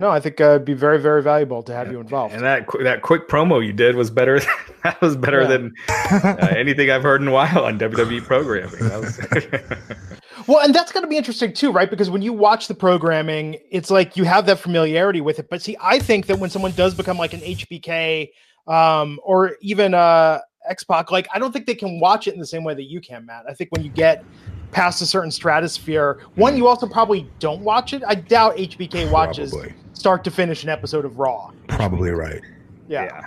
No, 0.00 0.10
I 0.10 0.18
think 0.18 0.40
uh, 0.40 0.44
it'd 0.54 0.64
be 0.64 0.74
very, 0.74 0.98
very 0.98 1.22
valuable 1.22 1.62
to 1.62 1.72
have 1.74 1.92
you 1.92 2.00
involved. 2.00 2.34
And 2.34 2.42
that 2.42 2.66
qu- 2.66 2.82
that 2.82 3.02
quick 3.02 3.28
promo 3.28 3.64
you 3.64 3.72
did 3.72 3.94
was 3.94 4.10
better. 4.10 4.40
that 4.82 5.00
was 5.00 5.16
better 5.16 5.42
Yeah. 5.42 5.46
than 5.48 5.74
uh, 5.88 6.48
anything 6.56 6.90
I've 6.90 7.04
heard 7.04 7.20
in 7.22 7.28
a 7.28 7.32
while 7.32 7.64
on 7.64 7.78
WWE 7.78 8.22
programming. 8.24 8.74
That 8.80 9.00
was- 9.00 10.18
Well, 10.46 10.64
and 10.64 10.74
that's 10.74 10.92
going 10.92 11.02
to 11.02 11.08
be 11.08 11.16
interesting 11.16 11.52
too, 11.52 11.70
right? 11.70 11.90
Because 11.90 12.10
when 12.10 12.22
you 12.22 12.32
watch 12.32 12.68
the 12.68 12.74
programming, 12.74 13.58
it's 13.70 13.90
like 13.90 14.16
you 14.16 14.24
have 14.24 14.46
that 14.46 14.58
familiarity 14.58 15.20
with 15.20 15.38
it. 15.38 15.48
But 15.48 15.62
see, 15.62 15.76
I 15.80 15.98
think 15.98 16.26
that 16.26 16.38
when 16.38 16.50
someone 16.50 16.72
does 16.72 16.94
become 16.94 17.18
like 17.18 17.32
an 17.32 17.40
HBK 17.40 18.30
um, 18.66 19.20
or 19.22 19.56
even 19.60 19.94
uh, 19.94 20.40
X 20.68 20.84
Pac, 20.84 21.10
like 21.10 21.28
I 21.34 21.38
don't 21.38 21.52
think 21.52 21.66
they 21.66 21.74
can 21.74 22.00
watch 22.00 22.26
it 22.26 22.34
in 22.34 22.40
the 22.40 22.46
same 22.46 22.64
way 22.64 22.74
that 22.74 22.84
you 22.84 23.00
can, 23.00 23.26
Matt. 23.26 23.44
I 23.48 23.54
think 23.54 23.70
when 23.70 23.84
you 23.84 23.90
get 23.90 24.24
past 24.70 25.02
a 25.02 25.06
certain 25.06 25.30
stratosphere, 25.30 26.20
one, 26.34 26.56
you 26.56 26.66
also 26.66 26.86
probably 26.86 27.28
don't 27.38 27.60
watch 27.62 27.92
it. 27.92 28.02
I 28.06 28.14
doubt 28.14 28.56
HBK 28.56 29.10
watches 29.10 29.52
Probably. 29.52 29.74
start 29.92 30.24
to 30.24 30.30
finish 30.30 30.62
an 30.62 30.70
episode 30.70 31.04
of 31.04 31.18
Raw. 31.18 31.50
Probably 31.68 32.10
right. 32.10 32.40
Yeah. 32.88 33.26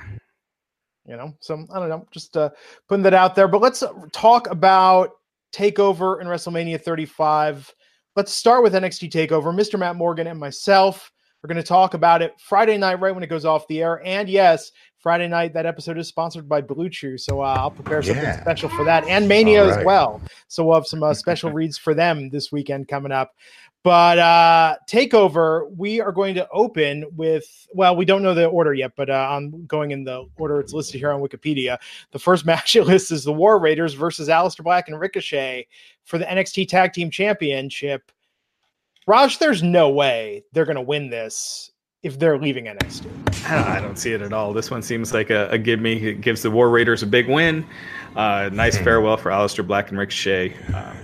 You 1.07 1.17
know, 1.17 1.35
so 1.39 1.65
I 1.71 1.79
don't 1.79 1.89
know, 1.89 2.07
just 2.09 2.35
uh, 2.35 2.49
putting 2.89 3.03
that 3.03 3.13
out 3.13 3.35
there. 3.35 3.47
But 3.47 3.61
let's 3.61 3.83
talk 4.11 4.49
about 4.49 5.11
Takeover 5.55 6.19
in 6.19 6.27
WrestleMania 6.27 6.81
35. 6.81 7.73
Let's 8.17 8.33
start 8.33 8.61
with 8.61 8.73
NXT 8.73 9.09
Takeover. 9.09 9.55
Mr. 9.55 9.79
Matt 9.79 9.95
Morgan 9.95 10.27
and 10.27 10.39
myself 10.39 11.11
We're 11.45 11.53
going 11.53 11.63
to 11.63 11.67
talk 11.67 11.93
about 11.93 12.23
it 12.23 12.33
Friday 12.39 12.75
night, 12.75 12.99
right 12.99 13.13
when 13.13 13.23
it 13.23 13.27
goes 13.27 13.45
off 13.45 13.67
the 13.67 13.83
air. 13.83 14.01
And 14.03 14.27
yes, 14.27 14.71
Friday 14.97 15.27
night, 15.27 15.53
that 15.53 15.67
episode 15.67 15.95
is 15.99 16.07
sponsored 16.07 16.49
by 16.49 16.59
Blue 16.59 16.89
Chew. 16.89 17.19
So 17.19 17.39
uh, 17.39 17.45
I'll 17.59 17.69
prepare 17.69 18.01
something 18.01 18.23
Yeah. 18.23 18.41
special 18.41 18.67
for 18.69 18.83
that 18.85 19.07
and 19.07 19.27
Mania 19.27 19.63
All 19.63 19.69
as 19.69 19.85
well. 19.85 20.23
So 20.47 20.65
we'll 20.65 20.73
have 20.73 20.87
some 20.87 21.03
uh, 21.03 21.13
special 21.13 21.51
reads 21.53 21.77
for 21.77 21.93
them 21.93 22.31
this 22.31 22.51
weekend 22.51 22.87
coming 22.87 23.11
up. 23.11 23.35
But 23.83 24.17
uh, 24.17 24.77
takeover, 24.89 25.69
we 25.77 26.01
are 26.01 26.11
going 26.11 26.33
to 26.33 26.49
open 26.49 27.05
with 27.15 27.45
well, 27.75 27.95
we 27.95 28.05
don't 28.05 28.23
know 28.23 28.33
the 28.33 28.47
order 28.47 28.73
yet, 28.73 28.93
but 28.97 29.11
uh, 29.11 29.27
I'm 29.29 29.67
going 29.67 29.91
in 29.91 30.03
the 30.03 30.25
order 30.37 30.59
it's 30.59 30.73
listed 30.73 30.99
here 30.99 31.11
on 31.11 31.21
Wikipedia. 31.21 31.77
The 32.09 32.17
first 32.17 32.43
match 32.47 32.75
it 32.75 32.85
lists 32.85 33.11
is 33.11 33.23
the 33.23 33.31
War 33.31 33.59
Raiders 33.59 33.93
versus 33.93 34.29
Aleister 34.29 34.63
Black 34.63 34.87
and 34.87 34.99
Ricochet 34.99 35.67
for 36.05 36.17
the 36.17 36.25
NXT 36.25 36.69
Tag 36.69 36.93
Team 36.93 37.11
Championship. 37.11 38.11
Raj, 39.07 39.37
there's 39.39 39.61
no 39.61 39.89
way 39.89 40.43
they're 40.53 40.65
going 40.65 40.75
to 40.77 40.81
win 40.81 41.09
this 41.09 41.69
if 42.03 42.17
they're 42.19 42.37
leaving 42.39 42.65
NXT. 42.65 43.05
I 43.47 43.55
don't, 43.55 43.67
I 43.67 43.79
don't 43.79 43.97
see 43.97 44.13
it 44.13 44.21
at 44.21 44.33
all. 44.33 44.53
This 44.53 44.71
one 44.71 44.81
seems 44.81 45.13
like 45.13 45.29
a, 45.29 45.47
a 45.49 45.57
give 45.57 45.79
me. 45.79 45.93
It 46.09 46.21
gives 46.21 46.41
the 46.41 46.49
War 46.51 46.69
Raiders 46.69 47.03
a 47.03 47.07
big 47.07 47.27
win. 47.29 47.65
Uh, 48.15 48.49
nice 48.51 48.77
farewell 48.77 49.17
for 49.17 49.29
Aleister 49.31 49.65
Black 49.65 49.89
and 49.89 49.99
Ricochet. 49.99 50.55
Um, 50.73 50.97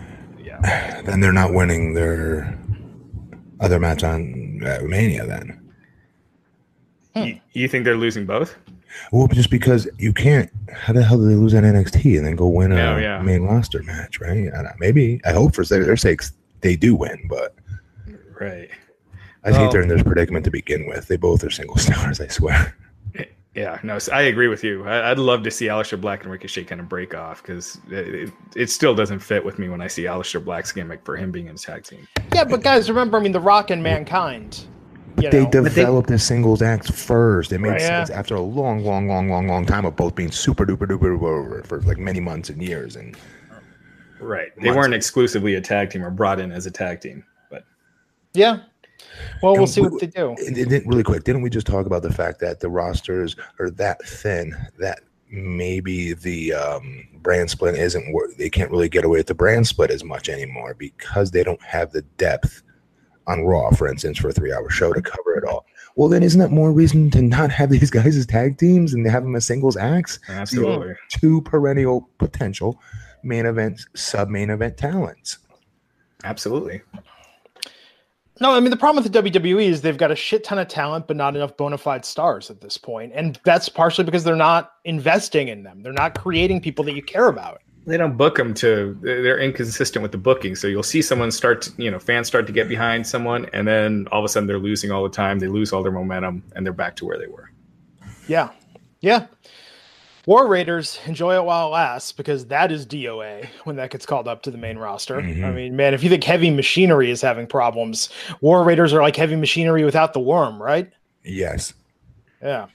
yeah, 0.43 1.01
Then 1.05 1.19
they're 1.19 1.31
not 1.33 1.53
winning 1.53 1.93
their 1.93 2.57
other 3.59 3.79
match 3.79 4.03
on 4.03 4.61
uh, 4.65 4.79
Mania. 4.83 5.25
Then, 5.27 5.71
you, 7.15 7.39
you 7.53 7.67
think 7.67 7.85
they're 7.85 7.97
losing 7.97 8.25
both? 8.25 8.55
well, 9.11 9.27
just 9.27 9.51
because 9.51 9.87
you 9.99 10.11
can't. 10.13 10.49
How 10.73 10.93
the 10.93 11.03
hell 11.03 11.17
do 11.17 11.27
they 11.27 11.35
lose 11.35 11.53
at 11.53 11.63
NXT 11.63 12.17
and 12.17 12.25
then 12.25 12.35
go 12.35 12.47
win 12.47 12.71
a 12.71 12.75
Yeah, 12.75 12.99
yeah. 12.99 13.21
main 13.21 13.43
roster 13.43 13.83
match? 13.83 14.19
Right? 14.19 14.47
I 14.53 14.63
don't- 14.63 14.79
maybe. 14.79 15.21
I 15.25 15.31
hope 15.33 15.53
for 15.53 15.63
their, 15.65 15.85
their 15.85 15.97
sakes 15.97 16.33
they 16.61 16.75
do 16.75 16.95
win, 16.95 17.27
but 17.29 17.55
Right. 18.41 18.69
I 19.43 19.51
Well- 19.51 19.59
think 19.59 19.71
they're 19.71 19.81
in 19.81 19.91
um, 19.91 19.97
this 19.97 20.03
predicament 20.03 20.45
to 20.45 20.51
begin 20.51 20.87
with. 20.87 21.07
They 21.07 21.17
both 21.17 21.43
are 21.43 21.49
single 21.49 21.77
stars. 21.87 22.19
I 22.19 22.27
swear. 22.27 22.75
Eh, 23.15 23.25
yeah, 23.55 23.79
no, 23.83 23.97
I 24.11 24.23
agree 24.23 24.47
with 24.47 24.63
you. 24.63 24.83
I, 24.85 25.11
I'd 25.11 25.19
love 25.19 25.43
to 25.43 25.51
see 25.51 25.65
Aleister 25.67 25.99
Black 25.99 26.23
and 26.23 26.31
Ricochet 26.31 26.63
kind 26.65 26.79
of 26.81 26.87
break 26.89 27.13
off 27.15 27.41
because 27.41 27.77
it, 27.89 28.15
it, 28.15 28.29
it 28.55 28.69
still 28.69 28.95
doesn't 28.95 29.19
fit 29.19 29.43
with 29.43 29.59
me 29.59 29.67
when 29.69 29.81
I 29.81 29.87
see 29.87 30.03
Aleister 30.03 30.43
Black's 30.43 30.71
gimmick 30.71 31.03
for 31.05 31.15
him 31.17 31.31
being 31.31 31.47
in 31.47 31.53
his 31.53 31.63
tag 31.63 31.83
team. 31.83 32.07
Yeah, 32.33 32.43
but 32.45 32.63
guys, 32.63 32.89
remember, 32.89 33.17
I 33.17 33.21
mean, 33.21 33.31
The 33.31 33.39
Rock 33.39 33.69
and 33.71 33.81
Mankind. 33.83 34.65
But 35.15 35.31
They 35.31 35.43
know, 35.43 35.49
developed 35.49 36.09
a 36.11 36.17
singles 36.17 36.61
act 36.61 36.91
first. 36.93 37.51
It 37.51 37.59
made 37.59 37.69
Right, 37.71 37.81
yeah. 37.81 38.05
sense 38.05 38.09
after 38.09 38.35
a 38.35 38.39
long, 38.41 38.85
long, 38.85 39.07
long, 39.09 39.29
long, 39.29 39.47
long 39.47 39.65
time 39.65 39.85
of 39.85 39.95
both 39.97 40.15
being 40.15 40.31
super 40.31 40.65
duper 40.65 40.87
duper 40.87 41.17
duper 41.17 41.23
over 41.23 41.61
for 41.63 41.81
like 41.81 41.97
many 41.97 42.21
months 42.21 42.49
and 42.49 42.61
years. 42.61 42.95
And 42.95 43.17
Right. 44.21 44.55
They 44.55 44.65
Months. 44.67 44.77
weren't 44.77 44.93
exclusively 44.93 45.55
a 45.55 45.61
tag 45.61 45.89
team 45.89 46.05
or 46.05 46.11
brought 46.11 46.39
in 46.39 46.51
as 46.51 46.65
a 46.67 46.71
tag 46.71 47.01
team, 47.01 47.23
but 47.23 47.30
yeah. 48.33 48.59
Well, 49.41 49.53
we'll 49.53 49.61
And 49.63 49.69
see 49.69 49.81
we- 49.81 49.87
what 49.89 49.99
they 50.01 50.07
do. 50.07 50.33
it, 50.37 50.57
it 50.57 50.69
didn't 50.69 50.87
really 50.87 51.03
quick. 51.03 51.23
Didn't 51.23 51.41
we 51.41 51.49
just 51.49 51.67
talk 51.67 51.85
about 51.85 52.01
the 52.03 52.13
fact 52.13 52.39
that 52.39 52.59
the 52.59 52.69
rosters 52.69 53.35
are 53.59 53.69
that 53.71 54.01
thin 54.05 54.55
that 54.79 54.99
maybe 55.29 56.13
the 56.13 56.53
um, 56.53 57.07
brand 57.21 57.49
split 57.49 57.75
isn't 57.75 58.11
wor- 58.13 58.29
they 58.37 58.49
can't 58.49 58.69
really 58.71 58.89
get 58.89 59.03
away 59.05 59.19
with 59.19 59.27
the 59.27 59.33
brand 59.33 59.65
split 59.67 59.89
as 59.89 60.03
much 60.03 60.29
anymore 60.29 60.73
because 60.75 61.31
they 61.31 61.43
don't 61.43 61.61
have 61.63 61.91
the 61.91 62.01
depth 62.17 62.61
on 63.27 63.41
Raw, 63.45 63.69
for 63.71 63.87
instance, 63.87 64.17
for 64.17 64.29
a 64.29 64.33
three-hour 64.33 64.69
show 64.69 64.91
to 64.93 65.01
cover 65.01 65.37
it 65.37 65.45
all. 65.45 65.65
Well, 65.95 66.09
then 66.09 66.23
isn't 66.23 66.39
that 66.39 66.51
more 66.51 66.71
reason 66.71 67.09
to 67.11 67.21
not 67.21 67.51
have 67.51 67.69
these 67.69 67.89
guys 67.89 68.15
as 68.17 68.25
tag 68.25 68.57
teams 68.57 68.93
and 68.93 69.05
have 69.07 69.23
them 69.23 69.35
as 69.35 69.45
singles 69.45 69.77
acts? 69.77 70.19
absolutely. 70.29 70.95
Two 71.09 71.41
perennial 71.41 72.09
potential 72.17 72.79
main 73.23 73.45
event, 73.45 73.81
sub 73.95 74.29
main 74.29 74.49
event 74.49 74.77
talents. 74.77 75.37
Absolutely. 76.23 76.81
No, 78.41 78.55
I 78.55 78.59
mean 78.59 78.71
the 78.71 78.77
problem 78.77 79.03
with 79.03 79.13
the 79.13 79.21
WWE 79.21 79.65
is 79.65 79.83
they've 79.83 79.95
got 79.95 80.09
a 80.09 80.15
shit 80.15 80.43
ton 80.43 80.57
of 80.57 80.67
talent, 80.67 81.05
but 81.05 81.15
not 81.15 81.35
enough 81.35 81.55
bona 81.57 81.77
fide 81.77 82.03
stars 82.03 82.49
at 82.49 82.59
this 82.59 82.75
point, 82.75 83.11
and 83.13 83.39
that's 83.45 83.69
partially 83.69 84.03
because 84.03 84.23
they're 84.23 84.35
not 84.35 84.73
investing 84.83 85.47
in 85.49 85.61
them. 85.61 85.83
They're 85.83 85.93
not 85.93 86.19
creating 86.19 86.59
people 86.59 86.83
that 86.85 86.95
you 86.95 87.03
care 87.03 87.27
about. 87.27 87.61
They 87.85 87.97
don't 87.97 88.17
book 88.17 88.37
them 88.37 88.55
to, 88.55 88.97
they're 89.01 89.39
inconsistent 89.39 90.01
with 90.01 90.11
the 90.11 90.17
booking. 90.17 90.55
So 90.55 90.67
you'll 90.67 90.81
see 90.81 91.03
someone 91.03 91.29
start, 91.31 91.61
to, 91.63 91.71
you 91.77 91.91
know, 91.91 91.99
fans 91.99 92.25
start 92.27 92.47
to 92.47 92.53
get 92.53 92.67
behind 92.67 93.05
someone, 93.05 93.45
and 93.53 93.67
then 93.67 94.07
all 94.11 94.19
of 94.19 94.25
a 94.25 94.27
sudden 94.27 94.47
they're 94.47 94.59
losing 94.59 94.91
all 94.91 95.03
the 95.03 95.09
time. 95.09 95.37
They 95.37 95.47
lose 95.47 95.71
all 95.71 95.83
their 95.83 95.91
momentum, 95.91 96.43
and 96.55 96.65
they're 96.65 96.73
back 96.73 96.95
to 96.97 97.05
where 97.05 97.19
they 97.19 97.27
were. 97.27 97.51
Yeah, 98.27 98.49
yeah. 99.01 99.27
War 100.27 100.47
Raiders 100.47 100.99
enjoy 101.07 101.35
it 101.35 101.43
while 101.43 101.67
it 101.67 101.71
lasts 101.71 102.11
because 102.11 102.45
that 102.47 102.71
is 102.71 102.85
DOA 102.85 103.47
when 103.63 103.75
that 103.77 103.89
gets 103.89 104.05
called 104.05 104.27
up 104.27 104.43
to 104.43 104.51
the 104.51 104.57
main 104.57 104.77
roster. 104.77 105.19
Mhm. 105.19 105.43
I 105.43 105.51
mean, 105.51 105.75
man, 105.75 105.93
if 105.93 106.03
you 106.03 106.09
think 106.09 106.23
Heavy 106.23 106.51
Machinery 106.51 107.09
is 107.09 107.21
having 107.21 107.47
problems, 107.47 108.09
War 108.41 108.63
Raiders 108.63 108.93
are 108.93 109.01
like 109.01 109.15
Heavy 109.15 109.35
Machinery 109.35 109.83
without 109.83 110.13
the 110.13 110.19
worm, 110.19 110.61
right? 110.61 110.89
Yes. 111.23 111.73
Yeah. 112.41 112.67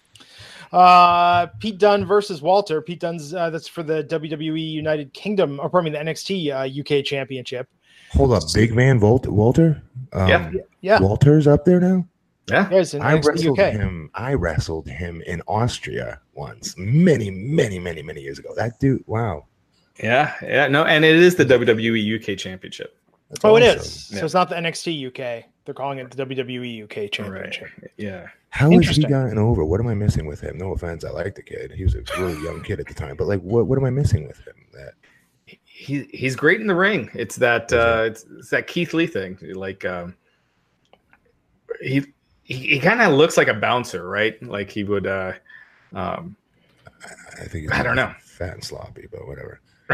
Uh, 0.73 1.47
Pete 1.61 1.79
Dunne 1.79 2.05
versus 2.05 2.43
Walter. 2.43 2.83
Pete 2.83 3.01
Dunne's 3.01 3.33
uh, 3.33 3.51
that's 3.51 3.69
for 3.69 3.83
the 3.85 4.03
WWE 4.05 4.61
United 4.73 5.13
Kingdom, 5.15 5.61
or 5.61 5.71
pardon 5.71 5.93
me, 5.93 5.99
the 5.99 6.05
NXT 6.05 6.51
uh, 6.51 6.99
UK 6.99 7.05
Championship. 7.05 7.69
Hold 8.13 8.33
up, 8.33 8.43
Big 8.55 8.75
Man 8.75 8.99
Volt- 8.99 9.27
Walter. 9.27 9.83
Um, 10.13 10.29
Yeah. 10.29 10.51
Yeah, 10.81 11.01
Walter's 11.01 11.47
up 11.47 11.65
there 11.65 11.81
now. 11.81 12.05
Yeah. 12.49 12.69
guys 12.71 12.95
in 12.95 13.03
I 13.03 13.15
NXT 13.19 13.27
wrestled 13.27 13.59
UK. 13.61 13.73
him. 13.73 14.11
I 14.15 14.35
wrestled 14.35 14.89
him 14.89 15.21
in 15.27 15.43
Austria 15.49 16.21
once, 16.35 16.75
many, 16.79 17.31
many, 17.31 17.79
many, 17.79 18.03
many 18.03 18.21
years 18.23 18.39
ago. 18.39 18.51
That 18.57 18.79
dude, 18.79 19.03
wow. 19.07 19.47
Yeah. 20.03 20.35
Yeah. 20.43 20.69
No, 20.69 20.85
and 20.85 21.05
it 21.05 21.17
is 21.17 21.35
the 21.37 21.45
WWE 21.45 22.21
UK 22.33 22.39
Championship. 22.39 22.97
That's 23.31 23.45
Oh, 23.45 23.57
it 23.57 23.63
awesome. 23.65 23.81
is. 23.81 24.11
Yeah. 24.13 24.19
So 24.21 24.25
it's 24.27 24.35
not 24.35 24.49
the 24.49 24.55
NXT 24.57 25.07
UK. 25.09 25.45
They're 25.65 25.75
calling 25.75 25.99
it 25.99 26.11
the 26.11 26.25
WWE 26.25 26.85
UK 26.85 27.11
Championship. 27.11 27.69
Right. 27.83 27.91
Yeah. 27.97 28.29
How 28.51 28.71
has 28.71 28.97
he 28.97 29.03
gotten 29.03 29.37
over? 29.39 29.65
What 29.65 29.81
am 29.81 29.89
I 29.89 29.95
missing 29.95 30.27
with 30.27 30.41
him? 30.41 30.57
No 30.57 30.73
offense, 30.73 31.05
I 31.05 31.11
like 31.11 31.35
the 31.35 31.43
kid. 31.43 31.73
He 31.73 31.83
was 31.83 31.95
a 31.97 32.03
really 32.19 32.41
young 32.45 32.63
kid 32.63 32.79
at 32.79 32.87
the 32.87 32.95
time, 32.95 33.17
but 33.17 33.27
like, 33.27 33.41
what 33.41 33.67
what 33.67 33.77
am 33.77 33.85
I 33.85 33.91
missing 33.91 34.27
with 34.29 34.39
him? 34.47 34.55
That 34.73 34.95
he 35.65 36.09
he's 36.13 36.37
great 36.37 36.61
in 36.61 36.69
the 36.69 36.75
ring. 36.75 37.11
It's 37.13 37.37
that 37.37 37.73
uh, 37.73 38.05
it's, 38.07 38.25
it's 38.39 38.51
that 38.51 38.67
Keith 38.69 38.95
Lee 38.95 39.07
thing. 39.09 39.37
Like 39.55 39.85
um, 39.85 40.15
he 41.83 42.05
he, 42.47 42.55
he 42.55 42.79
kind 42.81 43.03
of 43.03 43.13
looks 43.13 43.37
like 43.37 43.49
a 43.49 43.55
bouncer, 43.55 44.09
right? 44.09 44.41
Like 44.43 44.71
he 44.71 44.85
would. 44.85 45.07
Uh, 45.07 45.33
um, 45.95 46.37
I 47.41 47.45
think 47.45 47.65
he's 47.65 47.73
I 47.73 47.83
don't 47.83 47.97
know. 47.97 48.13
fat 48.23 48.55
and 48.55 48.65
sloppy, 48.65 49.07
but 49.11 49.27
whatever. 49.27 49.61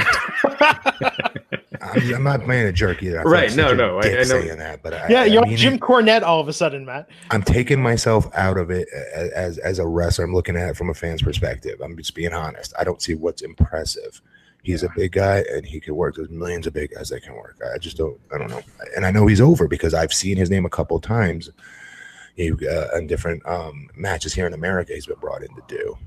I'm, 1.81 2.15
I'm 2.15 2.23
not 2.23 2.43
playing 2.45 2.67
a 2.67 2.73
jerk 2.73 3.03
either. 3.03 3.21
I 3.21 3.23
Right, 3.25 3.57
no, 3.57 3.75
no, 3.75 3.99
I- 3.99 4.03
dick 4.03 4.13
I 4.15 4.17
know- 4.19 4.25
saying 4.25 4.59
that, 4.59 4.83
but 4.83 4.95
I, 4.95 5.09
yeah, 5.09 5.23
I 5.23 5.25
you're 5.27 5.43
mean 5.45 5.57
Jim 5.57 5.75
it. 5.75 5.81
Cornette 5.81 6.23
all 6.23 6.41
of 6.41 6.49
a 6.49 6.53
sudden, 6.53 6.85
Matt. 6.85 7.09
I'm 7.31 7.43
taking 7.43 7.83
myself 7.83 8.29
out 8.35 8.57
of 8.59 8.71
it 8.71 8.89
as, 9.15 9.31
as 9.33 9.59
as 9.59 9.79
a 9.79 9.87
wrestler. 9.87 10.25
I'm 10.25 10.35
looking 10.35 10.57
at 10.57 10.71
it 10.71 10.77
from 10.77 10.91
a 10.91 10.95
fan's 10.95 11.23
perspective. 11.23 11.81
I'm 11.83 11.97
just 11.97 12.15
being 12.15 12.33
honest. 12.33 12.73
I 12.79 12.85
don't 12.85 13.03
see 13.03 13.15
what's 13.15 13.43
impressive. 13.43 14.21
He's 14.63 14.85
a 14.85 14.89
big 14.95 15.13
guy 15.13 15.45
and 15.53 15.67
he 15.67 15.81
can 15.81 15.97
work. 15.97 16.15
There's 16.15 16.31
millions 16.31 16.69
of 16.69 16.73
big 16.73 16.93
guys 16.95 17.09
that 17.09 17.23
can 17.25 17.35
work. 17.35 17.59
I 17.75 17.79
just 17.79 17.97
don't. 17.97 18.19
I 18.33 18.39
don't 18.39 18.49
know. 18.51 18.63
And 18.97 19.05
I 19.05 19.11
know 19.11 19.27
he's 19.27 19.41
over 19.41 19.67
because 19.67 19.93
I've 19.93 20.13
seen 20.13 20.37
his 20.37 20.51
name 20.51 20.65
a 20.65 20.71
couple 20.71 20.99
times. 21.01 21.51
He, 22.35 22.51
uh, 22.51 22.97
in 22.97 23.07
different 23.07 23.45
um, 23.47 23.89
matches 23.95 24.33
here 24.35 24.47
in 24.47 24.55
America, 24.55 24.95
he's 24.95 25.07
been 25.07 25.19
brought 25.19 25.43
in 25.43 25.55
to 25.55 25.63
do. 25.69 25.99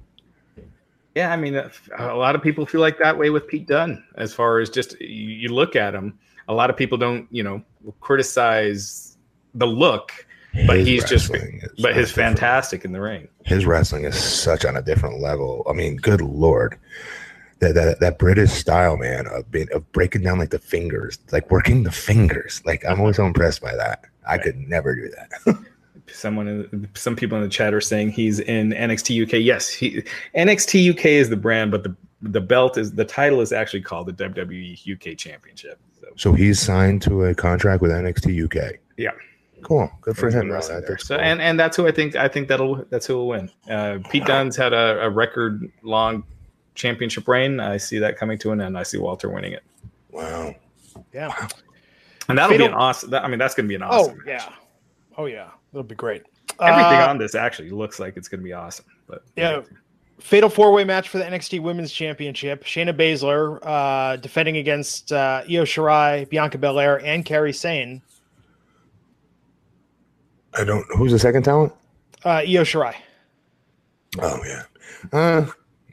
yeah, 1.15 1.31
I 1.31 1.37
mean, 1.37 1.55
a 1.97 2.15
lot 2.15 2.35
of 2.35 2.41
people 2.41 2.65
feel 2.65 2.81
like 2.81 2.97
that 2.99 3.17
way 3.17 3.29
with 3.29 3.47
Pete 3.47 3.67
Dunne. 3.67 4.03
As 4.15 4.33
far 4.33 4.59
as 4.59 4.69
just 4.69 4.99
you, 4.99 5.07
you 5.07 5.49
look 5.49 5.75
at 5.75 5.93
him, 5.93 6.17
a 6.47 6.53
lot 6.53 6.69
of 6.69 6.77
people 6.77 6.97
don't, 6.97 7.27
you 7.31 7.43
know, 7.43 7.61
criticize 8.01 9.17
the 9.53 9.65
look, 9.67 10.11
but 10.67 10.77
His 10.77 10.87
he's 10.87 11.03
just, 11.05 11.31
but 11.31 11.95
his 11.95 12.09
different. 12.09 12.09
fantastic 12.09 12.85
in 12.85 12.91
the 12.91 13.01
ring. 13.01 13.27
his 13.45 13.65
wrestling 13.65 14.05
is 14.05 14.15
such 14.21 14.65
on 14.65 14.75
a 14.75 14.81
different 14.81 15.19
level. 15.19 15.63
I 15.69 15.73
mean, 15.73 15.95
good 15.97 16.21
lord, 16.21 16.77
that 17.59 17.75
that, 17.75 17.99
that 17.99 18.19
British 18.19 18.51
style, 18.51 18.97
man, 18.97 19.27
of 19.27 19.49
being 19.51 19.67
of 19.73 19.89
breaking 19.91 20.23
down 20.23 20.39
like 20.39 20.49
the 20.49 20.59
fingers, 20.59 21.19
like 21.31 21.49
working 21.51 21.83
the 21.83 21.91
fingers. 21.91 22.61
Like 22.65 22.83
I'm 22.85 22.99
always 22.99 23.15
so 23.17 23.25
impressed 23.25 23.61
by 23.61 23.75
that. 23.75 24.05
I 24.27 24.37
could 24.37 24.57
never 24.57 24.95
do 24.95 25.09
that. 25.09 25.57
someone 26.15 26.47
in, 26.47 26.89
some 26.95 27.15
people 27.15 27.37
in 27.37 27.43
the 27.43 27.49
chat 27.49 27.73
are 27.73 27.81
saying 27.81 28.11
he's 28.11 28.39
in 28.39 28.71
NXT 28.71 29.23
UK. 29.27 29.33
Yes, 29.43 29.69
he 29.69 30.03
NXT 30.35 30.91
UK 30.97 31.05
is 31.05 31.29
the 31.29 31.35
brand, 31.37 31.71
but 31.71 31.83
the 31.83 31.95
the 32.21 32.41
belt 32.41 32.77
is 32.77 32.93
the 32.93 33.05
title 33.05 33.41
is 33.41 33.51
actually 33.51 33.81
called 33.81 34.07
the 34.07 34.13
WWE 34.13 34.95
UK 35.11 35.17
Championship. 35.17 35.79
So 35.99 36.07
so 36.15 36.33
he's 36.33 36.59
signed 36.59 37.01
to 37.03 37.25
a 37.25 37.35
contract 37.35 37.81
with 37.81 37.91
NXT 37.91 38.45
UK. 38.45 38.75
Yeah. 38.97 39.11
cool, 39.63 39.91
good 40.01 40.15
for 40.17 40.27
he's 40.27 40.33
him. 40.35 40.41
been 40.41 40.47
man. 40.49 40.55
wrestling 40.55 40.79
there. 40.81 40.89
That's 40.91 41.07
So 41.07 41.15
cool. 41.17 41.25
and 41.25 41.41
and 41.41 41.59
that's 41.59 41.75
who 41.77 41.87
I 41.87 41.91
think 41.91 42.15
I 42.15 42.27
think 42.27 42.47
that'll 42.47 42.83
that's 42.89 43.05
who 43.05 43.15
will 43.15 43.27
win. 43.27 43.51
Uh, 43.69 43.99
Pete 44.09 44.25
Dunne's 44.25 44.55
had 44.55 44.73
a, 44.73 45.01
a 45.05 45.09
record 45.09 45.69
long 45.83 46.23
championship 46.75 47.27
reign. 47.27 47.59
I 47.59 47.77
see 47.77 47.99
that 47.99 48.17
coming 48.17 48.37
to 48.39 48.51
an 48.51 48.61
end. 48.61 48.77
I 48.77 48.83
see 48.83 48.97
Walter 48.97 49.29
winning 49.29 49.53
it, 49.53 49.63
wow, 50.11 50.53
Yeah. 51.13 51.33
and 52.29 52.37
that'll 52.37 52.57
be 52.57 52.63
an 52.65 52.73
awesome. 52.73 53.11
That, 53.11 53.23
I 53.23 53.27
mean, 53.27 53.39
that's 53.39 53.53
going 53.55 53.65
to 53.65 53.69
be 53.69 53.75
an 53.75 53.83
Oh 53.83 53.87
awesome. 53.87 54.17
match. 54.19 54.25
yeah. 54.27 54.49
Oh 55.17 55.25
yeah. 55.25 55.49
That'll 55.75 55.83
be 55.83 55.93
great. 55.93 56.23
Everything 56.61 57.01
Uh, 57.01 57.07
on 57.09 57.17
this 57.17 57.35
actually 57.35 57.69
looks 57.69 57.99
like 57.99 58.15
it's 58.15 58.29
going 58.29 58.39
to 58.39 58.43
be 58.45 58.53
awesome. 58.53 58.85
But 59.07 59.23
Yeah. 59.35 59.59
Fatal 60.21 60.49
four 60.49 60.71
way 60.71 60.85
match 60.85 61.09
for 61.09 61.17
the 61.17 61.25
NXT 61.25 61.59
Women's 61.61 61.91
Championship. 61.91 62.63
Shayna 62.63 62.93
Baszler 62.97 63.59
uh, 63.61 64.15
defending 64.15 64.55
against 64.55 65.11
uh, 65.11 65.41
Io 65.49 65.65
Shirai, 65.65 66.29
Bianca 66.29 66.57
Belair, 66.57 67.03
and 67.05 67.25
Kairi 67.25 67.53
Sane. 67.53 68.01
I 70.53 70.63
don't. 70.63 70.85
Who's 70.95 71.11
the 71.11 71.19
second 71.19 71.43
talent? 71.43 71.73
Uh, 72.23 72.41
Io 72.47 72.63
Shirai. 72.63 72.95
Oh 74.19 74.39
yeah. 74.45 74.63
Uh, 75.11 75.45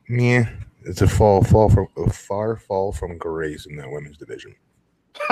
yeah. 0.08 0.48
It's 0.84 1.02
a 1.02 1.08
fall, 1.08 1.42
fall 1.42 1.68
from 1.68 1.88
a 1.96 2.08
far 2.08 2.54
fall 2.54 2.92
from 2.92 3.18
grace 3.18 3.66
in 3.66 3.74
that 3.78 3.90
women's 3.90 4.16
division. 4.16 4.54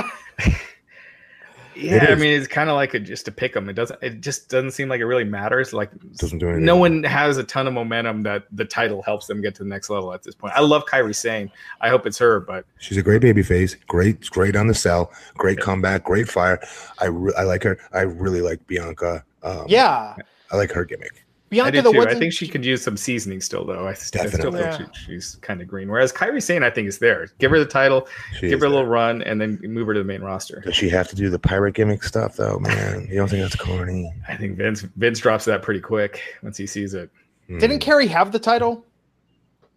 Yeah, 1.80 2.06
I 2.10 2.14
mean, 2.14 2.32
it's 2.38 2.46
kind 2.46 2.68
of 2.70 2.76
like 2.76 2.94
a, 2.94 3.00
just 3.00 3.24
to 3.24 3.32
pick 3.32 3.54
them. 3.54 3.68
It 3.68 3.72
doesn't. 3.74 4.02
It 4.02 4.20
just 4.20 4.48
doesn't 4.48 4.72
seem 4.72 4.88
like 4.88 5.00
it 5.00 5.06
really 5.06 5.24
matters. 5.24 5.72
Like, 5.72 5.90
Doesn't 6.16 6.38
do 6.38 6.46
anything. 6.48 6.64
no 6.64 6.76
one 6.76 7.02
has 7.04 7.36
a 7.38 7.44
ton 7.44 7.66
of 7.66 7.72
momentum 7.72 8.22
that 8.24 8.44
the 8.52 8.64
title 8.64 9.02
helps 9.02 9.26
them 9.26 9.40
get 9.40 9.54
to 9.56 9.62
the 9.64 9.68
next 9.68 9.88
level 9.90 10.12
at 10.12 10.22
this 10.22 10.34
point. 10.34 10.52
I 10.56 10.60
love 10.60 10.84
Kairi 10.86 11.14
Sane. 11.14 11.50
I 11.80 11.88
hope 11.88 12.06
it's 12.06 12.18
her, 12.18 12.40
but 12.40 12.64
She's 12.78 12.98
a 12.98 13.02
great 13.02 13.20
baby 13.22 13.42
face. 13.42 13.74
Great, 13.88 14.28
great 14.30 14.56
on 14.56 14.66
the 14.66 14.74
cell. 14.74 15.12
Great 15.38 15.58
Yeah. 15.58 15.64
comeback. 15.64 16.04
Great 16.04 16.28
fire. 16.28 16.60
I 16.98 17.06
re- 17.06 17.32
I 17.36 17.42
like 17.44 17.62
her. 17.64 17.78
I 17.92 18.00
really 18.02 18.40
like 18.42 18.66
Bianca. 18.66 19.24
Um, 19.42 19.64
Yeah, 19.68 20.14
I 20.52 20.56
like 20.56 20.70
her 20.72 20.84
gimmick. 20.84 21.24
I 21.50 21.54
Bianca 21.54 21.72
do 21.72 21.82
the 21.82 21.92
too. 21.92 22.00
I 22.08 22.14
think 22.14 22.32
she 22.32 22.46
could 22.46 22.64
use 22.64 22.80
some 22.82 22.96
seasoning 22.96 23.40
still, 23.40 23.64
though. 23.64 23.88
I, 23.88 23.92
st- 23.94 24.22
I 24.24 24.28
still 24.28 24.52
Definitely. 24.52 24.84
think 24.86 24.94
she, 24.94 25.04
she's 25.06 25.34
kind 25.42 25.60
of 25.60 25.66
green. 25.66 25.88
Whereas 25.90 26.12
Kairi 26.12 26.40
Sane, 26.40 26.62
I 26.62 26.70
think, 26.70 26.86
is 26.86 26.98
there. 26.98 27.28
Give 27.38 27.50
her 27.50 27.58
the 27.58 27.64
title, 27.66 28.06
She 28.38 28.48
give 28.48 28.60
her 28.60 28.66
a 28.66 28.68
little 28.68 28.84
there. 28.84 28.92
run, 28.92 29.22
and 29.22 29.40
then 29.40 29.58
move 29.62 29.88
her 29.88 29.94
to 29.94 29.98
the 30.00 30.04
main 30.04 30.20
roster. 30.22 30.60
Does 30.60 30.76
she 30.76 30.88
have 30.90 31.08
to 31.08 31.16
do 31.16 31.28
the 31.28 31.38
pirate 31.40 31.74
gimmick 31.74 32.04
stuff 32.04 32.36
though, 32.36 32.58
man? 32.60 33.08
You 33.10 33.16
don't 33.16 33.28
think 33.28 33.42
that's 33.42 33.56
corny? 33.56 34.12
I 34.28 34.36
think 34.36 34.56
Vince 34.58 34.82
Vince 34.82 35.18
drops 35.18 35.44
that 35.46 35.62
pretty 35.62 35.80
quick 35.80 36.20
once 36.42 36.56
he 36.56 36.66
sees 36.68 36.94
it. 36.94 37.10
Hmm. 37.48 37.58
Didn't 37.58 37.80
Kairi 37.80 38.06
have 38.06 38.30
the 38.30 38.38
title? 38.38 38.84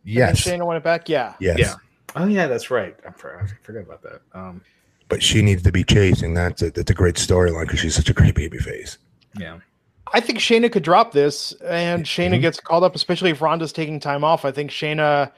yes, 0.04 0.46
And 0.46 0.62
Shayna 0.62 0.66
won 0.66 0.78
it 0.78 0.84
back. 0.84 1.10
Yeah. 1.10 1.34
yes, 1.40 1.58
Yeah. 1.58 1.74
Oh 2.16 2.28
yeah, 2.28 2.46
that's 2.46 2.70
right. 2.70 2.96
I 3.04 3.08
I 3.10 3.46
forgot 3.64 3.82
about 3.84 4.04
that. 4.04 4.22
Um, 4.34 4.62
but 5.10 5.24
she 5.24 5.42
needs 5.42 5.64
to 5.64 5.72
be 5.72 5.84
chasing. 5.84 6.36
That's 6.36 6.62
a 6.62 6.70
that's 6.70 6.92
a 6.92 6.94
great 6.94 7.16
storyline 7.16 7.64
because 7.66 7.80
she's 7.80 7.96
such 7.96 8.10
a 8.10 8.14
great 8.14 8.36
baby 8.36 8.60
face. 8.60 9.00
yeah. 9.40 9.58
I 10.14 10.20
think 10.20 10.40
Shayna 10.40 10.72
could 10.72 10.84
drop 10.84 11.12
this, 11.12 11.54
and 11.66 12.06
Shayna 12.06 12.38
Mhm. 12.38 12.42
gets 12.42 12.60
called 12.60 12.84
up, 12.84 12.96
especially 12.96 13.32
if 13.32 13.42
Ronda's 13.42 13.74
taking 13.74 14.00
time 14.00 14.24
off. 14.24 14.46
I 14.46 14.52
think 14.52 14.70
Shayna, 14.72 15.32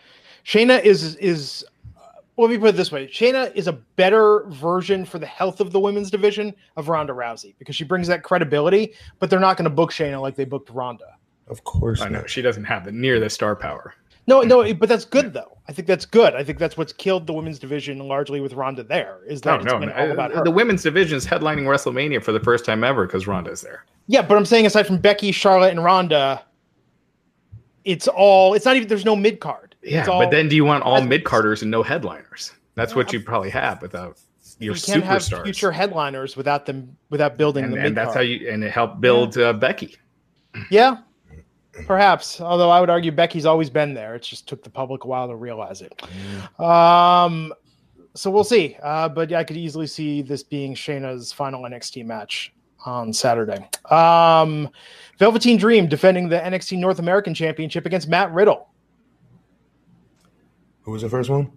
Shayna 0.45 0.83
is 0.83 1.15
is. 1.15 1.63
uh, 1.97 2.01
Let 2.37 2.49
me 2.49 2.57
put 2.57 2.69
it 2.69 2.75
this 2.75 2.91
way: 2.91 3.07
Shayna 3.07 3.55
is 3.55 3.67
a 3.67 3.73
better 3.73 4.43
version 4.49 5.05
for 5.05 5.17
the 5.17 5.25
health 5.25 5.61
of 5.61 5.71
the 5.71 5.79
women's 5.79 6.11
division 6.11 6.53
of 6.75 6.89
Ronda 6.89 7.13
Rousey 7.13 7.55
because 7.57 7.75
she 7.75 7.85
brings 7.85 8.07
that 8.09 8.23
credibility. 8.23 8.93
But 9.19 9.29
they're 9.29 9.39
not 9.39 9.55
going 9.55 9.63
to 9.63 9.69
book 9.69 9.91
Shayna 9.93 10.21
like 10.21 10.35
they 10.35 10.45
booked 10.45 10.69
Ronda. 10.69 11.15
Of 11.47 11.63
course, 11.63 12.01
I 12.01 12.09
know 12.09 12.19
not. 12.19 12.29
she 12.29 12.41
doesn't 12.41 12.65
have 12.65 12.83
the 12.85 12.91
near 12.91 13.19
the 13.19 13.29
star 13.29 13.55
power. 13.55 13.93
No, 14.27 14.41
no, 14.41 14.73
but 14.73 14.89
that's 14.89 15.05
good 15.05 15.31
though. 15.33 15.57
I 15.69 15.71
think 15.71 15.87
that's 15.87 16.05
good. 16.05 16.35
I 16.35 16.43
think 16.43 16.59
that's 16.59 16.75
what's 16.75 16.91
killed 16.91 17.27
the 17.27 17.33
women's 17.33 17.59
division 17.59 17.99
largely 17.99 18.41
with 18.41 18.53
Ronda. 18.53 18.83
There 18.83 19.19
is 19.27 19.45
No, 19.45 19.51
that 19.51 19.61
it's 19.63 19.71
no, 19.71 19.79
been 19.79 19.89
no. 19.89 19.95
all 19.95 20.11
about 20.11 20.31
her. 20.33 20.43
the 20.43 20.51
women's 20.51 20.83
division 20.83 21.17
is 21.17 21.25
headlining 21.25 21.63
WrestleMania 21.63 22.21
for 22.21 22.33
the 22.33 22.39
first 22.41 22.65
time 22.65 22.83
ever 22.83 23.05
because 23.07 23.25
Ronda's 23.25 23.61
there. 23.61 23.85
Yeah, 24.07 24.21
but 24.21 24.37
I'm 24.37 24.45
saying 24.45 24.65
aside 24.65 24.85
from 24.85 24.97
Becky, 24.97 25.31
Charlotte, 25.31 25.71
and 25.71 25.83
Ronda, 25.83 26.43
it's 27.83 28.07
all. 28.07 28.53
It's 28.53 28.65
not 28.65 28.75
even. 28.75 28.87
There's 28.87 29.05
no 29.05 29.15
mid 29.15 29.39
card. 29.39 29.75
Yeah, 29.81 30.05
but 30.05 30.31
then 30.31 30.47
do 30.47 30.55
you 30.55 30.65
want 30.65 30.83
all 30.83 31.01
mid 31.01 31.23
carders 31.23 31.61
and 31.61 31.71
no 31.71 31.83
headliners? 31.83 32.53
That's 32.75 32.95
what 32.95 33.13
you 33.13 33.21
probably 33.21 33.49
have 33.51 33.81
without 33.81 34.19
your 34.59 34.75
you 34.75 34.81
can't 34.81 35.03
have 35.03 35.21
superstars. 35.21 35.43
future 35.43 35.71
headliners 35.71 36.35
without 36.35 36.65
them 36.65 36.95
without 37.09 37.37
building 37.37 37.65
and, 37.65 37.73
the 37.73 37.79
and 37.79 37.97
that's 37.97 38.13
how 38.13 38.21
you 38.21 38.49
and 38.49 38.63
it 38.63 38.71
helped 38.71 39.01
build 39.01 39.37
uh, 39.37 39.53
Becky. 39.53 39.97
Yeah, 40.69 40.97
perhaps. 41.85 42.39
Although 42.39 42.69
I 42.69 42.79
would 42.79 42.89
argue 42.89 43.11
Becky's 43.11 43.45
always 43.45 43.69
been 43.69 43.93
there. 43.93 44.15
It 44.15 44.23
just 44.23 44.47
took 44.47 44.63
the 44.63 44.69
public 44.69 45.03
a 45.03 45.07
while 45.07 45.27
to 45.27 45.35
realize 45.35 45.81
it. 45.81 46.01
Um, 46.59 47.53
so 48.13 48.31
we'll 48.31 48.45
see. 48.45 48.77
Uh, 48.81 49.09
but 49.09 49.33
I 49.33 49.43
could 49.43 49.57
easily 49.57 49.87
see 49.87 50.21
this 50.21 50.43
being 50.43 50.73
Shayna's 50.73 51.33
final 51.33 51.63
NXT 51.63 52.05
match 52.05 52.54
on 52.85 53.11
Saturday. 53.13 53.67
Um, 53.89 54.69
Velveteen 55.17 55.57
Dream 55.57 55.87
defending 55.87 56.29
the 56.29 56.37
NXT 56.37 56.77
North 56.77 56.99
American 56.99 57.33
Championship 57.33 57.85
against 57.85 58.07
Matt 58.07 58.31
Riddle. 58.33 58.69
Who 60.81 60.91
was 60.91 61.01
the 61.01 61.09
first 61.09 61.29
one? 61.29 61.51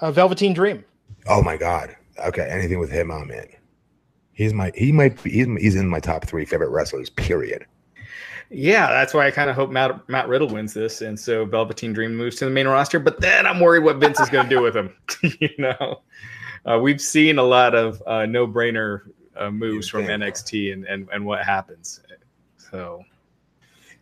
Uh, 0.00 0.10
Velveteen 0.10 0.52
Dream. 0.54 0.84
Oh 1.28 1.42
my 1.42 1.56
god. 1.56 1.94
Okay, 2.26 2.46
anything 2.50 2.78
with 2.78 2.90
him, 2.90 3.10
I'm 3.10 3.30
in. 3.30 3.46
He's 4.32 4.52
my 4.52 4.72
he 4.74 4.92
might 4.92 5.22
be 5.22 5.30
he's, 5.30 5.46
he's 5.60 5.76
in 5.76 5.88
my 5.88 6.00
top 6.00 6.24
three 6.24 6.44
favorite 6.44 6.70
wrestlers. 6.70 7.10
Period. 7.10 7.66
Yeah, 8.50 8.88
that's 8.90 9.14
why 9.14 9.26
I 9.26 9.30
kind 9.30 9.48
of 9.48 9.56
hope 9.56 9.70
Matt 9.70 10.08
Matt 10.08 10.28
Riddle 10.28 10.48
wins 10.48 10.74
this, 10.74 11.00
and 11.00 11.18
so 11.18 11.44
Velveteen 11.44 11.92
Dream 11.92 12.14
moves 12.14 12.36
to 12.36 12.44
the 12.44 12.50
main 12.50 12.66
roster. 12.66 12.98
But 12.98 13.20
then 13.20 13.46
I'm 13.46 13.60
worried 13.60 13.84
what 13.84 13.96
Vince 13.96 14.20
is 14.20 14.28
going 14.28 14.48
to 14.48 14.54
do 14.54 14.62
with 14.62 14.76
him. 14.76 14.94
you 15.40 15.50
know, 15.58 16.02
uh, 16.66 16.78
we've 16.78 17.00
seen 17.00 17.38
a 17.38 17.42
lot 17.42 17.74
of 17.74 18.02
uh, 18.06 18.26
no 18.26 18.46
brainer 18.46 19.02
uh, 19.36 19.50
moves 19.50 19.88
from 19.88 20.04
NXT, 20.04 20.72
and, 20.72 20.84
and 20.86 21.08
and 21.12 21.24
what 21.24 21.44
happens. 21.44 22.00
So 22.56 23.04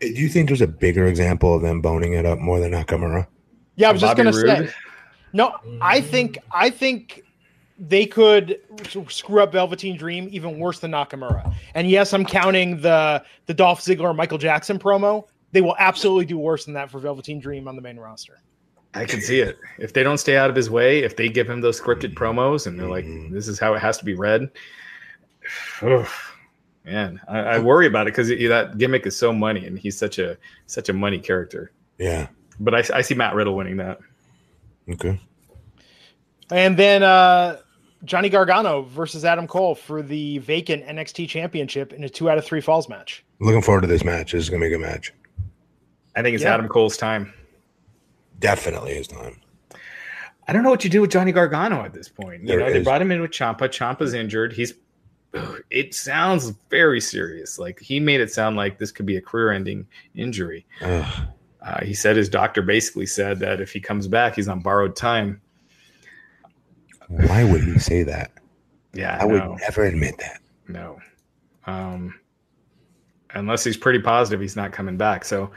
Do 0.01 0.09
you 0.09 0.29
think 0.29 0.49
there's 0.49 0.61
a 0.61 0.67
bigger 0.67 1.07
example 1.07 1.55
of 1.55 1.63
them 1.63 1.81
boning 1.81 2.15
it 2.15 2.25
up 2.27 2.39
more 2.39 2.61
than 2.61 2.73
Nakamura? 2.73 3.27
Yeah, 3.77 3.89
I 3.89 3.93
was 3.93 4.01
just 4.01 4.17
gonna 4.17 4.33
Roode? 4.33 4.69
say. 4.69 4.75
No, 5.33 5.55
I 5.81 6.01
think 6.01 6.39
I 6.53 6.71
think 6.71 7.23
they 7.79 8.05
could 8.05 8.61
screw 9.09 9.43
up 9.43 9.53
Velveteen 9.53 9.97
Dream 9.97 10.29
even 10.33 10.59
worse 10.59 10.81
than 10.81 10.91
Nakamura. 10.91 11.55
And 11.75 11.89
yes, 11.89 12.13
I'm 12.13 12.25
counting 12.27 12.81
the 12.81 13.25
the 13.47 13.55
Dolph 13.55 13.81
Ziggler 13.81 14.15
Michael 14.15 14.39
Jackson 14.39 14.79
promo. 14.79 15.25
They 15.53 15.61
will 15.63 15.77
absolutely 15.79 16.27
do 16.27 16.39
worse 16.39 16.65
than 16.65 16.75
that 16.75 16.91
for 16.91 16.99
Velveteen 17.01 17.41
Dream 17.41 17.67
on 17.69 17.75
the 17.77 17.83
main 17.83 17.97
roster. 17.99 18.39
I 18.95 19.05
can 19.05 19.21
see 19.21 19.41
it. 19.41 19.57
If 19.79 19.93
they 19.93 20.03
don't 20.03 20.19
stay 20.19 20.37
out 20.37 20.51
of 20.51 20.57
his 20.57 20.69
way, 20.69 21.01
if 21.05 21.17
they 21.17 21.29
give 21.29 21.49
him 21.49 21.61
those 21.61 21.81
scripted 21.81 22.15
promos 22.15 22.67
and 22.67 22.79
they're 22.79 22.89
like, 22.89 23.05
Mhm. 23.05 23.31
"This 23.33 23.47
is 23.47 23.59
how 23.59 23.75
it 23.75 23.79
has 23.81 23.99
to 23.99 24.05
be 24.05 24.15
read," 24.15 24.51
man, 26.85 27.21
I, 27.29 27.39
I 27.39 27.59
worry 27.59 27.87
about 27.87 28.07
it 28.07 28.13
because 28.13 28.29
that 28.29 28.79
gimmick 28.79 29.07
is 29.07 29.17
so 29.17 29.33
money, 29.33 29.67
and 29.67 29.79
he's 29.79 29.97
such 29.97 30.19
a 30.19 30.37
such 30.67 30.89
a 30.89 30.93
money 30.93 31.19
character. 31.19 31.73
Yeah. 31.99 32.29
But 32.59 32.75
I, 32.75 32.99
I 32.99 33.03
see 33.03 33.15
Matt 33.15 33.35
Riddle 33.35 33.55
winning 33.57 33.77
that. 33.79 33.99
Okay. 34.91 35.19
And 36.51 36.77
then 36.77 37.03
uh 37.03 37.59
Johnny 38.05 38.29
Gargano 38.29 38.83
versus 38.83 39.25
Adam 39.25 39.47
Cole 39.47 39.75
for 39.75 40.03
the 40.03 40.39
vacant 40.39 40.85
NXT 40.87 41.29
championship 41.29 41.93
in 41.93 42.03
a 42.05 42.09
two 42.09 42.31
out 42.31 42.39
of 42.39 42.45
three 42.45 42.61
falls 42.61 42.89
match. 42.89 43.25
Looking 43.41 43.63
forward 43.63 43.83
to 43.83 43.87
this 43.87 44.05
match. 44.05 44.33
This 44.33 44.43
is 44.45 44.51
gonna 44.51 44.61
be 44.61 44.67
a 44.67 44.71
good 44.71 44.81
match. 44.81 45.13
I 46.17 46.23
think 46.23 46.35
it's 46.35 46.43
Yeah. 46.45 46.55
Adam 46.55 46.69
Cole's 46.69 46.97
time. 46.97 47.33
Definitely 48.39 48.95
his 48.95 49.07
time. 49.07 49.41
I 50.49 50.53
don't 50.53 50.63
know 50.65 50.71
what 50.71 50.83
you 50.83 50.91
do 50.91 51.03
with 51.03 51.11
Johnny 51.11 51.31
Gargano 51.31 51.85
at 51.85 51.93
this 51.93 52.09
point. 52.09 52.41
You 52.43 52.49
There 52.49 52.59
know, 52.61 52.73
they 52.73 52.83
brought 52.83 53.01
him 53.01 53.13
in 53.13 53.21
with 53.21 53.31
Ciampa. 53.31 53.69
Ciampa's 53.69 54.15
injured. 54.15 54.53
He's. 54.53 54.75
It 55.71 55.95
sounds 55.95 56.53
very 56.69 57.01
serious. 57.01 57.57
Like 57.57 57.79
he 57.79 58.01
made 58.01 58.21
it 58.21 58.33
sound 58.33 58.57
like 58.57 58.79
this 58.79 58.91
could 58.91 59.07
be 59.07 59.17
a 59.17 59.21
career-ending 59.21 59.87
injury. 60.17 60.67
Uh, 61.63 61.85
he 61.85 61.95
said 61.95 62.17
his 62.17 62.29
doctor 62.29 62.61
basically 62.61 63.07
said 63.07 63.39
that 63.39 63.61
if 63.61 63.73
he 63.73 63.79
comes 63.79 64.09
back, 64.09 64.35
he's 64.35 64.49
on 64.49 64.61
borrowed 64.61 64.97
time. 64.97 65.41
Why 67.07 67.45
would 67.45 67.63
he 67.63 67.79
say 67.79 68.03
that? 68.03 68.33
Yeah, 68.93 69.17
I 69.21 69.25
would 69.25 69.45
never 69.61 69.85
admit 69.85 70.19
that. 70.19 70.41
no. 70.67 70.99
Um, 71.67 72.19
unless 73.35 73.63
he's 73.63 73.77
pretty 73.77 74.01
positive 74.01 74.41
he's 74.41 74.57
not 74.57 74.73
coming 74.73 74.97
back. 74.97 75.25
So 75.25 75.51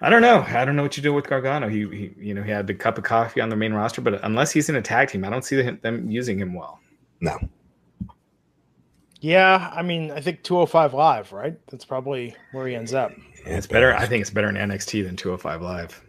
I 0.00 0.10
don't 0.10 0.22
know. 0.22 0.44
I 0.48 0.64
don't 0.64 0.76
know 0.76 0.82
what 0.82 0.96
you 0.96 1.02
do 1.02 1.12
with 1.14 1.28
Gargano. 1.28 1.68
He, 1.68 1.86
he 1.88 2.14
you 2.18 2.34
know, 2.34 2.42
he 2.42 2.50
had 2.50 2.66
the 2.66 2.74
cup 2.74 2.98
of 2.98 3.04
coffee 3.04 3.40
on 3.40 3.48
the 3.48 3.56
main 3.56 3.72
roster, 3.72 4.00
but 4.00 4.22
unless 4.24 4.50
he's 4.50 4.68
in 4.68 4.76
a 4.76 4.82
tag 4.82 5.08
team, 5.08 5.24
I 5.24 5.30
don't 5.30 5.44
see 5.44 5.60
them 5.62 6.10
using 6.10 6.38
him 6.38 6.54
well. 6.54 6.80
No. 7.20 7.38
Yeah, 9.26 9.72
I 9.74 9.82
mean, 9.82 10.12
I 10.12 10.20
think 10.20 10.44
205 10.44 10.94
live, 10.94 11.32
right? 11.32 11.58
That's 11.66 11.84
probably 11.84 12.36
where 12.52 12.68
he 12.68 12.76
ends 12.76 12.94
up. 12.94 13.10
Yeah, 13.44 13.56
It's 13.56 13.66
better. 13.66 13.92
I 13.92 14.06
think 14.06 14.20
it's 14.20 14.30
better 14.30 14.48
in 14.48 14.54
NXT 14.54 15.04
than 15.04 15.16
205 15.16 15.62
Live. 15.62 16.00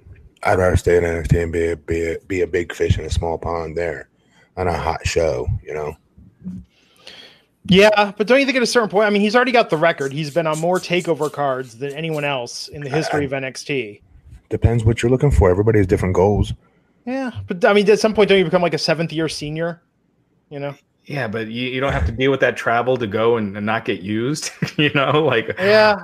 I'd 0.44 0.60
rather 0.60 0.78
stay 0.78 0.98
in 0.98 1.04
NXT 1.04 1.42
and 1.42 1.52
be 1.52 1.72
a, 1.72 1.76
be 1.76 2.12
a, 2.12 2.20
be 2.28 2.42
a 2.42 2.48
big 2.48 2.76
fish 2.76 3.00
in 3.00 3.06
a 3.06 3.10
small 3.10 3.40
pond 3.40 3.76
there 3.76 4.08
on 4.56 4.68
a 4.68 4.78
hot 4.78 5.08
show, 5.08 5.48
you 5.64 5.74
know? 5.74 5.98
Yeah, 7.66 8.12
but 8.16 8.28
don't 8.28 8.40
you 8.40 8.46
think 8.46 8.56
at 8.56 8.62
a 8.62 8.68
certain 8.68 8.88
point? 8.88 9.08
I 9.08 9.10
mean, 9.10 9.24
he's 9.24 9.36
already 9.36 9.52
got 9.52 9.72
the 9.72 9.78
record. 9.78 10.14
He's 10.14 10.32
been 10.32 10.46
on 10.46 10.60
more 10.60 10.78
takeover 10.78 11.32
cards 11.32 11.80
than 11.80 11.94
anyone 11.94 12.24
else 12.24 12.68
in 12.68 12.84
the 12.84 12.90
history 12.90 13.26
of 13.26 13.32
NXT. 13.32 14.00
Depends 14.50 14.84
what 14.84 15.02
you're 15.02 15.10
looking 15.10 15.32
for. 15.32 15.50
Everybody 15.50 15.80
has 15.80 15.88
different 15.88 16.14
goals. 16.14 16.54
Yeah, 17.08 17.32
but 17.48 17.66
I 17.66 17.74
mean, 17.74 17.90
at 17.90 18.00
some 18.00 18.14
point, 18.14 18.30
don't 18.30 18.38
you 18.38 18.46
become 18.46 18.62
like 18.62 18.76
a 18.76 18.78
seventh 18.78 19.12
year 19.12 19.28
senior? 19.28 19.82
You 20.52 20.60
know? 20.60 20.76
Yeah, 21.08 21.28
but 21.28 21.48
you, 21.48 21.70
you 21.70 21.80
don't 21.80 21.94
have 21.94 22.06
to 22.06 22.12
deal 22.12 22.32
with 22.32 22.42
that 22.42 22.58
travel 22.58 22.98
to 22.98 23.08
go 23.08 23.38
and, 23.38 23.56
and 23.56 23.66
not 23.66 23.86
get 23.86 24.02
used. 24.02 24.52
you 24.78 24.92
know, 24.94 25.24
like 25.26 25.56
Yeah, 25.58 25.96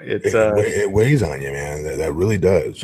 it's 0.00 0.26
It, 0.28 0.34
uh, 0.34 0.52
wa- 0.56 0.62
it 0.62 0.90
weighs 0.90 1.22
on 1.22 1.40
you, 1.42 1.52
man. 1.52 1.84
That, 1.84 1.98
that 1.98 2.12
really 2.14 2.38
does. 2.38 2.82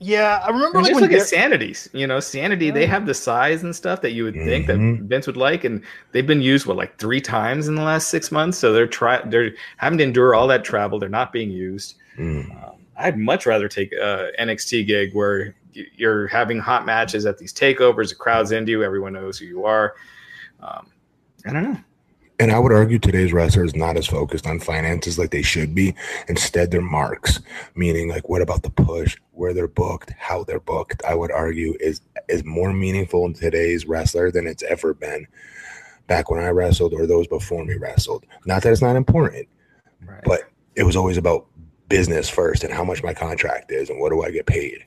yeah. 0.00 0.40
I 0.44 0.48
remember 0.50 0.78
And 0.78 0.84
like 0.84 0.90
just 0.92 1.00
when 1.00 1.02
look 1.04 1.12
at 1.12 1.18
Dar- 1.18 1.26
Sanity's. 1.26 1.88
You 1.94 2.06
know, 2.06 2.20
Sanity, 2.20 2.70
they 2.70 2.84
have 2.84 3.06
the 3.06 3.14
size 3.14 3.62
and 3.62 3.74
stuff 3.74 4.02
that 4.02 4.12
you 4.12 4.22
would 4.24 4.34
think 4.34 4.66
Mhm. 4.66 4.98
that 4.98 5.04
Vince 5.06 5.26
would 5.26 5.38
like, 5.38 5.64
and 5.64 5.82
they've 6.12 6.26
been 6.26 6.42
used 6.42 6.66
what 6.66 6.76
like 6.76 6.98
three 6.98 7.22
times 7.22 7.68
in 7.68 7.74
the 7.74 7.82
last 7.82 8.08
six 8.10 8.30
months. 8.30 8.58
So 8.58 8.74
they're 8.74 8.86
try 8.86 9.22
they're 9.24 9.52
having 9.78 9.96
to 9.98 10.04
endure 10.04 10.34
all 10.34 10.46
that 10.48 10.62
travel. 10.62 10.98
They're 10.98 11.08
not 11.08 11.32
being 11.32 11.50
used. 11.50 11.94
Mm. 12.18 12.50
Um, 12.68 12.74
I'd 12.98 13.16
much 13.16 13.46
rather 13.46 13.66
take 13.68 13.92
a 13.92 14.30
NXT 14.38 14.86
gig 14.86 15.14
where 15.14 15.54
you're 15.72 16.26
having 16.26 16.58
hot 16.58 16.84
matches 16.84 17.24
at 17.24 17.38
these 17.38 17.54
takeovers. 17.54 18.10
The 18.10 18.16
crowd's 18.16 18.52
into 18.52 18.72
you. 18.72 18.82
Everyone 18.84 19.14
knows 19.14 19.38
who 19.38 19.46
you 19.46 19.64
are. 19.64 19.94
Um, 20.60 20.88
I 21.48 21.52
don't 21.52 21.62
know. 21.64 21.78
And 22.40 22.52
I 22.52 22.58
would 22.60 22.70
argue 22.70 23.00
today's 23.00 23.32
wrestler 23.32 23.64
is 23.64 23.74
not 23.74 23.96
as 23.96 24.06
focused 24.06 24.46
on 24.46 24.60
finances 24.60 25.18
like 25.18 25.30
they 25.30 25.42
should 25.42 25.74
be. 25.74 25.92
Instead, 26.28 26.70
they're 26.70 26.80
marks, 26.80 27.40
meaning 27.74 28.08
like 28.08 28.28
what 28.28 28.42
about 28.42 28.62
the 28.62 28.70
push, 28.70 29.16
where 29.32 29.52
they're 29.52 29.66
booked, 29.66 30.12
how 30.16 30.44
they're 30.44 30.60
booked. 30.60 31.02
I 31.04 31.14
would 31.16 31.32
argue 31.32 31.74
is 31.80 32.00
is 32.28 32.44
more 32.44 32.72
meaningful 32.72 33.26
in 33.26 33.34
today's 33.34 33.86
wrestler 33.86 34.30
than 34.30 34.46
it's 34.46 34.62
ever 34.62 34.94
been 34.94 35.26
back 36.06 36.30
when 36.30 36.40
I 36.40 36.48
wrestled 36.50 36.94
or 36.94 37.06
those 37.06 37.26
before 37.26 37.64
me 37.64 37.74
wrestled. 37.74 38.24
Not 38.46 38.62
that 38.62 38.70
it's 38.72 38.82
not 38.82 38.94
important, 38.96 39.48
Right. 40.06 40.22
but 40.24 40.42
it 40.76 40.84
was 40.84 40.94
always 40.94 41.16
about 41.16 41.46
business 41.88 42.28
first 42.28 42.62
and 42.62 42.72
how 42.72 42.84
much 42.84 43.02
my 43.02 43.14
contract 43.14 43.72
is 43.72 43.90
and 43.90 43.98
what 43.98 44.10
do 44.10 44.22
I 44.22 44.30
get 44.30 44.46
paid. 44.46 44.84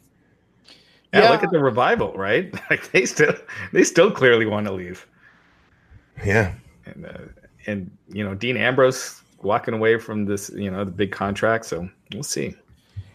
yeah, 1.14 1.24
Yeah. 1.24 1.30
look 1.32 1.44
at 1.44 1.52
the 1.52 1.60
revival, 1.60 2.14
right? 2.14 2.54
Like 2.70 2.90
they 2.94 3.06
still 3.06 3.34
they 3.74 3.84
still 3.84 4.10
clearly 4.10 4.46
want 4.46 4.68
to 4.68 4.72
leave. 4.74 5.06
Yeah. 6.26 6.54
And 6.86 7.06
uh, 7.06 7.18
and 7.68 7.92
you 8.10 8.24
know, 8.24 8.34
Dean 8.36 8.58
Ambrose 8.58 9.22
walking 9.42 9.74
away 9.74 9.98
from 9.98 10.26
this, 10.26 10.50
you 10.52 10.70
know, 10.72 10.84
the 10.86 10.92
big 10.92 11.12
contract, 11.12 11.66
so 11.66 11.90
we'll 12.14 12.24
see. 12.24 12.56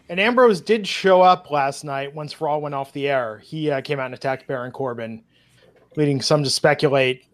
And 0.09 0.21
Ambrose 0.21 0.61
did 0.61 0.87
show 0.87 1.21
up 1.23 1.51
last 1.51 1.83
night 1.85 2.15
once 2.15 2.41
Raw 2.41 2.59
went 2.59 2.75
off 2.75 2.93
the 2.93 3.09
air. 3.09 3.39
He 3.39 3.71
uh, 3.71 3.81
came 3.81 3.99
out 3.99 4.07
and 4.07 4.15
attacked 4.15 4.47
Baron 4.47 4.71
Corbin, 4.71 5.23
leading 5.97 6.21
some 6.23 6.45
to 6.45 6.51
speculate 6.51 7.25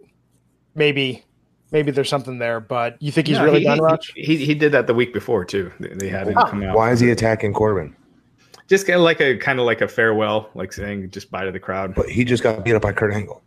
maybe 0.74 1.22
maybe 1.70 1.90
there's 1.90 2.08
something 2.08 2.38
there. 2.38 2.60
But 2.60 3.00
you 3.00 3.12
think 3.12 3.26
he's 3.26 3.36
No, 3.38 3.44
really 3.44 3.60
he, 3.60 3.64
done, 3.66 3.78
he- 3.78 3.82
Raj? 3.84 4.12
He, 4.14 4.36
he 4.38 4.54
did 4.54 4.72
that 4.72 4.86
the 4.86 4.94
week 4.94 5.12
before 5.12 5.44
too. 5.44 5.70
They, 5.80 5.88
they 5.88 6.08
had 6.08 6.28
him 6.28 6.34
Oh. 6.38 6.44
come 6.44 6.62
out. 6.62 6.76
Why 6.76 6.92
is 6.92 7.00
he 7.00 7.10
attacking 7.10 7.52
Corbin? 7.52 7.94
Just 8.68 8.86
kind 8.86 8.96
of 8.96 9.02
like 9.02 9.20
a 9.20 9.36
kind 9.36 9.58
of 9.58 9.66
like 9.66 9.80
a 9.82 9.88
farewell, 9.88 10.48
like 10.54 10.72
saying 10.72 11.10
just 11.10 11.30
bye 11.30 11.44
to 11.44 11.52
the 11.52 11.60
crowd. 11.60 11.94
But 11.94 12.08
he 12.08 12.24
just 12.24 12.42
got 12.42 12.64
beat 12.64 12.74
up 12.74 12.82
by 12.82 12.92
Kurt 12.92 13.12
Angle. 13.12 13.42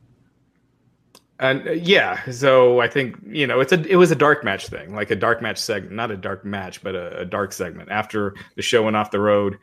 And 1.39 1.67
uh, 1.67 1.71
yeah, 1.71 2.23
so 2.31 2.79
I 2.79 2.87
think 2.87 3.17
you 3.27 3.45
know 3.45 3.59
it's 3.59 3.73
a 3.73 3.81
it 3.89 3.97
was 3.97 4.11
a 4.11 4.15
dark 4.15 4.43
match 4.43 4.67
thing, 4.67 4.95
like 4.95 5.11
a 5.11 5.15
dark 5.15 5.41
match 5.41 5.57
segment, 5.57 5.93
not 5.93 6.11
a 6.11 6.17
dark 6.17 6.45
match, 6.45 6.81
but 6.81 6.95
a, 6.95 7.19
a 7.19 7.25
dark 7.25 7.51
segment. 7.51 7.89
After 7.91 8.35
the 8.55 8.61
show 8.61 8.83
went 8.83 8.95
off 8.95 9.11
the 9.11 9.19
road, 9.19 9.57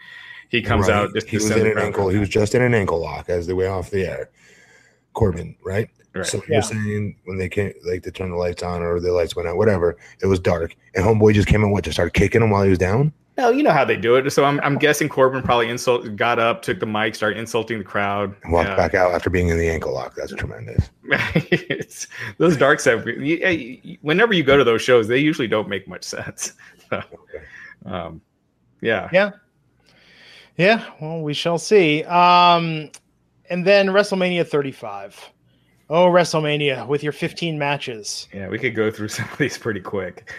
he 0.51 0.61
comes 0.61 0.89
Right. 0.89 0.97
out 0.97 1.15
just 1.15 1.29
he 1.29 1.37
was 1.37 1.51
in 1.51 1.67
an 1.67 1.79
ankle. 1.79 2.09
He 2.09 2.19
was 2.19 2.29
just 2.29 2.55
in 2.55 2.61
an 2.63 2.75
ankle 2.75 3.01
lock 3.01 3.31
as 3.31 3.47
they 3.47 3.55
went 3.55 3.71
off 3.71 3.91
the 3.91 4.07
air. 4.07 4.31
Corbin, 5.15 5.57
right? 5.65 5.89
Right. 6.15 6.27
So 6.27 6.39
Yeah. 6.49 6.57
you're 6.57 6.63
saying 6.63 7.17
when 7.25 7.39
they 7.39 7.49
came, 7.49 7.73
like 7.87 8.03
they 8.03 8.11
turned 8.11 8.33
the 8.33 8.37
lights 8.37 8.63
on 8.63 8.83
or 8.83 9.01
the 9.01 9.13
lights 9.13 9.35
went 9.35 9.49
out, 9.49 9.57
whatever, 9.57 9.97
it 10.23 10.27
was 10.27 10.41
dark, 10.41 10.77
and 10.95 11.05
homeboy 11.05 11.33
just 11.35 11.49
came 11.49 11.63
in, 11.63 11.71
what, 11.71 11.85
to 11.85 11.93
start 11.93 12.13
kicking 12.13 12.43
him 12.43 12.51
while 12.51 12.63
he 12.65 12.71
was 12.71 12.79
down? 12.79 13.13
No, 13.39 13.49
you 13.51 13.63
know 13.63 13.71
how 13.71 13.85
they 13.85 13.97
do 13.97 14.17
it. 14.17 14.31
So 14.31 14.45
I'm, 14.45 14.61
I'm 14.61 14.77
guessing 14.77 15.09
Corbin 15.09 15.43
probably 15.43 15.71
insult 15.71 16.17
got 16.17 16.39
up, 16.39 16.61
took 16.61 16.81
the 16.81 16.87
mic, 16.87 17.15
started 17.15 17.39
insulting 17.39 17.79
the 17.79 17.85
crowd. 17.85 18.37
And 18.45 18.53
walked 18.53 18.69
Yeah. 18.69 18.77
back 18.77 18.95
out 18.95 19.13
after 19.15 19.31
being 19.31 19.49
in 19.49 19.57
the 19.59 19.69
ankle 19.71 19.95
lock. 19.95 20.15
That's 20.15 20.35
tremendous. 20.35 20.91
it's, 21.35 22.09
those 22.37 22.59
dark 22.59 22.79
segments. 22.79 23.21
you- 23.23 23.39
you- 23.83 23.99
Whenever 24.03 24.35
you 24.35 24.43
go 24.43 24.59
to 24.59 24.65
those 24.65 24.83
shows, 24.83 25.09
they 25.09 25.17
usually 25.19 25.49
don't 25.49 25.69
make 25.69 25.89
much 25.89 26.05
sense. 26.05 26.53
So, 26.91 27.03
um, 27.87 28.21
yeah. 28.83 29.09
Yeah. 29.15 29.31
Yeah, 30.59 30.85
well, 31.01 31.23
we 31.23 31.33
shall 31.33 31.57
see. 31.57 32.05
Um, 32.05 32.91
and 33.49 33.67
then 33.67 33.89
WrestleMania 33.89 34.47
35. 34.47 35.31
Oh, 35.89 36.09
WrestleMania 36.09 36.87
with 36.87 37.03
your 37.03 37.13
15 37.13 37.59
matches. 37.59 38.29
Yeah, 38.35 38.49
we 38.49 38.59
could 38.59 38.75
go 38.75 38.91
through 38.91 39.09
some 39.09 39.27
of 39.33 39.39
these 39.39 39.57
pretty 39.57 39.81
quick. 39.81 40.31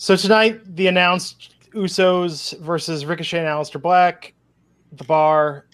So 0.00 0.16
tonight, 0.16 0.62
the 0.76 0.86
announced 0.86 1.54
Usos 1.74 2.58
versus 2.60 3.04
Ricochet 3.04 3.40
and 3.40 3.46
Aleister 3.46 3.78
Black, 3.78 4.32
The 4.92 5.04
Bar, 5.04 5.66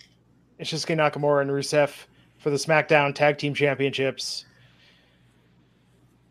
Shinsuke 0.60 0.96
Nakamura 0.96 1.42
and 1.42 1.50
Rusev 1.52 1.92
for 2.38 2.50
the 2.50 2.56
SmackDown 2.56 3.14
Tag 3.14 3.38
Team 3.38 3.54
Championships. 3.54 4.44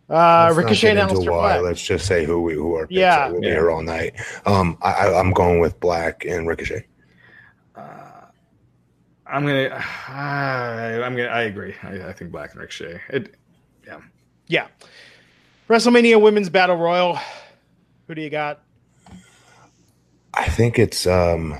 Uh, 0.10 0.48
Let's 0.48 0.58
Ricochet 0.58 0.90
and 0.98 1.10
get 1.10 1.18
Aleister. 1.18 1.26
Black. 1.28 1.62
Let's 1.62 1.82
just 1.82 2.06
say 2.06 2.26
who 2.26 2.42
we 2.42 2.56
who 2.56 2.76
are. 2.76 2.86
Yeah. 2.90 3.30
we'll 3.30 3.40
be 3.40 3.48
Yeah. 3.48 3.54
here 3.54 3.72
all 3.72 3.82
night. 3.82 4.20
Um, 4.46 4.78
I, 4.82 4.92
I, 4.92 5.18
I'm 5.18 5.32
going 5.32 5.62
with 5.62 5.80
Black 5.80 6.26
and 6.26 6.50
Ricochet. 6.50 6.86
Uh, 7.78 7.82
I'm 9.26 9.46
gonna. 9.46 9.70
Uh, 9.70 10.12
I'm 10.12 11.16
gonna. 11.16 11.30
I 11.30 11.44
agree. 11.44 11.74
I, 11.82 12.10
I 12.10 12.12
think 12.12 12.30
Black 12.30 12.52
and 12.52 12.60
Ricochet. 12.60 13.00
It, 13.08 13.36
Yeah. 14.50 14.68
WrestleMania 15.70 16.22
Women's 16.22 16.50
Battle 16.50 16.76
Royal. 16.76 17.18
Who 18.08 18.16
do 18.16 18.22
you 18.22 18.30
got? 18.30 18.62
I 20.34 20.48
think 20.50 20.78
it's 20.80 21.08
um, 21.08 21.58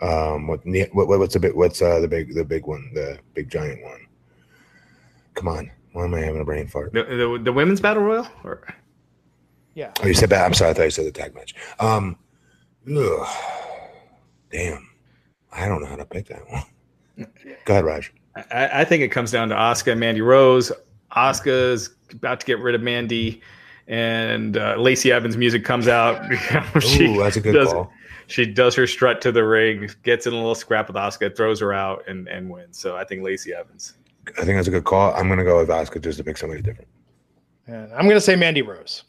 um, 0.00 0.46
what, 0.46 0.60
what 0.92 1.08
what- 1.08 1.18
what's 1.18 1.34
the 1.34 1.40
big 1.40 1.54
what's 1.54 1.82
uh 1.82 2.00
the 2.00 2.08
big 2.08 2.34
the 2.34 2.44
big 2.44 2.66
one 2.66 2.90
the 2.94 3.18
big 3.34 3.50
giant 3.50 3.82
one? 3.82 4.06
Come 5.34 5.48
on, 5.48 5.70
why 5.92 6.04
am 6.04 6.14
I 6.14 6.20
having 6.20 6.40
a 6.40 6.44
brain 6.44 6.66
fart? 6.68 6.92
the, 6.92 7.04
the 7.04 7.40
the 7.44 7.52
women's 7.52 7.80
battle 7.80 8.02
royal. 8.02 8.26
Or, 8.44 8.66
Yeah. 9.74 9.92
Oh, 10.02 10.06
you 10.06 10.14
said 10.14 10.30
that. 10.30 10.44
I'm 10.44 10.54
sorry. 10.54 10.70
I 10.70 10.74
thought 10.74 10.82
you 10.84 10.90
said 10.90 11.06
the 11.06 11.12
tag 11.12 11.34
match. 11.34 11.54
Um, 11.80 12.16
ugh, 12.96 13.28
damn, 14.50 14.88
I 15.52 15.66
don't 15.66 15.80
know 15.80 15.88
how 15.88 15.96
to 15.96 16.04
pick 16.04 16.26
that 16.28 16.42
one. 16.50 17.26
Go 17.64 17.74
ahead, 17.74 17.84
Raj. 17.84 18.12
I, 18.34 18.80
I 18.80 18.84
think 18.84 19.02
it 19.02 19.08
comes 19.08 19.30
down 19.30 19.48
to 19.50 19.54
Oscar 19.54 19.90
and 19.92 20.00
Mandy 20.00 20.20
Rose. 20.22 20.72
Oscar's 21.12 21.90
about 22.10 22.40
to 22.40 22.46
get 22.46 22.58
rid 22.60 22.74
of 22.74 22.80
Mandy, 22.80 23.42
and 23.88 24.56
uh, 24.56 24.76
Lacey 24.78 25.12
Evans' 25.12 25.36
music 25.36 25.64
comes 25.64 25.88
out. 25.88 26.22
She 26.80 27.06
Ooh, 27.06 27.18
that's 27.18 27.36
a 27.36 27.40
good 27.40 27.52
does- 27.54 27.72
call. 27.72 27.92
She 28.28 28.46
does 28.46 28.74
her 28.76 28.86
strut 28.86 29.20
to 29.22 29.32
the 29.32 29.44
ring, 29.44 29.90
gets 30.04 30.26
in 30.26 30.32
a 30.32 30.36
little 30.36 30.54
scrap 30.54 30.86
with 30.86 30.96
Oscar, 30.96 31.28
throws 31.28 31.60
her 31.60 31.72
out, 31.72 32.04
and 32.08 32.28
and 32.28 32.48
wins. 32.48 32.78
So 32.78 32.96
I 32.96 33.04
think 33.04 33.22
Lacey 33.22 33.52
Evans. 33.52 33.94
I 34.38 34.44
think 34.44 34.56
that's 34.56 34.68
a 34.68 34.70
good 34.70 34.84
call. 34.84 35.12
I'm 35.14 35.28
gonna 35.28 35.44
go 35.44 35.58
with 35.58 35.68
Oscar 35.68 35.98
just 35.98 36.18
to 36.18 36.24
pick 36.24 36.38
somebody 36.38 36.62
different. 36.62 36.88
And 37.66 37.92
I'm 37.92 38.04
going 38.04 38.16
to 38.16 38.20
say 38.20 38.36
Mandy 38.36 38.62
Rose. 38.62 39.04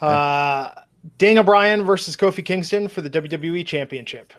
Uh, 0.00 0.70
Daniel 1.16 1.44
Bryan 1.44 1.84
versus 1.84 2.16
Kofi 2.16 2.44
Kingston 2.44 2.88
for 2.88 3.00
the 3.00 3.10
WWE 3.10 3.66
Championship. 3.66 4.32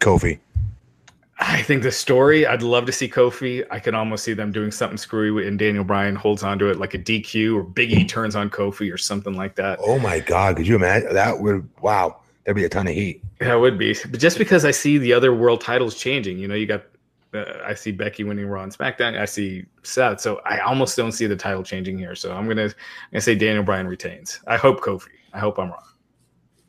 Kofi. 0.00 0.38
I 1.40 1.62
think 1.62 1.82
the 1.82 1.92
story. 1.92 2.46
I'd 2.46 2.62
love 2.62 2.86
to 2.86 2.92
see 2.92 3.08
Kofi. 3.08 3.64
I 3.70 3.78
could 3.78 3.94
almost 3.94 4.24
see 4.24 4.32
them 4.32 4.50
doing 4.50 4.72
something 4.72 4.96
screwy, 4.96 5.46
and 5.46 5.58
Daniel 5.58 5.84
Bryan 5.84 6.16
holds 6.16 6.42
onto 6.42 6.68
it 6.68 6.78
like 6.78 6.94
a 6.94 6.98
DQ, 6.98 7.56
or 7.56 7.62
Big 7.62 7.92
E 7.92 8.04
turns 8.04 8.34
on 8.34 8.50
Kofi, 8.50 8.92
or 8.92 8.98
something 8.98 9.34
like 9.34 9.54
that. 9.56 9.78
Oh 9.80 9.98
my 9.98 10.18
God, 10.18 10.56
could 10.56 10.66
you 10.66 10.74
imagine 10.74 11.14
that? 11.14 11.40
Would 11.40 11.68
wow, 11.80 12.20
there'd 12.44 12.56
be 12.56 12.64
a 12.64 12.68
ton 12.68 12.88
of 12.88 12.94
heat. 12.94 13.22
That 13.38 13.54
would 13.54 13.78
be, 13.78 13.94
but 14.10 14.18
just 14.18 14.36
because 14.36 14.64
I 14.64 14.72
see 14.72 14.98
the 14.98 15.12
other 15.12 15.32
world 15.32 15.60
titles 15.60 15.94
changing, 15.94 16.38
you 16.38 16.48
know, 16.48 16.56
you 16.56 16.66
got, 16.66 16.82
uh, 17.32 17.44
I 17.64 17.74
see 17.74 17.92
Becky 17.92 18.24
winning 18.24 18.46
Raw 18.46 18.64
and 18.64 18.76
SmackDown. 18.76 19.16
I 19.16 19.24
see 19.24 19.64
Seth, 19.84 20.20
so 20.20 20.40
I 20.44 20.58
almost 20.58 20.96
don't 20.96 21.12
see 21.12 21.26
the 21.26 21.36
title 21.36 21.62
changing 21.62 21.98
here. 21.98 22.16
So 22.16 22.32
I'm 22.32 22.48
gonna, 22.48 22.64
I'm 22.64 22.74
gonna 23.12 23.20
say 23.20 23.36
Daniel 23.36 23.62
Bryan 23.62 23.86
retains. 23.86 24.40
I 24.48 24.56
hope 24.56 24.80
Kofi. 24.80 25.08
I 25.32 25.38
hope 25.38 25.58
I'm 25.60 25.70
wrong. 25.70 25.82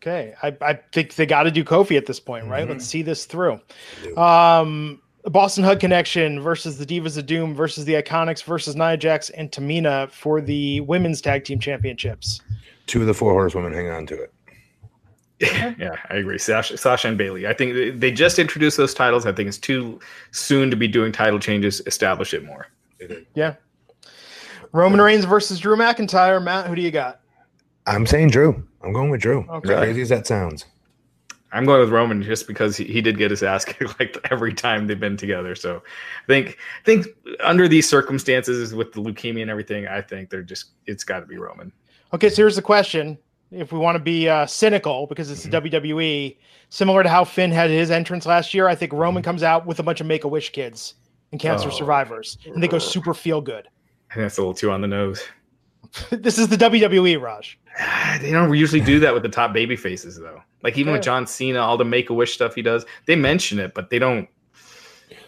Okay. 0.02 0.34
I, 0.42 0.56
I 0.62 0.74
think 0.94 1.16
they 1.16 1.26
got 1.26 1.44
to 1.44 1.52
do 1.52 1.64
Kofi 1.64 1.98
at 1.98 2.06
this 2.06 2.20
point, 2.20 2.46
right? 2.48 2.66
Mhm. 2.66 2.70
Let's 2.70 2.86
see 2.86 3.02
this 3.02 3.26
through. 3.26 3.60
Um, 4.16 5.02
Boss 5.26 5.58
'n' 5.58 5.66
Hug 5.66 5.80
Connection 5.82 6.40
versus 6.40 6.78
the 6.78 6.86
Divas 6.86 7.18
of 7.18 7.26
Doom 7.26 7.54
versus 7.54 7.84
the 7.84 7.94
Iconics 7.96 8.42
versus 8.44 8.76
Nia 8.78 8.96
Jax 8.96 9.30
and 9.32 9.52
Tamina 9.52 10.10
for 10.12 10.40
the 10.40 10.80
Women's 10.82 11.20
Tag 11.22 11.44
Team 11.44 11.60
Championships. 11.60 12.40
Two 12.88 13.02
of 13.02 13.08
the 13.08 13.14
four 13.14 13.34
horsewomen 13.34 13.74
hang 13.74 13.90
on 13.90 14.06
to 14.08 14.16
it. 14.24 14.34
yeah, 15.80 15.96
I 16.10 16.16
agree. 16.16 16.38
Sasha, 16.38 16.78
Sasha 16.78 17.08
and 17.10 17.18
Bayley. 17.18 17.48
I 17.48 17.54
think 17.54 17.74
they- 17.74 17.90
they 17.92 18.12
just 18.12 18.40
introduced 18.40 18.78
those 18.78 18.94
titles. 18.94 19.26
I 19.26 19.32
think 19.34 19.48
it's 19.50 19.58
too 19.58 20.00
soon 20.32 20.70
to 20.70 20.76
be 20.78 20.88
doing 20.88 21.12
title 21.12 21.40
changes. 21.40 21.82
Establish 21.86 22.34
it 22.34 22.44
more. 22.46 22.68
Yeah. 23.36 23.56
Roman 24.72 25.02
Reigns 25.02 25.26
versus 25.26 25.60
Drew 25.60 25.76
McIntyre. 25.76 26.42
Matt, 26.44 26.68
who 26.68 26.76
do 26.76 26.82
you 26.82 26.92
got? 26.92 27.22
I'm 27.88 28.06
saying 28.06 28.30
Drew. 28.32 28.66
I'm 28.84 28.94
going 28.94 29.10
with 29.10 29.22
Drew. 29.22 29.46
Okay. 29.50 29.74
As 29.74 29.80
crazy 29.80 30.02
as 30.02 30.10
that 30.10 30.28
sounds. 30.28 30.66
I'm 31.52 31.66
going 31.66 31.80
with 31.80 31.90
Roman 31.90 32.22
just 32.22 32.48
because 32.48 32.78
he, 32.78 32.84
he 32.86 33.02
did 33.02 33.18
get 33.18 33.32
his 33.32 33.42
ass 33.42 33.66
kicked 33.66 34.00
like 34.00 34.16
every 34.32 34.54
time 34.54 34.88
they've 34.88 35.00
been 35.00 35.18
together. 35.18 35.56
So 35.56 35.78
I 36.24 36.28
think 36.28 36.58
I 36.82 36.86
think 36.86 37.08
under 37.42 37.68
these 37.68 37.90
circumstances 37.90 38.74
with 38.74 38.94
the 38.94 39.02
leukemia 39.02 39.42
and 39.42 39.52
everything, 39.52 39.88
I 39.88 40.02
think 40.02 40.30
they're 40.30 40.44
just 40.44 40.72
it's 40.86 41.04
got 41.04 41.22
to 41.22 41.26
be 41.26 41.38
Roman. 41.38 41.72
Okay, 42.14 42.30
so 42.30 42.38
here's 42.38 42.56
the 42.56 42.62
question. 42.62 43.18
If 43.52 43.72
we 43.72 43.80
want 43.80 43.96
to 43.96 44.04
be 44.04 44.30
uh, 44.30 44.46
cynical, 44.46 45.08
because 45.08 45.32
it's 45.32 45.44
the 45.44 45.50
WWE, 45.50 46.38
similar 46.70 47.02
to 47.02 47.10
how 47.10 47.24
Finn 47.26 47.52
had 47.52 47.72
his 47.72 47.90
entrance 47.90 48.28
last 48.28 48.54
year, 48.54 48.68
I 48.68 48.76
think 48.76 48.94
Roman 48.94 49.24
comes 49.24 49.42
out 49.42 49.66
with 49.66 49.80
a 49.80 49.84
bunch 49.84 50.02
of 50.02 50.06
Make 50.08 50.24
a 50.24 50.28
Wish 50.28 50.52
kids 50.52 50.94
and 51.32 51.42
cancer 51.42 51.70
Oh. 51.70 51.72
survivors, 51.72 52.38
and 52.46 52.62
they 52.62 52.68
go 52.68 52.78
super 52.78 53.16
feel 53.16 53.42
good. 53.42 53.68
I 54.12 54.14
think 54.14 54.26
that's 54.26 54.38
a 54.38 54.42
little 54.42 54.54
too 54.54 54.70
on 54.72 54.82
the 54.82 54.88
nose. 54.88 55.24
this 56.12 56.38
is 56.38 56.48
the 56.48 56.58
WWE, 56.58 57.20
Raj. 57.20 57.58
They 58.22 58.32
don't 58.32 58.54
usually 58.56 58.82
do 58.82 59.00
that 59.00 59.14
with 59.14 59.24
the 59.24 59.30
top 59.30 59.54
baby 59.54 59.76
faces 59.76 60.18
though. 60.20 60.42
Like 60.64 60.78
even 60.78 60.92
with 60.94 61.02
John 61.02 61.26
Cena, 61.26 61.60
all 61.60 61.78
the 61.78 61.86
Make 61.86 62.10
a 62.10 62.14
Wish 62.14 62.34
stuff 62.34 62.56
he 62.56 62.62
does, 62.62 62.86
they 63.06 63.16
mention 63.16 63.60
it, 63.60 63.74
but 63.74 63.90
they 63.90 64.00
don't. 64.00 64.28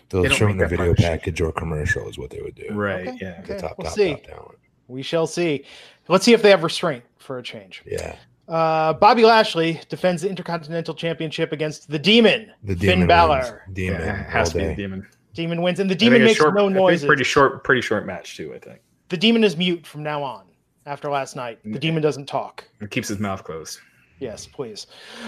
They'll 0.09 0.23
They 0.23 0.27
don't 0.29 0.37
show 0.37 0.47
in 0.49 0.57
the 0.57 0.67
video 0.67 0.87
partnership. 0.87 1.05
package 1.11 1.39
or 1.41 1.53
commercial 1.53 2.09
is 2.09 2.17
what 2.17 2.29
they 2.31 2.41
would 2.41 2.55
do. 2.55 2.67
Right? 2.71 3.07
Okay, 3.07 3.17
Yeah. 3.21 3.41
The 3.41 3.57
top, 3.59 3.75
we'll 3.77 3.85
top, 3.85 3.93
see. 3.95 4.11
top 4.15 4.23
talent. 4.23 4.57
We 4.89 5.01
shall 5.03 5.25
see. 5.27 5.63
Let's 6.09 6.25
see 6.25 6.33
if 6.33 6.41
they 6.41 6.49
have 6.49 6.63
restraint 6.63 7.05
for 7.19 7.37
a 7.37 7.43
change. 7.43 7.81
Yeah. 7.85 8.17
Uh, 8.49 8.91
Bobby 8.91 9.23
Lashley 9.23 9.79
defends 9.87 10.21
the 10.23 10.29
Intercontinental 10.29 10.93
Championship 10.93 11.53
against 11.53 11.89
the 11.89 11.97
Demon, 11.97 12.51
The 12.63 12.75
Finn 12.75 12.79
demon 12.95 13.07
Balor. 13.07 13.63
wins. 13.67 13.75
Demon 13.77 14.01
Yeah, 14.01 14.29
has 14.29 14.49
to 14.51 14.57
be 14.57 14.65
the 14.65 14.75
demon. 14.75 15.07
Demon 15.33 15.61
wins, 15.61 15.79
and 15.79 15.89
the 15.89 15.95
demon 15.95 16.25
makes 16.25 16.39
short, 16.39 16.53
no 16.55 16.63
I 16.65 16.67
think 16.67 16.75
noises. 16.75 17.05
Pretty 17.05 17.23
short, 17.23 17.63
pretty 17.63 17.79
short 17.81 18.05
match 18.05 18.35
too. 18.35 18.53
I 18.53 18.59
think 18.59 18.81
The 19.07 19.15
demon 19.15 19.45
is 19.45 19.55
mute 19.55 19.87
from 19.87 20.03
now 20.03 20.21
on. 20.23 20.43
After 20.85 21.09
last 21.11 21.35
night, 21.35 21.59
the 21.63 21.77
demon 21.79 22.01
doesn't 22.01 22.25
talk. 22.27 22.63
it 22.79 22.89
keeps 22.91 23.07
his 23.07 23.19
mouth 23.19 23.43
closed. 23.43 23.79
Yes, 24.19 24.45
please. 24.47 24.87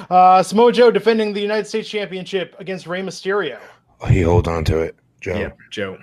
Uh, 0.10 0.42
Samoa 0.44 0.72
Joe 0.72 0.92
defending 0.92 1.34
the 1.34 1.42
United 1.42 1.66
States 1.68 1.88
Championship 1.90 2.56
against 2.60 2.86
Rey 2.88 3.02
Mysterio. 3.02 3.60
He 4.10 4.22
hold 4.22 4.48
on 4.48 4.64
to 4.66 4.80
it, 4.80 4.96
Joe. 5.22 5.36
Yeah, 5.38 5.50
Joe. 5.72 5.98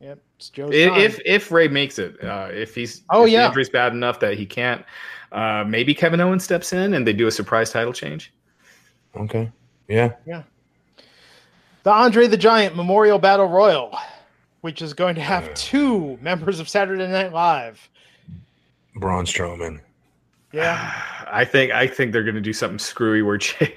Yep, 0.00 0.18
it's 0.36 0.50
Joe's 0.50 0.74
If 0.74 0.90
time. 0.90 1.00
if, 1.00 1.20
if 1.24 1.50
Rey 1.52 1.68
makes 1.68 1.98
it, 1.98 2.22
uh, 2.22 2.48
if 2.52 2.74
he's 2.74 3.02
Oh, 3.10 3.24
if 3.26 3.30
yeah. 3.32 3.46
injury's 3.46 3.70
bad 3.70 3.92
enough 3.92 4.20
that 4.20 4.34
he 4.34 4.44
can't, 4.44 4.84
uh, 5.32 5.64
maybe 5.66 5.94
Kevin 5.94 6.20
Owens 6.20 6.44
steps 6.44 6.72
in 6.72 6.94
and 6.94 7.06
they 7.06 7.12
do 7.12 7.26
a 7.26 7.30
surprise 7.32 7.70
title 7.70 7.92
change. 7.92 8.32
Okay. 9.16 9.50
Yeah. 9.88 10.12
Yeah. 10.26 10.42
the 11.84 11.90
Andre 11.92 12.26
the 12.26 12.36
Giant 12.36 12.74
Memorial 12.76 13.18
Battle 13.18 13.46
Royal, 13.46 13.96
which 14.60 14.82
is 14.82 14.92
going 14.92 15.14
to 15.14 15.20
have 15.22 15.44
Yeah. 15.46 15.52
two 15.54 16.18
members 16.20 16.58
of 16.60 16.68
Saturday 16.68 17.06
Night 17.08 17.32
Live. 17.32 17.88
Braun 18.96 19.24
Strowman. 19.24 19.80
Yeah, 20.52 20.92
I 21.30 21.44
think 21.44 21.72
I 21.72 21.86
think 21.86 22.12
they're 22.12 22.24
going 22.24 22.34
to 22.34 22.40
do 22.40 22.52
something 22.52 22.78
screwy 22.78 23.22
where 23.22 23.36
Jay, 23.38 23.76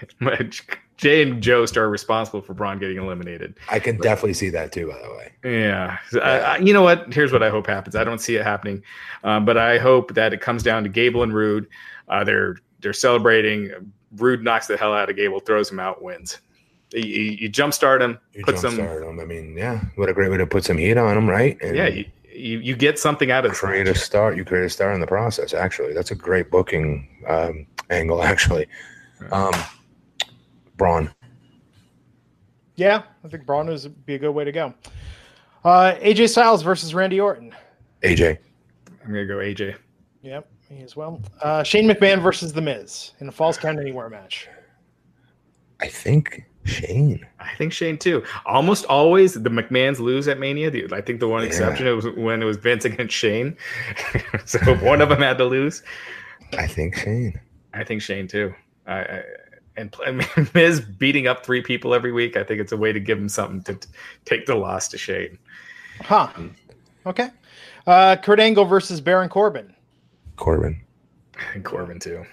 Jay 0.97 1.21
and 1.21 1.41
Joe 1.41 1.65
start 1.65 1.89
responsible 1.89 2.41
for 2.41 2.53
Braun 2.53 2.79
getting 2.79 2.97
eliminated. 2.97 3.55
I 3.69 3.79
can 3.79 3.97
definitely 3.97 4.33
see 4.33 4.49
that 4.49 4.71
too, 4.71 4.87
by 4.87 4.99
the 5.01 5.09
way. 5.09 5.31
Yeah, 5.43 5.97
I, 6.21 6.39
I, 6.39 6.57
you 6.57 6.73
know 6.73 6.81
what? 6.81 7.13
Here's 7.13 7.31
what 7.31 7.43
I 7.43 7.49
hope 7.49 7.67
happens. 7.67 7.95
I 7.95 8.03
don't 8.03 8.19
see 8.19 8.35
it 8.35 8.43
happening, 8.43 8.83
um, 9.23 9.45
but 9.45 9.57
I 9.57 9.77
hope 9.77 10.13
that 10.15 10.33
it 10.33 10.41
comes 10.41 10.63
down 10.63 10.83
to 10.83 10.89
Gable 10.89 11.23
and 11.23 11.33
Roode. 11.33 11.67
Uh, 12.07 12.23
they're 12.23 12.57
they're 12.79 12.93
celebrating. 12.93 13.71
Roode 14.15 14.43
knocks 14.43 14.65
the 14.67 14.75
hell 14.75 14.93
out 14.93 15.09
of 15.09 15.15
Gable, 15.15 15.39
throws 15.39 15.69
him 15.69 15.79
out, 15.79 16.01
wins. 16.01 16.39
You, 16.93 17.03
you, 17.03 17.31
you 17.31 17.49
jumpstart 17.51 18.01
him, 18.01 18.17
You 18.33 18.43
put 18.43 18.57
some. 18.57 18.75
him. 18.75 19.19
I 19.19 19.25
mean, 19.25 19.55
yeah, 19.55 19.81
what 19.95 20.09
a 20.09 20.13
great 20.13 20.31
way 20.31 20.37
to 20.37 20.47
put 20.47 20.63
some 20.63 20.77
heat 20.79 20.97
on 20.97 21.15
him, 21.15 21.29
right? 21.29 21.55
And 21.61 21.75
Yeah, 21.75 21.87
you, 21.87 22.05
you 22.39 22.59
you 22.59 22.75
get 22.75 22.97
something 22.97 23.31
out 23.31 23.45
of 23.45 23.51
this. 23.51 23.59
create 23.59 23.87
a 23.87 23.95
start. 23.95 24.37
You 24.37 24.45
create 24.45 24.65
a 24.65 24.69
star 24.69 24.93
in 24.93 25.01
the 25.01 25.07
process. 25.07 25.53
Actually, 25.53 25.93
that's 25.93 26.11
a 26.11 26.15
great 26.15 26.49
booking 26.49 27.07
um, 27.27 27.67
angle. 27.89 28.23
Actually, 28.31 28.67
um, 29.31 29.53
Braun. 30.77 31.11
yeah. 32.75 33.03
I 33.23 33.27
think 33.27 33.45
Braun 33.45 33.67
would 33.67 34.05
be 34.05 34.15
a 34.15 34.19
good 34.19 34.31
way 34.31 34.43
to 34.45 34.51
go. 34.51 34.73
Uh, 35.63 35.95
AJ 35.95 36.29
Styles 36.29 36.61
versus 36.61 36.93
Randy 36.93 37.19
Orton. 37.19 37.53
AJ. 38.01 38.37
I'm 39.03 39.07
gonna 39.07 39.25
go 39.25 39.37
AJ. 39.37 39.75
Yep, 40.21 40.49
me 40.69 40.83
as 40.83 40.95
well. 40.95 41.21
Uh, 41.41 41.63
Shane 41.63 41.89
McMahon 41.89 42.21
versus 42.21 42.53
The 42.53 42.61
Miz 42.61 43.11
in 43.19 43.27
a 43.27 43.31
Falls 43.31 43.57
Count 43.57 43.79
Anywhere 43.79 44.09
match. 44.09 44.47
I 45.81 45.87
think 45.87 46.43
Shane. 46.69 47.25
I 47.39 47.53
think 47.57 47.73
Shane 47.73 47.97
too. 47.97 48.23
Almost 48.45 48.85
always 48.85 49.33
the 49.33 49.49
McMahons 49.49 49.99
lose 49.99 50.27
at 50.27 50.39
Mania. 50.39 50.69
The- 50.71 50.87
I 50.93 51.01
think 51.01 51.19
the 51.19 51.27
one 51.27 51.41
Yeah. 51.41 51.47
exception 51.47 51.87
it 51.87 51.91
was 51.91 52.07
when 52.15 52.41
it 52.41 52.45
was 52.45 52.57
Vince 52.57 52.85
against 52.85 53.13
Shane. 53.15 53.57
so 54.45 54.59
one 54.77 55.01
of 55.01 55.09
them 55.09 55.21
had 55.21 55.37
to 55.39 55.45
lose. 55.45 55.83
I 56.57 56.67
think 56.67 56.95
Shane. 56.95 57.39
I 57.73 57.83
think 57.83 58.01
Shane 58.01 58.27
too. 58.27 58.53
I, 58.87 58.99
I 59.01 59.23
and 59.77 59.91
pl- 59.91 60.05
I 60.07 60.11
mean, 60.11 60.49
Miz 60.53 60.81
beating 60.81 61.27
up 61.27 61.45
three 61.45 61.61
people 61.61 61.93
every 61.93 62.11
week. 62.11 62.35
I 62.37 62.43
think 62.43 62.59
it's 62.59 62.71
a 62.71 62.77
way 62.77 62.91
to 62.91 62.99
give 62.99 63.17
him 63.17 63.29
something 63.29 63.61
to 63.63 63.75
t- 63.75 63.89
take 64.25 64.45
the 64.45 64.55
loss 64.55 64.87
to 64.89 64.97
Shane. 64.97 65.37
Huh. 66.01 66.29
Okay. 67.05 67.29
Uh, 67.87 68.15
Kurt 68.17 68.39
Angle 68.39 68.65
versus 68.65 68.99
Baron 69.01 69.29
Corbin. 69.29 69.73
Corbin. 70.35 70.81
And 71.53 71.63
Corbin 71.65 71.99
too. 71.99 72.25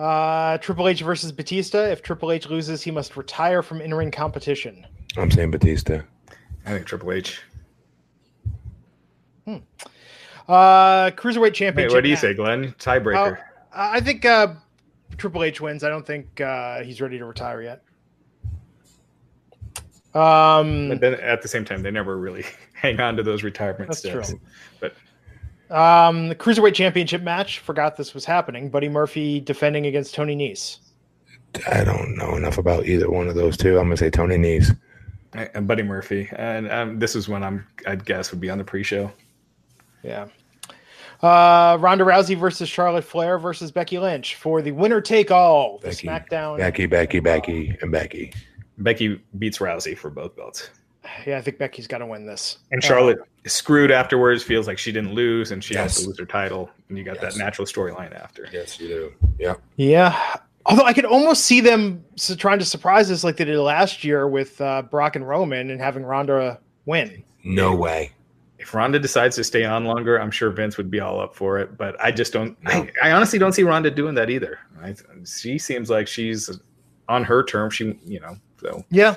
Uh, 0.00 0.56
Triple 0.58 0.88
H 0.88 1.02
versus 1.02 1.30
Batista. 1.30 1.78
If 1.90 2.02
Triple 2.02 2.32
H 2.32 2.48
loses, 2.48 2.82
he 2.82 2.90
must 2.90 3.16
retire 3.16 3.62
from 3.62 3.82
in-ring 3.82 4.10
competition. 4.10 4.86
I'm 5.18 5.30
saying 5.30 5.50
Batista. 5.50 6.00
I 6.64 6.70
think 6.70 6.86
Triple 6.86 7.12
H. 7.12 7.42
Hmm. 9.44 9.56
Uh, 10.48 11.10
Cruiserweight 11.10 11.48
Hey, 11.48 11.50
Championship. 11.66 11.94
what 11.94 12.02
do 12.04 12.08
you 12.08 12.16
say, 12.16 12.32
Glenn? 12.32 12.72
Tiebreaker. 12.78 13.38
Uh, 13.38 13.42
I 13.72 14.00
think 14.00 14.24
uh, 14.24 14.54
Triple 15.18 15.44
H 15.44 15.60
wins. 15.60 15.84
I 15.84 15.90
don't 15.90 16.06
think 16.06 16.40
uh, 16.40 16.82
he's 16.82 17.00
ready 17.02 17.18
to 17.18 17.24
retire 17.26 17.60
yet. 17.62 17.82
Um, 20.14 20.88
but 20.88 21.00
then 21.00 21.14
at 21.14 21.42
the 21.42 21.46
same 21.48 21.64
time, 21.64 21.82
they 21.82 21.90
never 21.90 22.16
really 22.16 22.44
hang 22.72 22.98
on 23.00 23.16
to 23.16 23.22
those 23.22 23.42
retirement 23.42 23.88
That's 23.90 24.00
steps. 24.00 24.30
true. 24.30 24.40
But 24.80 24.94
um, 25.70 26.28
the 26.28 26.34
Cruiserweight 26.34 26.74
Championship 26.74 27.22
match. 27.22 27.60
Forgot 27.60 27.96
this 27.96 28.14
was 28.14 28.24
happening. 28.24 28.70
Buddy 28.70 28.88
Murphy 28.88 29.40
defending 29.40 29.86
against 29.86 30.14
Tony 30.14 30.36
Nese. 30.36 30.78
I 31.70 31.84
don't 31.84 32.16
know 32.16 32.36
enough 32.36 32.58
about 32.58 32.86
either 32.86 33.10
one 33.10 33.28
of 33.28 33.34
those 33.34 33.56
two. 33.56 33.78
I'm 33.78 33.86
gonna 33.86 33.96
say 33.96 34.10
Tony 34.10 34.36
Nese. 34.36 34.76
and 35.32 35.66
Buddy 35.66 35.82
Murphy, 35.82 36.28
and 36.32 36.70
um, 36.70 36.98
this 36.98 37.14
is 37.14 37.28
when 37.28 37.42
I'm, 37.42 37.66
I'd 37.86 38.04
guess, 38.04 38.30
would 38.32 38.40
be 38.40 38.50
on 38.50 38.58
the 38.58 38.64
pre-show. 38.64 39.12
Yeah. 40.02 40.26
Uh, 41.22 41.76
Ronda 41.78 42.04
Rousey 42.04 42.36
versus 42.36 42.68
Charlotte 42.68 43.04
Flair 43.04 43.38
versus 43.38 43.70
Becky 43.70 43.98
Lynch 43.98 44.36
for 44.36 44.62
the 44.62 44.72
winner 44.72 45.00
take 45.00 45.30
all. 45.30 45.78
The 45.78 45.88
Becky, 45.88 46.08
SmackDown. 46.08 46.56
Becky, 46.56 46.86
Becky, 46.86 47.20
Becky, 47.20 47.76
and 47.82 47.92
Becky. 47.92 48.32
Becky 48.78 49.20
beats 49.38 49.58
Rousey 49.58 49.96
for 49.96 50.08
both 50.08 50.34
belts. 50.34 50.70
Yeah, 51.26 51.36
I 51.36 51.42
think 51.42 51.58
Becky's 51.58 51.86
got 51.86 51.98
to 51.98 52.06
win 52.06 52.24
this. 52.26 52.58
And 52.70 52.82
Charlotte 52.82 53.18
is 53.18 53.24
screwed 53.46 53.90
afterwards, 53.90 54.42
feels 54.42 54.66
like 54.66 54.78
she 54.78 54.92
didn't 54.92 55.14
lose, 55.14 55.50
and 55.50 55.62
she 55.64 55.74
has 55.74 55.96
to 56.00 56.06
lose 56.08 56.18
her 56.18 56.26
title. 56.26 56.70
And 56.88 56.98
you 56.98 57.04
got 57.04 57.16
Yes. 57.22 57.34
that 57.34 57.38
natural 57.42 57.66
storyline 57.66 58.14
after. 58.14 58.46
Yes, 58.52 58.78
you 58.80 58.88
do. 58.88 59.12
Yeah. 59.38 59.54
Yeah. 59.76 60.36
Although 60.66 60.84
I 60.84 60.92
could 60.92 61.06
almost 61.06 61.44
see 61.46 61.60
them 61.60 62.04
trying 62.36 62.58
to 62.58 62.64
surprise 62.64 63.10
us 63.10 63.24
like 63.24 63.36
they 63.38 63.44
did 63.46 63.58
last 63.58 64.04
year 64.04 64.28
with 64.28 64.60
uh, 64.60 64.82
Brock 64.82 65.16
and 65.16 65.26
Roman 65.26 65.70
and 65.70 65.80
having 65.80 66.04
Ronda 66.04 66.60
win. 66.84 67.22
No 67.42 67.74
way. 67.74 68.12
If 68.58 68.74
Ronda 68.74 68.98
decides 68.98 69.36
to 69.36 69.44
stay 69.44 69.64
on 69.64 69.86
longer, 69.86 70.20
I'm 70.20 70.30
sure 70.30 70.50
Vince 70.50 70.76
would 70.76 70.90
be 70.90 71.00
all 71.00 71.18
up 71.18 71.34
for 71.34 71.58
it. 71.58 71.78
But 71.78 71.96
I 71.98 72.10
just 72.12 72.34
don't. 72.34 72.62
No. 72.62 72.70
I, 72.72 72.92
I 73.02 73.12
honestly 73.12 73.38
don't 73.38 73.52
see 73.54 73.62
Ronda 73.62 73.90
doing 73.90 74.14
that 74.16 74.28
either. 74.28 74.58
I, 74.82 74.94
she 75.24 75.56
seems 75.58 75.88
like 75.88 76.06
she's 76.06 76.50
on 77.08 77.24
her 77.24 77.42
term. 77.42 77.70
She, 77.70 77.98
you 78.04 78.20
know, 78.20 78.36
so 78.60 78.84
Yeah. 78.90 79.14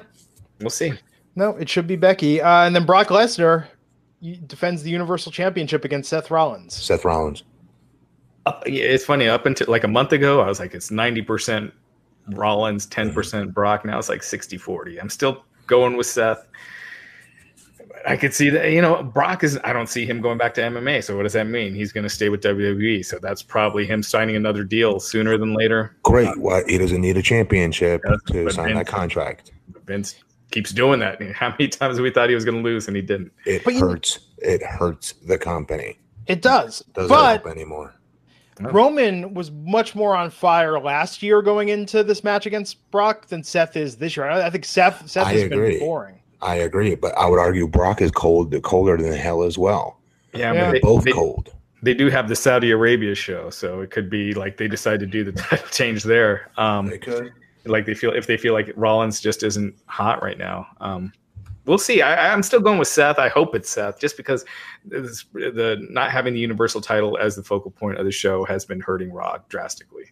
we'll 0.62 0.70
see. 0.70 0.94
No, 1.36 1.50
it 1.58 1.68
should 1.68 1.88
be 1.88 1.98
Becky. 1.98 2.42
Uh, 2.42 2.64
and 2.66 2.74
then 2.74 2.86
Brock 2.86 3.08
Lesnar 3.08 3.66
y- 3.66 3.68
defends 4.24 4.84
the 4.84 4.90
Universal 4.90 5.32
Championship 5.32 5.86
against 5.86 6.10
Seth 6.10 6.32
Rollins. 6.32 6.74
Seth 6.74 7.06
Rollins. 7.06 7.44
Up, 8.46 8.64
yeah, 8.66 8.84
it's 8.84 9.06
funny. 9.06 9.28
Up 9.28 9.46
until 9.46 9.68
like 9.70 9.84
a 9.84 9.88
month 9.88 10.12
ago, 10.12 10.42
I 10.42 10.48
was 10.48 10.60
like, 10.60 10.74
it's 10.74 10.90
90% 10.90 11.72
Rollins, 12.30 12.88
10% 12.88 13.14
mm-hmm. 13.14 13.50
Brock. 13.52 13.86
Now 13.86 14.00
it's 14.00 14.10
like 14.10 14.24
60 14.24 14.58
40. 14.58 15.00
I'm 15.00 15.10
still 15.10 15.44
going 15.68 15.98
with 15.98 16.08
Seth. 16.08 16.46
I 18.06 18.18
could 18.18 18.34
see 18.34 18.50
that, 18.50 18.72
you 18.72 18.82
know, 18.82 19.02
Brock 19.02 19.46
is, 19.46 19.58
I 19.64 19.72
don't 19.72 19.88
see 19.88 20.06
him 20.06 20.20
going 20.20 20.38
back 20.38 20.54
to 20.56 20.62
MMA. 20.62 21.04
So 21.04 21.16
what 21.16 21.24
does 21.24 21.34
that 21.34 21.48
mean? 21.48 21.74
He's 21.74 21.94
going 21.94 22.04
to 22.04 22.10
stay 22.10 22.28
with 22.28 22.42
WWE. 22.42 23.06
So 23.06 23.18
that's 23.22 23.42
probably 23.42 23.86
him 23.86 24.04
signing 24.04 24.36
another 24.36 24.66
deal 24.66 25.00
sooner 25.00 25.38
than 25.38 25.54
later. 25.54 25.96
Great. 26.04 26.38
What? 26.38 26.70
He 26.70 26.78
doesn't 26.78 27.00
need 27.00 27.16
a 27.16 27.22
championship 27.22 28.02
Yes, 28.06 28.20
to 28.28 28.52
sign 28.52 28.66
Vince- 28.66 28.78
that 28.80 28.88
contract. 28.88 29.52
Vince 29.86 30.16
keeps 30.54 30.72
doing 30.72 31.00
that. 31.02 31.22
How 31.34 31.50
many 31.50 31.68
times 31.68 32.00
we 32.00 32.10
thought 32.12 32.30
he 32.30 32.36
was 32.36 32.46
going 32.46 32.58
to 32.58 32.64
lose 32.64 32.88
and 32.88 32.96
he 32.96 33.02
didn't? 33.02 33.32
It 33.46 33.64
But 33.66 33.74
you- 33.74 33.82
hurts. 33.82 34.20
It 34.38 34.62
hurts 34.64 35.14
the 35.26 35.38
company. 35.38 35.98
It 36.28 36.42
does. 36.42 36.80
Doesn't 36.94 37.10
but 37.10 37.42
help 37.44 37.48
anymore. 37.56 37.94
Roman 38.60 39.34
was 39.34 39.52
much 39.52 39.96
more 39.96 40.16
on 40.16 40.30
fire 40.30 40.80
last 40.80 41.24
year 41.24 41.42
going 41.42 41.70
into 41.70 42.04
this 42.04 42.24
match 42.24 42.46
against 42.46 42.90
Brock 42.92 43.28
than 43.28 43.44
Seth 43.44 43.76
is 43.76 43.98
this 43.98 44.16
year. 44.16 44.30
I 44.30 44.46
I 44.46 44.50
think 44.50 44.64
Seth 44.66 45.10
Seth 45.10 45.28
I 45.28 45.34
has 45.34 45.42
agree. 45.44 45.72
been 45.72 45.80
boring. 45.80 46.20
I 46.42 46.56
agree, 46.56 46.96
but 46.96 47.18
I 47.18 47.26
would 47.26 47.40
argue 47.40 47.68
Brock 47.68 48.02
is 48.02 48.12
cold, 48.12 48.54
colder 48.64 48.96
than 48.98 49.14
hell 49.14 49.44
as 49.44 49.58
well. 49.58 49.98
Yeah, 50.34 50.54
Yeah. 50.54 50.66
but 50.66 50.72
they, 50.74 50.80
Both 50.82 51.04
they, 51.06 51.12
cold. 51.14 51.52
they 51.82 51.94
do 51.94 52.10
have 52.10 52.28
the 52.30 52.36
Saudi 52.36 52.70
Arabia 52.72 53.16
show. 53.16 53.50
So 53.50 53.82
it 53.82 53.90
could 53.92 54.10
be 54.10 54.34
like 54.34 54.58
they 54.58 54.68
decide 54.68 55.00
to 55.00 55.08
do 55.08 55.24
the 55.24 55.32
title 55.42 55.68
change 55.72 56.04
there. 56.04 56.50
Um, 56.58 56.88
They 56.88 56.98
could. 57.00 57.32
Like 57.66 57.86
they 57.86 57.94
feel 57.94 58.12
if 58.14 58.28
they 58.28 58.38
feel 58.38 58.54
like 58.54 58.72
Rollins 58.76 59.20
just 59.22 59.44
isn't 59.44 59.76
hot 59.86 60.22
right 60.24 60.38
now. 60.38 60.68
Um, 60.82 61.12
we'll 61.66 61.78
see. 61.78 62.02
I, 62.02 62.34
I'm 62.34 62.44
still 62.44 62.60
going 62.60 62.78
with 62.78 62.88
Seth. 62.88 63.20
I 63.20 63.30
hope 63.30 63.56
it's 63.56 63.70
Seth, 63.70 64.00
just 64.00 64.18
because 64.18 64.44
this, 64.86 65.26
the 65.34 65.86
not 65.90 66.12
having 66.12 66.34
the 66.34 66.40
Universal 66.40 66.82
title 66.82 67.18
as 67.18 67.36
the 67.36 67.44
focal 67.44 67.72
point 67.72 67.98
of 68.00 68.06
the 68.06 68.12
show 68.12 68.44
has 68.46 68.66
been 68.66 68.80
hurting 68.80 69.12
Raw 69.12 69.38
drastically. 69.50 70.06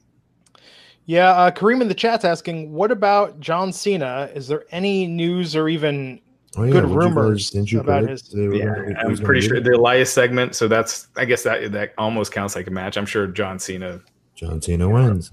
Yeah, 1.05 1.31
uh, 1.31 1.51
Kareem 1.51 1.81
in 1.81 1.87
the 1.87 1.95
chat's 1.95 2.23
asking, 2.23 2.71
what 2.71 2.91
about 2.91 3.39
John 3.39 3.73
Cena? 3.73 4.29
Is 4.35 4.47
there 4.47 4.65
any 4.71 5.07
news 5.07 5.55
or 5.55 5.67
even 5.67 6.21
Oh, 6.57 6.63
yeah, 6.63 6.71
good 6.73 6.83
would 6.83 6.91
you 6.91 6.99
guys- 6.99 7.15
rumors 7.15 7.71
you 7.73 7.79
about 7.79 8.07
his- 8.09 8.33
Yeah, 8.33 8.73
I'm 8.99 9.09
was 9.09 9.21
pretty 9.21 9.41
sure 9.47 9.59
the 9.61 9.71
Elias 9.71 10.11
segment. 10.11 10.53
So 10.55 10.67
that's 10.67 11.07
I 11.15 11.23
guess 11.25 11.43
that 11.43 11.71
that 11.71 11.93
almost 11.97 12.31
counts 12.33 12.55
like 12.55 12.67
a 12.67 12.71
match. 12.71 12.97
I'm 12.97 13.05
sure 13.05 13.25
John 13.27 13.57
Cena. 13.57 14.01
John 14.35 14.61
Cena 14.61 14.89
wins. 14.89 15.31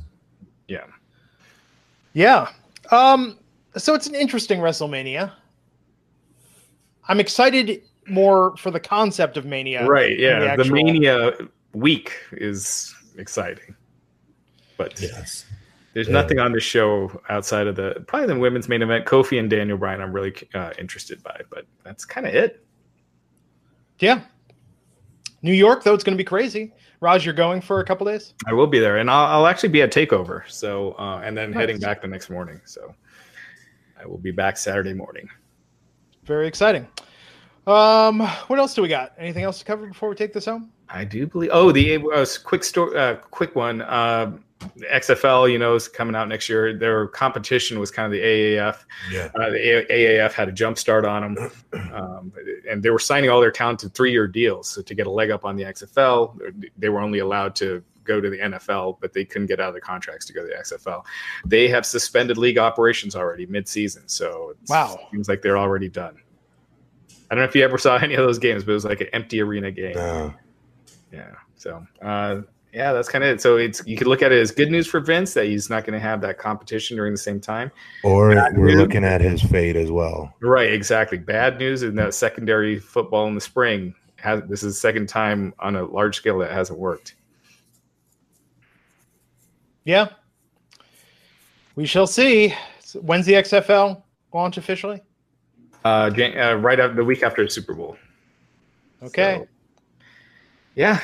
Yeah, 0.69 0.85
Yeah. 2.13 2.51
Um, 2.91 3.39
so 3.77 3.95
it's 3.95 4.07
an 4.07 4.15
interesting 4.15 4.61
WrestleMania. 4.61 5.33
I'm 7.09 7.21
excited 7.21 7.83
more 8.07 8.57
for 8.57 8.71
the 8.71 8.81
concept 8.81 9.37
of 9.37 9.45
Mania. 9.45 9.87
right. 9.87 10.19
Yeah, 10.19 10.41
the, 10.41 10.51
actual- 10.51 10.75
Mania 10.75 11.33
week 11.75 12.13
is 12.33 12.95
exciting, 13.17 13.75
but 14.77 15.01
Yes. 15.01 15.45
There's 15.95 16.07
yeah. 16.07 16.13
nothing 16.13 16.39
on 16.39 16.53
the 16.53 16.61
show 16.61 17.21
outside 17.29 17.67
of 17.67 17.75
the 17.75 18.05
probably 18.07 18.29
the 18.29 18.39
women's 18.39 18.69
main 18.69 18.83
event. 18.83 19.05
Kofi 19.07 19.41
and 19.41 19.51
Daniel 19.51 19.77
Bryan, 19.79 20.01
I'm 20.01 20.13
really 20.13 20.35
uh, 20.55 20.71
interested 20.79 21.23
by, 21.23 21.41
but 21.51 21.65
that's 21.83 22.05
kind 22.05 22.27
of 22.27 22.35
it. 22.35 22.65
Yeah. 23.99 24.21
New 25.43 25.53
York, 25.55 25.83
though, 25.83 25.95
it's 25.95 26.05
going 26.05 26.17
to 26.17 26.23
be 26.23 26.27
crazy. 26.27 26.73
Raj, 27.01 27.25
you're 27.25 27.35
going 27.35 27.61
for 27.61 27.81
a 27.81 27.85
couple 27.85 28.07
days. 28.07 28.35
I 28.47 28.53
will 28.53 28.67
be 28.67 28.81
there, 28.81 28.99
and 28.99 29.11
I'll, 29.11 29.27
I'll 29.27 29.47
actually 29.47 29.69
be 29.69 29.83
at 29.83 29.93
Takeover. 29.93 30.49
So, 30.51 30.95
uh, 30.99 31.21
and 31.25 31.37
then 31.37 31.51
nice. 31.51 31.61
heading 31.61 31.79
back 31.79 32.03
the 32.03 32.09
next 32.09 32.29
morning. 32.29 32.61
So, 32.65 32.95
I 34.01 34.07
will 34.07 34.19
be 34.19 34.33
back 34.33 34.57
Saturday 34.57 34.95
morning. 34.95 35.29
Very 36.25 36.49
exciting. 36.49 36.89
Um, 37.67 38.21
what 38.21 38.59
else 38.59 38.75
do 38.75 38.83
we 38.83 38.89
got? 38.89 39.13
Anything 39.19 39.45
else 39.45 39.59
to 39.61 39.65
cover 39.65 39.87
before 39.87 40.09
we 40.09 40.15
take 40.15 40.33
this 40.33 40.47
home? 40.47 40.73
I 40.89 41.05
do 41.05 41.27
believe. 41.27 41.51
Oh, 41.53 41.71
the 41.71 41.97
uh, 41.97 42.27
quick 42.43 42.65
story, 42.65 42.97
uh, 42.99 43.17
quick 43.17 43.55
one. 43.55 43.83
Uh, 43.83 44.39
XFL, 44.61 45.51
you 45.51 45.59
know, 45.59 45.75
is 45.75 45.89
coming 45.89 46.15
out 46.15 46.29
next 46.29 46.49
year. 46.49 46.77
Their 46.77 47.09
competition 47.09 47.79
was 47.79 47.91
kind 47.91 48.07
of 48.07 48.13
the 48.13 48.21
AAF. 48.21 48.85
Yeah. 49.11 49.31
Uh, 49.35 49.51
the 49.51 49.87
AAF 49.91 50.33
had 50.33 50.49
a 50.49 50.53
jump 50.53 50.79
start 50.79 51.05
on 51.05 51.35
them, 51.35 51.51
um, 51.93 52.33
and 52.69 52.83
they 52.83 52.91
were 52.91 52.99
signing 52.99 53.31
all 53.31 53.41
their 53.41 53.51
talent 53.51 53.81
to 53.81 53.89
three-year 53.89 54.27
deals. 54.27 54.69
So 54.69 54.83
to 54.83 54.95
get 54.95 55.07
a 55.07 55.11
leg 55.11 55.31
up 55.31 55.45
on 55.45 55.57
the 55.57 55.65
XFL, 55.65 56.71
they 56.77 56.89
were 56.89 57.01
only 57.01 57.21
allowed 57.21 57.55
to 57.57 57.83
go 58.05 58.21
to 58.21 58.31
the 58.31 58.39
NFL, 58.39 58.99
but 59.01 59.13
they 59.13 59.25
couldn't 59.25 59.47
get 59.47 59.61
out 59.61 59.69
of 59.69 59.75
the 59.75 59.81
contracts 59.81 60.27
to 60.27 60.33
go 60.33 60.43
to 60.43 60.49
the 60.49 60.55
XFL. 60.55 61.05
They 61.45 61.69
have 61.69 61.85
suspended 61.85 62.39
league 62.39 62.59
operations 62.59 63.15
already 63.15 63.47
mid-season, 63.47 64.09
so 64.09 64.55
wow, 64.69 64.99
seems 65.13 65.29
like 65.29 65.43
they're 65.43 65.59
already 65.59 65.89
done. 65.89 66.17
I 67.31 67.35
don't 67.35 67.43
know 67.43 67.49
if 67.49 67.55
you 67.55 67.63
ever 67.63 67.79
saw 67.79 67.97
any 68.03 68.15
of 68.15 68.27
those 68.27 68.39
games, 68.39 68.65
but 68.65 68.73
it 68.73 68.75
was 68.75 68.85
like 68.85 69.01
an 69.03 69.09
empty 69.13 69.41
arena 69.41 69.71
game. 69.71 70.35
Yeah. 71.13 71.35
So, 71.57 71.87
uh, 72.03 72.43
yeah, 72.73 72.93
that's 72.93 73.09
kind 73.09 73.25
of 73.25 73.31
it. 73.31 73.41
So 73.41 73.57
it's 73.57 73.83
you 73.87 73.97
could 73.97 74.07
look 74.07 74.23
at 74.23 74.31
it 74.31 74.41
as 74.41 74.51
good 74.51 74.71
news 74.71 74.87
for 74.87 75.01
Vince 75.01 75.35
that 75.35 75.47
he's 75.47 75.71
not 75.71 75.85
going 75.85 75.99
to 75.99 76.01
have 76.01 76.21
that 76.21 76.39
competition 76.39 76.97
during 76.97 77.13
the 77.13 77.19
same 77.19 77.41
time. 77.41 77.71
Or 78.05 78.35
Bad 78.35 78.57
we're 78.57 78.69
news. 78.69 78.77
looking 78.77 79.05
at 79.05 79.21
his 79.21 79.43
fate 79.43 79.77
as 79.77 79.91
well. 79.91 80.35
Right, 80.41 80.73
exactly. 80.73 81.19
Bad 81.19 81.59
news 81.59 81.83
in 81.83 81.95
that 81.97 82.15
secondary 82.15 82.79
football 82.79 83.27
in 83.27 83.35
the 83.35 83.41
spring. 83.41 83.95
Has, 84.17 84.43
this 84.49 84.63
is 84.63 84.75
the 84.75 84.81
second 84.81 85.09
time 85.09 85.55
on 85.61 85.77
a 85.77 85.85
large 85.85 86.17
scale 86.17 86.39
that 86.39 86.51
hasn't 86.51 86.79
worked. 86.79 87.15
Yeah, 89.85 90.09
we 91.77 91.87
shall 91.87 92.07
see. 92.07 92.55
When's 93.01 93.25
the 93.25 93.35
XFL 93.35 94.03
launch 94.35 94.59
officially? 94.59 95.01
Uh, 95.85 96.11
uh 96.11 96.59
right 96.61 96.81
after 96.81 96.97
the 96.97 97.05
week 97.05 97.23
after 97.23 97.49
Super 97.49 97.73
Bowl. 97.73 97.97
Okay. 99.03 99.39
So, 99.39 99.49
yeah, 100.75 101.01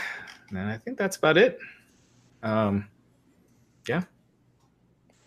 and 0.50 0.58
I 0.58 0.78
think 0.78 0.98
that's 0.98 1.16
about 1.16 1.36
it. 1.36 1.58
Um, 2.42 2.88
yeah. 3.88 4.02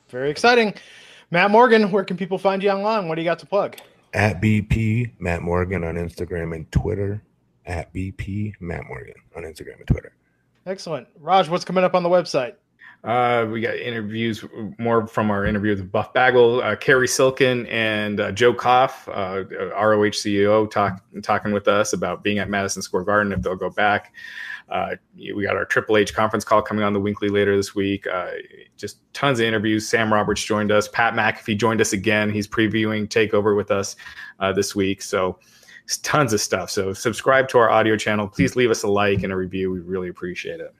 Very 0.09 0.29
exciting. 0.29 0.73
Matt 1.31 1.51
Morgan, 1.51 1.91
where 1.91 2.03
can 2.03 2.15
people 2.15 2.37
find 2.37 2.63
you 2.63 2.69
online? 2.69 3.07
What 3.07 3.15
do 3.15 3.21
you 3.21 3.25
got 3.25 3.39
to 3.39 3.45
plug? 3.45 3.77
At 4.13 4.41
BP 4.41 5.11
Matt 5.19 5.41
Morgan 5.41 5.83
on 5.83 5.95
Instagram 5.95 6.55
and 6.55 6.71
Twitter. 6.71 7.21
At 7.65 7.93
BP 7.93 8.53
Matt 8.61 8.85
Morgan 8.87 9.15
on 9.35 9.43
Instagram 9.43 9.79
and 9.79 9.87
Twitter. 9.87 10.13
Excellent. 10.65 11.07
Raj, 11.19 11.49
what's 11.49 11.65
coming 11.65 11.83
up 11.83 11.95
on 11.95 12.03
the 12.03 12.09
website? 12.09 12.55
Uh, 13.03 13.47
we 13.49 13.61
got 13.61 13.75
interviews 13.75 14.43
more 14.77 15.07
from 15.07 15.31
our 15.31 15.45
interview 15.45 15.71
with 15.71 15.91
Buff 15.91 16.13
Bagwell, 16.13 16.61
uh, 16.61 16.75
Cary 16.75 17.07
Silkin, 17.07 17.65
and 17.67 18.19
uh, 18.19 18.31
Joe 18.31 18.53
Koff, 18.53 19.07
uh, 19.07 19.45
ROH 19.49 20.11
CEO, 20.11 20.69
talk, 20.69 21.01
talking 21.21 21.51
with 21.53 21.67
us 21.67 21.93
about 21.93 22.23
being 22.23 22.39
at 22.39 22.49
Madison 22.49 22.81
Square 22.81 23.03
Garden 23.03 23.31
if 23.31 23.41
they'll 23.41 23.55
go 23.55 23.69
back. 23.69 24.13
Uh, 24.69 24.95
we 25.15 25.45
got 25.45 25.55
our 25.55 25.63
Triple 25.63 25.97
H 25.97 26.13
conference 26.13 26.43
call 26.43 26.61
coming 26.61 26.83
on 26.83 26.91
the 26.91 26.99
Weekly 26.99 27.29
later 27.29 27.55
this 27.55 27.73
week. 27.73 28.05
Uh, 28.07 28.31
just 28.75 28.99
tons 29.13 29.39
of 29.39 29.45
interviews. 29.45 29.87
Sam 29.87 30.11
Roberts 30.11 30.43
joined 30.43 30.71
us. 30.71 30.89
Pat 30.89 31.13
McAfee 31.13 31.57
joined 31.57 31.79
us 31.79 31.93
again. 31.93 32.29
He's 32.29 32.47
previewing 32.47 33.07
Takeover 33.07 33.55
with 33.55 33.71
us 33.71 33.95
uh, 34.39 34.51
this 34.51 34.75
week. 34.75 35.01
So 35.01 35.39
tons 36.03 36.33
of 36.33 36.41
stuff. 36.41 36.69
So 36.69 36.91
subscribe 36.91 37.47
to 37.49 37.57
our 37.59 37.69
audio 37.69 37.95
channel. 37.95 38.27
Please 38.27 38.57
leave 38.57 38.71
us 38.71 38.83
a 38.83 38.87
like 38.87 39.23
and 39.23 39.31
a 39.31 39.37
review. 39.37 39.71
We 39.71 39.79
really 39.79 40.09
appreciate 40.09 40.59
it. 40.59 40.73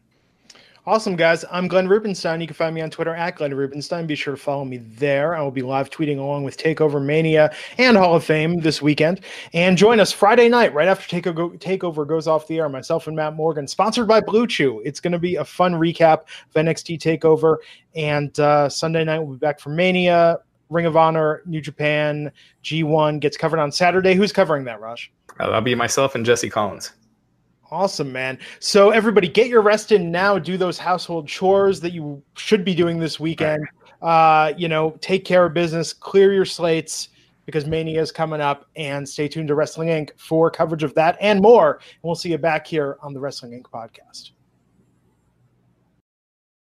Awesome, 0.87 1.17
guys. 1.17 1.43
I'm 1.51 1.67
Glenn 1.67 1.89
Rubenstein. 1.89 2.39
You 2.39 2.47
can 2.47 2.53
find 2.53 2.73
me 2.73 2.79
on 2.79 2.89
Twitter 2.89 3.13
at 3.13 3.35
Glenn 3.35 3.53
Rubenstein. 3.53 4.07
Be 4.07 4.15
sure 4.15 4.35
to 4.35 4.41
follow 4.41 4.63
me 4.63 4.77
there. 4.77 5.35
I 5.35 5.41
will 5.41 5.51
be 5.51 5.61
live 5.61 5.89
tweeting 5.89 6.17
along 6.17 6.45
with 6.45 6.55
Takeover 6.57 7.03
Mania 7.03 7.53
and 7.77 7.97
Hall 7.97 8.15
of 8.15 8.23
Fame 8.23 8.61
this 8.61 8.81
weekend. 8.81 9.19
And 9.51 9.77
join 9.77 9.99
us 9.99 10.13
Friday 10.13 10.47
night, 10.47 10.73
right 10.73 10.87
after 10.87 11.19
Takeover 11.19 12.07
goes 12.07 12.25
off 12.25 12.47
the 12.47 12.59
air. 12.59 12.69
Myself 12.69 13.07
and 13.07 13.17
Matt 13.17 13.35
Morgan, 13.35 13.67
sponsored 13.67 14.07
by 14.07 14.21
BlueChew. 14.21 14.79
It's 14.85 15.01
going 15.01 15.11
to 15.11 15.19
be 15.19 15.35
a 15.35 15.43
fun 15.43 15.73
recap 15.73 16.21
of 16.21 16.53
NXT 16.55 16.99
Takeover. 17.01 17.57
And 17.93 18.39
uh, 18.39 18.69
Sunday 18.69 19.03
night, 19.03 19.19
we'll 19.19 19.33
be 19.33 19.39
back 19.39 19.59
for 19.59 19.71
Mania. 19.71 20.39
Ring 20.69 20.85
of 20.85 20.95
Honor, 20.95 21.41
New 21.45 21.59
Japan, 21.59 22.31
G1 22.63 23.19
gets 23.19 23.35
covered 23.35 23.59
on 23.59 23.73
Saturday. 23.73 24.13
Who's 24.13 24.31
covering 24.31 24.63
that, 24.63 24.79
Raj? 24.79 25.11
Uh, 25.37 25.47
that'll 25.47 25.59
be 25.59 25.75
myself 25.75 26.15
and 26.15 26.25
Jesse 26.25 26.49
Collins. 26.49 26.93
Awesome, 27.69 28.11
man. 28.11 28.39
So 28.59 28.91
everybody 28.91 29.27
get 29.27 29.47
your 29.47 29.61
rest 29.61 29.91
in 29.91 30.09
now. 30.11 30.39
Do 30.39 30.57
those 30.57 30.77
household 30.77 31.27
chores 31.27 31.81
that 31.81 31.91
you 31.91 32.23
should 32.37 32.63
be 32.63 32.73
doing 32.73 32.99
this 32.99 33.19
weekend. 33.19 33.67
Uh, 34.01 34.53
you 34.57 34.69
know, 34.69 34.91
take 35.01 35.25
care 35.25 35.45
of 35.45 35.53
business, 35.53 35.91
clear 35.91 36.33
your 36.33 36.45
slates 36.45 37.09
because 37.45 37.65
Mania 37.65 38.01
is 38.01 38.11
coming 38.11 38.41
up, 38.41 38.67
and 38.75 39.07
stay 39.07 39.27
tuned 39.27 39.47
to 39.47 39.55
Wrestling 39.55 39.87
Inc. 39.87 40.09
for 40.17 40.51
coverage 40.51 40.83
of 40.83 40.93
that 40.95 41.17
and 41.21 41.41
more. 41.41 41.75
And 41.75 42.03
we'll 42.03 42.15
see 42.15 42.29
you 42.29 42.37
back 42.37 42.67
here 42.67 42.97
on 43.01 43.13
the 43.13 43.19
Wrestling 43.19 43.51
Inc. 43.53 43.71
podcast. 43.71 44.31